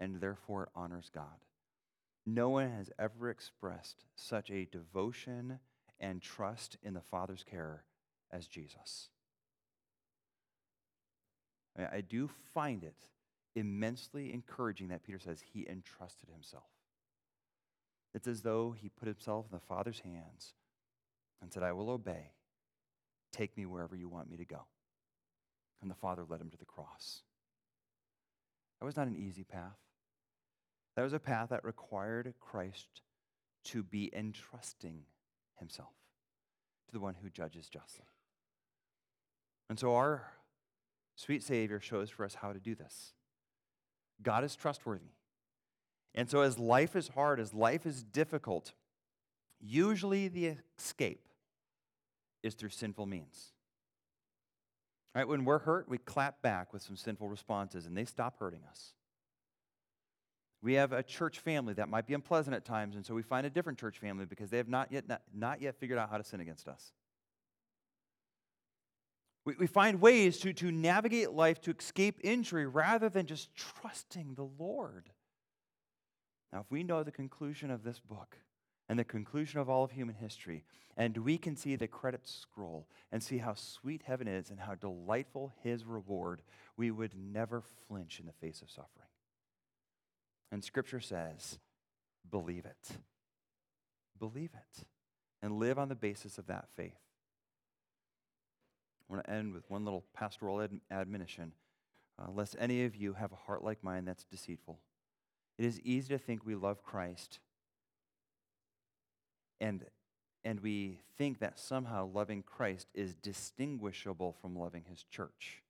and 0.00 0.18
therefore 0.18 0.64
it 0.64 0.68
honors 0.74 1.10
God. 1.14 1.44
No 2.24 2.48
one 2.48 2.70
has 2.70 2.90
ever 2.98 3.28
expressed 3.28 4.04
such 4.16 4.50
a 4.50 4.64
devotion 4.64 5.58
and 6.00 6.22
trust 6.22 6.78
in 6.82 6.94
the 6.94 7.02
Father's 7.02 7.44
care 7.44 7.84
as 8.32 8.48
Jesus. 8.48 9.10
I 11.76 12.00
do 12.00 12.30
find 12.54 12.82
it 12.82 13.08
immensely 13.54 14.32
encouraging 14.32 14.88
that 14.88 15.02
Peter 15.02 15.18
says 15.18 15.42
he 15.52 15.66
entrusted 15.68 16.30
himself. 16.30 16.64
It's 18.14 18.26
as 18.26 18.40
though 18.40 18.72
he 18.72 18.88
put 18.88 19.06
himself 19.06 19.46
in 19.50 19.54
the 19.54 19.66
Father's 19.66 20.00
hands 20.00 20.54
and 21.42 21.52
said, 21.52 21.62
I 21.62 21.72
will 21.72 21.90
obey 21.90 22.30
Take 23.34 23.56
me 23.56 23.66
wherever 23.66 23.96
you 23.96 24.08
want 24.08 24.30
me 24.30 24.36
to 24.36 24.44
go. 24.44 24.60
And 25.82 25.90
the 25.90 25.96
Father 25.96 26.22
led 26.28 26.40
him 26.40 26.50
to 26.50 26.56
the 26.56 26.64
cross. 26.64 27.22
That 28.78 28.86
was 28.86 28.96
not 28.96 29.08
an 29.08 29.16
easy 29.16 29.42
path. 29.42 29.80
That 30.94 31.02
was 31.02 31.12
a 31.12 31.18
path 31.18 31.48
that 31.48 31.64
required 31.64 32.32
Christ 32.38 33.00
to 33.64 33.82
be 33.82 34.08
entrusting 34.14 35.00
himself 35.58 35.94
to 36.86 36.92
the 36.92 37.00
one 37.00 37.16
who 37.20 37.28
judges 37.28 37.68
justly. 37.68 38.06
And 39.68 39.80
so 39.80 39.96
our 39.96 40.30
sweet 41.16 41.42
Savior 41.42 41.80
shows 41.80 42.10
for 42.10 42.24
us 42.24 42.36
how 42.36 42.52
to 42.52 42.60
do 42.60 42.76
this. 42.76 43.14
God 44.22 44.44
is 44.44 44.54
trustworthy. 44.54 45.10
And 46.14 46.30
so, 46.30 46.42
as 46.42 46.56
life 46.56 46.94
is 46.94 47.08
hard, 47.08 47.40
as 47.40 47.52
life 47.52 47.84
is 47.84 48.04
difficult, 48.04 48.74
usually 49.60 50.28
the 50.28 50.58
escape 50.78 51.26
is 52.44 52.54
through 52.54 52.68
sinful 52.68 53.06
means. 53.06 53.52
Right? 55.14 55.26
When 55.26 55.44
we're 55.44 55.58
hurt, 55.58 55.88
we 55.88 55.98
clap 55.98 56.42
back 56.42 56.72
with 56.72 56.82
some 56.82 56.96
sinful 56.96 57.28
responses 57.28 57.86
and 57.86 57.96
they 57.96 58.04
stop 58.04 58.38
hurting 58.38 58.60
us. 58.68 58.92
We 60.62 60.74
have 60.74 60.92
a 60.92 61.02
church 61.02 61.40
family 61.40 61.74
that 61.74 61.88
might 61.88 62.06
be 62.06 62.14
unpleasant 62.14 62.56
at 62.56 62.64
times, 62.64 62.96
and 62.96 63.04
so 63.04 63.14
we 63.14 63.22
find 63.22 63.46
a 63.46 63.50
different 63.50 63.78
church 63.78 63.98
family 63.98 64.24
because 64.24 64.48
they 64.48 64.56
have 64.56 64.68
not 64.68 64.90
yet, 64.90 65.06
not, 65.06 65.20
not 65.34 65.60
yet 65.60 65.76
figured 65.78 65.98
out 65.98 66.08
how 66.10 66.16
to 66.16 66.24
sin 66.24 66.40
against 66.40 66.68
us. 66.68 66.92
We, 69.44 69.54
we 69.58 69.66
find 69.66 70.00
ways 70.00 70.38
to, 70.38 70.54
to 70.54 70.72
navigate 70.72 71.32
life 71.32 71.60
to 71.62 71.70
escape 71.70 72.18
injury 72.24 72.66
rather 72.66 73.10
than 73.10 73.26
just 73.26 73.54
trusting 73.54 74.34
the 74.34 74.48
Lord. 74.58 75.10
Now, 76.50 76.60
if 76.60 76.70
we 76.70 76.82
know 76.82 77.02
the 77.02 77.12
conclusion 77.12 77.70
of 77.70 77.84
this 77.84 78.00
book, 78.00 78.38
and 78.88 78.98
the 78.98 79.04
conclusion 79.04 79.60
of 79.60 79.68
all 79.68 79.84
of 79.84 79.92
human 79.92 80.14
history, 80.14 80.64
and 80.96 81.16
we 81.18 81.38
can 81.38 81.56
see 81.56 81.76
the 81.76 81.88
credit 81.88 82.20
scroll 82.24 82.86
and 83.10 83.22
see 83.22 83.38
how 83.38 83.54
sweet 83.54 84.02
heaven 84.06 84.28
is 84.28 84.50
and 84.50 84.60
how 84.60 84.74
delightful 84.74 85.52
his 85.62 85.84
reward, 85.84 86.42
we 86.76 86.90
would 86.90 87.12
never 87.16 87.62
flinch 87.88 88.20
in 88.20 88.26
the 88.26 88.32
face 88.32 88.62
of 88.62 88.70
suffering. 88.70 89.08
And 90.52 90.62
scripture 90.62 91.00
says, 91.00 91.58
believe 92.30 92.64
it. 92.64 92.96
Believe 94.18 94.50
it. 94.54 94.86
And 95.42 95.58
live 95.58 95.78
on 95.78 95.88
the 95.88 95.94
basis 95.94 96.38
of 96.38 96.46
that 96.46 96.68
faith. 96.76 96.92
I 99.08 99.12
want 99.12 99.24
to 99.26 99.32
end 99.32 99.52
with 99.52 99.68
one 99.68 99.84
little 99.84 100.04
pastoral 100.14 100.62
ad- 100.62 100.80
admonition. 100.90 101.52
Uh, 102.18 102.30
lest 102.30 102.54
any 102.60 102.84
of 102.84 102.94
you 102.94 103.14
have 103.14 103.32
a 103.32 103.36
heart 103.46 103.64
like 103.64 103.82
mine 103.82 104.04
that's 104.04 104.24
deceitful. 104.24 104.78
It 105.58 105.64
is 105.64 105.80
easy 105.80 106.08
to 106.14 106.18
think 106.18 106.46
we 106.46 106.54
love 106.54 106.82
Christ 106.84 107.40
and, 109.60 109.84
and 110.44 110.60
we 110.60 111.00
think 111.16 111.40
that 111.40 111.58
somehow 111.58 112.06
loving 112.06 112.42
Christ 112.42 112.88
is 112.94 113.14
distinguishable 113.14 114.36
from 114.40 114.56
loving 114.56 114.84
his 114.88 115.04
church. 115.04 115.62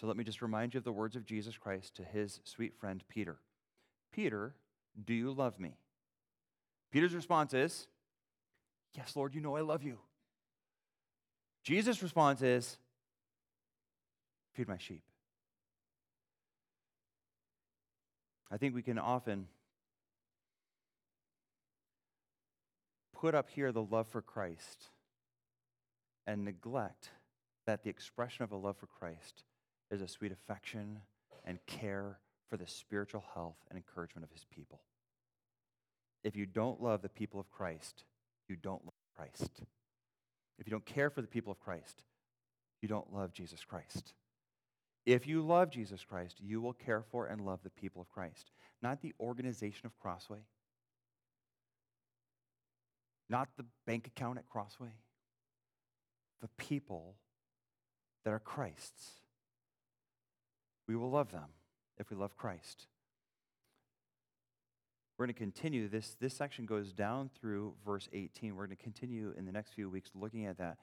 So 0.00 0.06
let 0.06 0.16
me 0.16 0.24
just 0.24 0.42
remind 0.42 0.74
you 0.74 0.78
of 0.78 0.84
the 0.84 0.92
words 0.92 1.16
of 1.16 1.24
Jesus 1.24 1.56
Christ 1.56 1.94
to 1.96 2.04
his 2.04 2.40
sweet 2.44 2.74
friend 2.74 3.02
Peter 3.08 3.38
Peter, 4.12 4.54
do 5.06 5.14
you 5.14 5.32
love 5.32 5.58
me? 5.58 5.72
Peter's 6.90 7.14
response 7.14 7.54
is, 7.54 7.86
Yes, 8.94 9.16
Lord, 9.16 9.34
you 9.34 9.40
know 9.40 9.56
I 9.56 9.62
love 9.62 9.82
you. 9.82 9.98
Jesus' 11.64 12.02
response 12.02 12.42
is, 12.42 12.76
Feed 14.52 14.68
my 14.68 14.76
sheep. 14.76 15.02
I 18.50 18.58
think 18.58 18.74
we 18.74 18.82
can 18.82 18.98
often 18.98 19.46
put 23.22 23.36
up 23.36 23.50
here 23.50 23.70
the 23.70 23.80
love 23.80 24.08
for 24.08 24.20
Christ 24.20 24.88
and 26.26 26.44
neglect 26.44 27.10
that 27.68 27.84
the 27.84 27.88
expression 27.88 28.42
of 28.42 28.50
a 28.50 28.56
love 28.56 28.76
for 28.76 28.88
Christ 28.88 29.44
is 29.92 30.02
a 30.02 30.08
sweet 30.08 30.32
affection 30.32 30.98
and 31.44 31.64
care 31.64 32.18
for 32.50 32.56
the 32.56 32.66
spiritual 32.66 33.22
health 33.32 33.58
and 33.70 33.76
encouragement 33.76 34.24
of 34.24 34.32
his 34.32 34.44
people. 34.50 34.80
If 36.24 36.34
you 36.34 36.46
don't 36.46 36.82
love 36.82 37.00
the 37.00 37.08
people 37.08 37.38
of 37.38 37.48
Christ, 37.48 38.02
you 38.48 38.56
don't 38.56 38.84
love 38.84 38.94
Christ. 39.16 39.62
If 40.58 40.66
you 40.66 40.72
don't 40.72 40.84
care 40.84 41.08
for 41.08 41.22
the 41.22 41.28
people 41.28 41.52
of 41.52 41.60
Christ, 41.60 42.02
you 42.80 42.88
don't 42.88 43.14
love 43.14 43.32
Jesus 43.32 43.64
Christ. 43.64 44.14
If 45.06 45.28
you 45.28 45.42
love 45.42 45.70
Jesus 45.70 46.02
Christ, 46.02 46.40
you 46.40 46.60
will 46.60 46.72
care 46.72 47.04
for 47.12 47.26
and 47.26 47.46
love 47.46 47.60
the 47.62 47.70
people 47.70 48.02
of 48.02 48.10
Christ, 48.10 48.50
not 48.82 49.00
the 49.00 49.14
organization 49.20 49.86
of 49.86 49.96
Crossway, 49.96 50.40
not 53.28 53.48
the 53.56 53.64
bank 53.86 54.06
account 54.06 54.38
at 54.38 54.48
Crossway, 54.48 54.94
the 56.40 56.48
people 56.58 57.16
that 58.24 58.32
are 58.32 58.38
Christ's. 58.38 59.10
We 60.86 60.96
will 60.96 61.10
love 61.10 61.30
them 61.30 61.50
if 61.98 62.10
we 62.10 62.16
love 62.16 62.36
Christ. 62.36 62.86
We're 65.16 65.26
going 65.26 65.34
to 65.34 65.38
continue. 65.38 65.88
This, 65.88 66.16
this 66.20 66.34
section 66.34 66.66
goes 66.66 66.92
down 66.92 67.30
through 67.40 67.74
verse 67.84 68.08
18. 68.12 68.56
We're 68.56 68.66
going 68.66 68.76
to 68.76 68.82
continue 68.82 69.32
in 69.36 69.44
the 69.44 69.52
next 69.52 69.72
few 69.72 69.88
weeks 69.88 70.10
looking 70.14 70.46
at 70.46 70.58
that. 70.58 70.78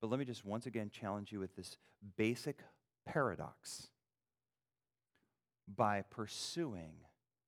But 0.00 0.10
let 0.10 0.18
me 0.18 0.24
just 0.24 0.44
once 0.44 0.66
again 0.66 0.90
challenge 0.90 1.30
you 1.30 1.40
with 1.40 1.54
this 1.56 1.76
basic 2.16 2.58
paradox. 3.06 3.88
By 5.68 6.02
pursuing 6.02 6.94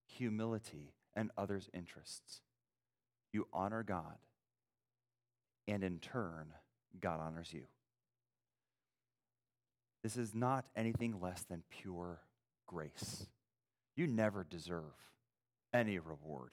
humility 0.07 0.95
and 1.15 1.31
others' 1.37 1.69
interests, 1.73 2.43
you 3.33 3.49
honor 3.53 3.83
God 3.83 4.19
and 5.67 5.83
in 5.83 5.99
turn, 5.99 6.53
God 7.01 7.21
honors 7.21 7.53
you. 7.53 7.65
This 10.03 10.17
is 10.17 10.35
not 10.35 10.67
anything 10.77 11.21
less 11.21 11.43
than 11.43 11.63
pure 11.71 12.21
grace. 12.67 13.27
You 13.97 14.07
never 14.07 14.45
deserve 14.45 14.93
any 15.73 15.99
reward. 15.99 16.53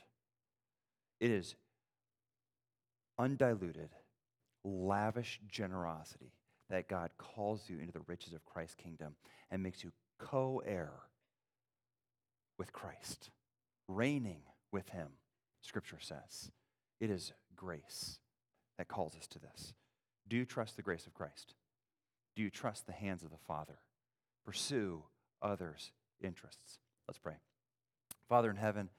It 1.19 1.31
is 1.31 1.55
undiluted, 3.19 3.89
lavish 4.63 5.41
generosity 5.49 6.33
that 6.69 6.87
God 6.87 7.11
calls 7.17 7.69
you 7.69 7.79
into 7.79 7.91
the 7.91 8.05
riches 8.07 8.33
of 8.33 8.45
Christ's 8.45 8.75
kingdom 8.75 9.15
and 9.51 9.61
makes 9.61 9.83
you 9.83 9.91
co 10.17 10.61
heir 10.65 10.93
with 12.57 12.71
Christ, 12.71 13.31
reigning 13.89 14.43
with 14.71 14.87
Him, 14.89 15.09
Scripture 15.61 15.99
says. 15.99 16.51
It 17.01 17.09
is 17.09 17.33
grace 17.55 18.19
that 18.77 18.87
calls 18.87 19.15
us 19.15 19.27
to 19.27 19.39
this. 19.39 19.73
Do 20.27 20.35
you 20.35 20.45
trust 20.45 20.75
the 20.75 20.81
grace 20.81 21.07
of 21.07 21.13
Christ? 21.13 21.53
Do 22.35 22.43
you 22.43 22.49
trust 22.49 22.85
the 22.85 22.93
hands 22.93 23.23
of 23.23 23.31
the 23.31 23.37
Father? 23.47 23.79
Pursue 24.45 25.03
others' 25.41 25.91
interests. 26.21 26.79
Let's 27.07 27.19
pray. 27.19 27.35
Father 28.29 28.49
in 28.49 28.57
heaven, 28.57 28.89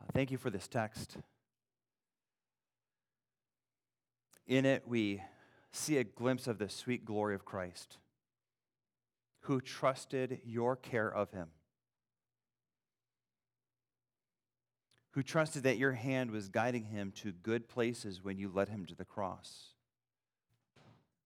uh, 0.00 0.06
thank 0.12 0.30
you 0.30 0.38
for 0.38 0.50
this 0.50 0.66
text. 0.66 1.16
In 4.46 4.64
it, 4.64 4.82
we 4.86 5.22
see 5.72 5.98
a 5.98 6.04
glimpse 6.04 6.46
of 6.46 6.58
the 6.58 6.68
sweet 6.68 7.04
glory 7.04 7.34
of 7.34 7.44
Christ, 7.44 7.98
who 9.42 9.60
trusted 9.60 10.40
your 10.44 10.74
care 10.74 11.12
of 11.12 11.30
him 11.30 11.48
who 15.18 15.22
trusted 15.24 15.64
that 15.64 15.78
your 15.78 15.94
hand 15.94 16.30
was 16.30 16.48
guiding 16.48 16.84
him 16.84 17.10
to 17.10 17.32
good 17.32 17.68
places 17.68 18.22
when 18.22 18.38
you 18.38 18.48
led 18.48 18.68
him 18.68 18.86
to 18.86 18.94
the 18.94 19.04
cross, 19.04 19.70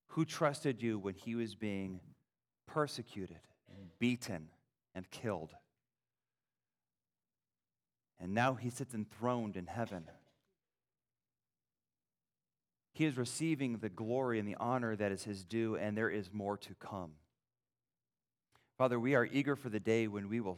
who 0.06 0.24
trusted 0.24 0.80
you 0.80 0.98
when 0.98 1.12
he 1.12 1.34
was 1.34 1.54
being 1.54 2.00
persecuted, 2.66 3.40
beaten, 3.98 4.48
and 4.94 5.10
killed. 5.10 5.50
And 8.18 8.32
now 8.32 8.54
he 8.54 8.70
sits 8.70 8.94
enthroned 8.94 9.58
in 9.58 9.66
heaven. 9.66 10.04
He 12.94 13.04
is 13.04 13.18
receiving 13.18 13.76
the 13.76 13.90
glory 13.90 14.38
and 14.38 14.48
the 14.48 14.56
honor 14.58 14.96
that 14.96 15.12
is 15.12 15.24
his 15.24 15.44
due, 15.44 15.76
and 15.76 15.98
there 15.98 16.08
is 16.08 16.32
more 16.32 16.56
to 16.56 16.74
come. 16.76 17.10
Father, 18.78 18.98
we 18.98 19.14
are 19.14 19.28
eager 19.30 19.54
for 19.54 19.68
the 19.68 19.78
day 19.78 20.08
when 20.08 20.30
we 20.30 20.40
will 20.40 20.56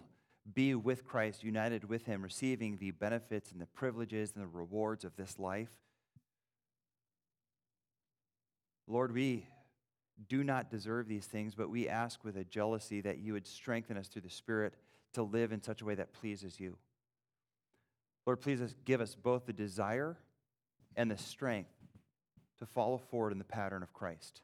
be 0.53 0.74
with 0.74 1.05
Christ, 1.05 1.42
united 1.42 1.88
with 1.88 2.05
Him, 2.05 2.22
receiving 2.22 2.76
the 2.76 2.90
benefits 2.90 3.51
and 3.51 3.61
the 3.61 3.66
privileges 3.66 4.32
and 4.34 4.42
the 4.42 4.49
rewards 4.49 5.05
of 5.05 5.16
this 5.16 5.38
life. 5.38 5.70
Lord, 8.86 9.12
we 9.12 9.47
do 10.28 10.45
not 10.45 10.70
deserve 10.70 11.09
these 11.09 11.26
things, 11.26 11.55
but 11.55 11.70
we 11.70 11.88
ask 11.88 12.22
with 12.24 12.36
a 12.36 12.45
jealousy 12.45 13.01
that 13.01 13.18
you 13.18 13.32
would 13.32 13.47
strengthen 13.47 13.97
us 13.97 14.09
through 14.09 14.22
the 14.22 14.30
Spirit 14.30 14.74
to 15.14 15.22
live 15.22 15.53
in 15.53 15.62
such 15.62 15.80
a 15.80 15.84
way 15.84 15.95
that 15.95 16.12
pleases 16.12 16.61
you. 16.61 16.76
Lord, 18.26 18.40
please 18.40 18.61
give 18.84 19.01
us 19.01 19.14
both 19.14 19.47
the 19.47 19.53
desire 19.53 20.16
and 20.97 21.11
the 21.11 21.18
strength 21.18 21.70
to 22.59 22.66
follow 22.66 22.99
forward 22.99 23.32
in 23.32 23.38
the 23.38 23.45
pattern 23.45 23.82
of 23.82 23.92
Christ, 23.92 24.42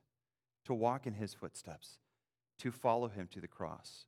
to 0.65 0.75
walk 0.75 1.07
in 1.07 1.15
his 1.15 1.33
footsteps, 1.33 1.99
to 2.59 2.71
follow 2.71 3.09
him 3.09 3.29
to 3.33 3.41
the 3.41 3.49
cross. 3.49 4.07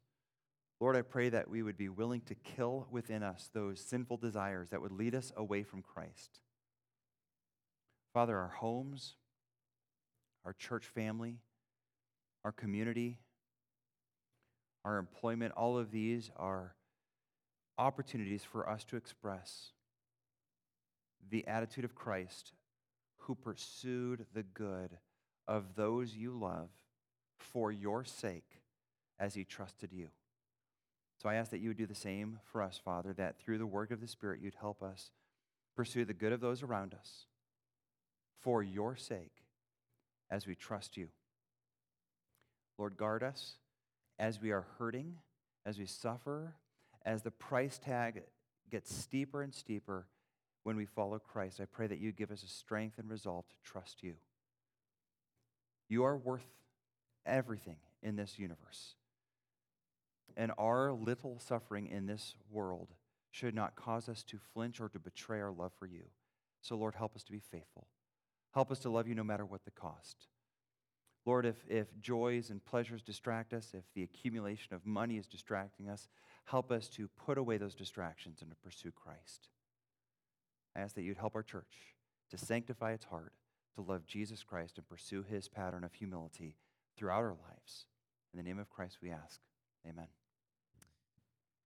Lord, 0.82 0.96
I 0.96 1.02
pray 1.02 1.28
that 1.28 1.48
we 1.48 1.62
would 1.62 1.76
be 1.76 1.88
willing 1.88 2.22
to 2.22 2.34
kill 2.34 2.88
within 2.90 3.22
us 3.22 3.48
those 3.54 3.78
sinful 3.78 4.16
desires 4.16 4.70
that 4.70 4.82
would 4.82 4.90
lead 4.90 5.14
us 5.14 5.32
away 5.36 5.62
from 5.62 5.80
Christ. 5.80 6.40
Father, 8.12 8.36
our 8.36 8.48
homes, 8.48 9.14
our 10.44 10.52
church 10.52 10.84
family, 10.86 11.36
our 12.44 12.50
community, 12.50 13.20
our 14.84 14.98
employment, 14.98 15.52
all 15.56 15.78
of 15.78 15.92
these 15.92 16.32
are 16.34 16.74
opportunities 17.78 18.42
for 18.42 18.68
us 18.68 18.82
to 18.86 18.96
express 18.96 19.70
the 21.30 21.46
attitude 21.46 21.84
of 21.84 21.94
Christ 21.94 22.54
who 23.18 23.36
pursued 23.36 24.26
the 24.34 24.42
good 24.42 24.98
of 25.46 25.76
those 25.76 26.16
you 26.16 26.36
love 26.36 26.70
for 27.38 27.70
your 27.70 28.02
sake 28.04 28.62
as 29.20 29.34
he 29.34 29.44
trusted 29.44 29.92
you. 29.92 30.08
So 31.22 31.28
I 31.28 31.36
ask 31.36 31.52
that 31.52 31.60
you 31.60 31.68
would 31.68 31.76
do 31.76 31.86
the 31.86 31.94
same 31.94 32.40
for 32.50 32.60
us, 32.62 32.80
Father, 32.84 33.12
that 33.12 33.38
through 33.38 33.58
the 33.58 33.66
work 33.66 33.92
of 33.92 34.00
the 34.00 34.08
Spirit, 34.08 34.40
you'd 34.42 34.56
help 34.56 34.82
us 34.82 35.12
pursue 35.76 36.04
the 36.04 36.12
good 36.12 36.32
of 36.32 36.40
those 36.40 36.64
around 36.64 36.94
us 36.94 37.26
for 38.40 38.60
your 38.60 38.96
sake 38.96 39.44
as 40.32 40.48
we 40.48 40.56
trust 40.56 40.96
you. 40.96 41.06
Lord, 42.76 42.96
guard 42.96 43.22
us 43.22 43.52
as 44.18 44.42
we 44.42 44.50
are 44.50 44.66
hurting, 44.78 45.14
as 45.64 45.78
we 45.78 45.86
suffer, 45.86 46.56
as 47.06 47.22
the 47.22 47.30
price 47.30 47.78
tag 47.78 48.24
gets 48.68 48.92
steeper 48.92 49.42
and 49.42 49.54
steeper 49.54 50.08
when 50.64 50.74
we 50.76 50.86
follow 50.86 51.20
Christ. 51.20 51.60
I 51.60 51.66
pray 51.66 51.86
that 51.86 52.00
you 52.00 52.10
give 52.10 52.32
us 52.32 52.42
a 52.42 52.48
strength 52.48 52.98
and 52.98 53.08
resolve 53.08 53.46
to 53.46 53.54
trust 53.62 54.02
you. 54.02 54.14
You 55.88 56.02
are 56.02 56.16
worth 56.16 56.48
everything 57.24 57.76
in 58.02 58.16
this 58.16 58.40
universe. 58.40 58.96
And 60.36 60.52
our 60.58 60.92
little 60.92 61.38
suffering 61.38 61.88
in 61.88 62.06
this 62.06 62.34
world 62.50 62.88
should 63.30 63.54
not 63.54 63.76
cause 63.76 64.08
us 64.08 64.22
to 64.24 64.38
flinch 64.52 64.80
or 64.80 64.88
to 64.88 64.98
betray 64.98 65.40
our 65.40 65.50
love 65.50 65.72
for 65.78 65.86
you. 65.86 66.04
So, 66.60 66.76
Lord, 66.76 66.94
help 66.94 67.16
us 67.16 67.24
to 67.24 67.32
be 67.32 67.40
faithful. 67.40 67.88
Help 68.52 68.70
us 68.70 68.78
to 68.80 68.90
love 68.90 69.08
you 69.08 69.14
no 69.14 69.24
matter 69.24 69.44
what 69.44 69.64
the 69.64 69.70
cost. 69.70 70.28
Lord, 71.24 71.46
if, 71.46 71.56
if 71.68 71.86
joys 72.00 72.50
and 72.50 72.64
pleasures 72.64 73.02
distract 73.02 73.52
us, 73.52 73.72
if 73.74 73.84
the 73.94 74.02
accumulation 74.02 74.74
of 74.74 74.84
money 74.84 75.16
is 75.18 75.26
distracting 75.26 75.88
us, 75.88 76.08
help 76.44 76.72
us 76.72 76.88
to 76.88 77.08
put 77.08 77.38
away 77.38 77.56
those 77.56 77.74
distractions 77.74 78.42
and 78.42 78.50
to 78.50 78.56
pursue 78.56 78.90
Christ. 78.90 79.48
I 80.76 80.80
ask 80.80 80.94
that 80.96 81.02
you'd 81.02 81.18
help 81.18 81.34
our 81.34 81.42
church 81.42 81.94
to 82.30 82.38
sanctify 82.38 82.92
its 82.92 83.04
heart, 83.04 83.32
to 83.76 83.82
love 83.82 84.06
Jesus 84.06 84.42
Christ 84.42 84.78
and 84.78 84.88
pursue 84.88 85.22
his 85.22 85.48
pattern 85.48 85.84
of 85.84 85.94
humility 85.94 86.56
throughout 86.96 87.22
our 87.22 87.36
lives. 87.48 87.86
In 88.32 88.38
the 88.38 88.42
name 88.42 88.58
of 88.58 88.70
Christ 88.70 88.98
we 89.02 89.10
ask. 89.10 89.40
Amen. 89.86 90.21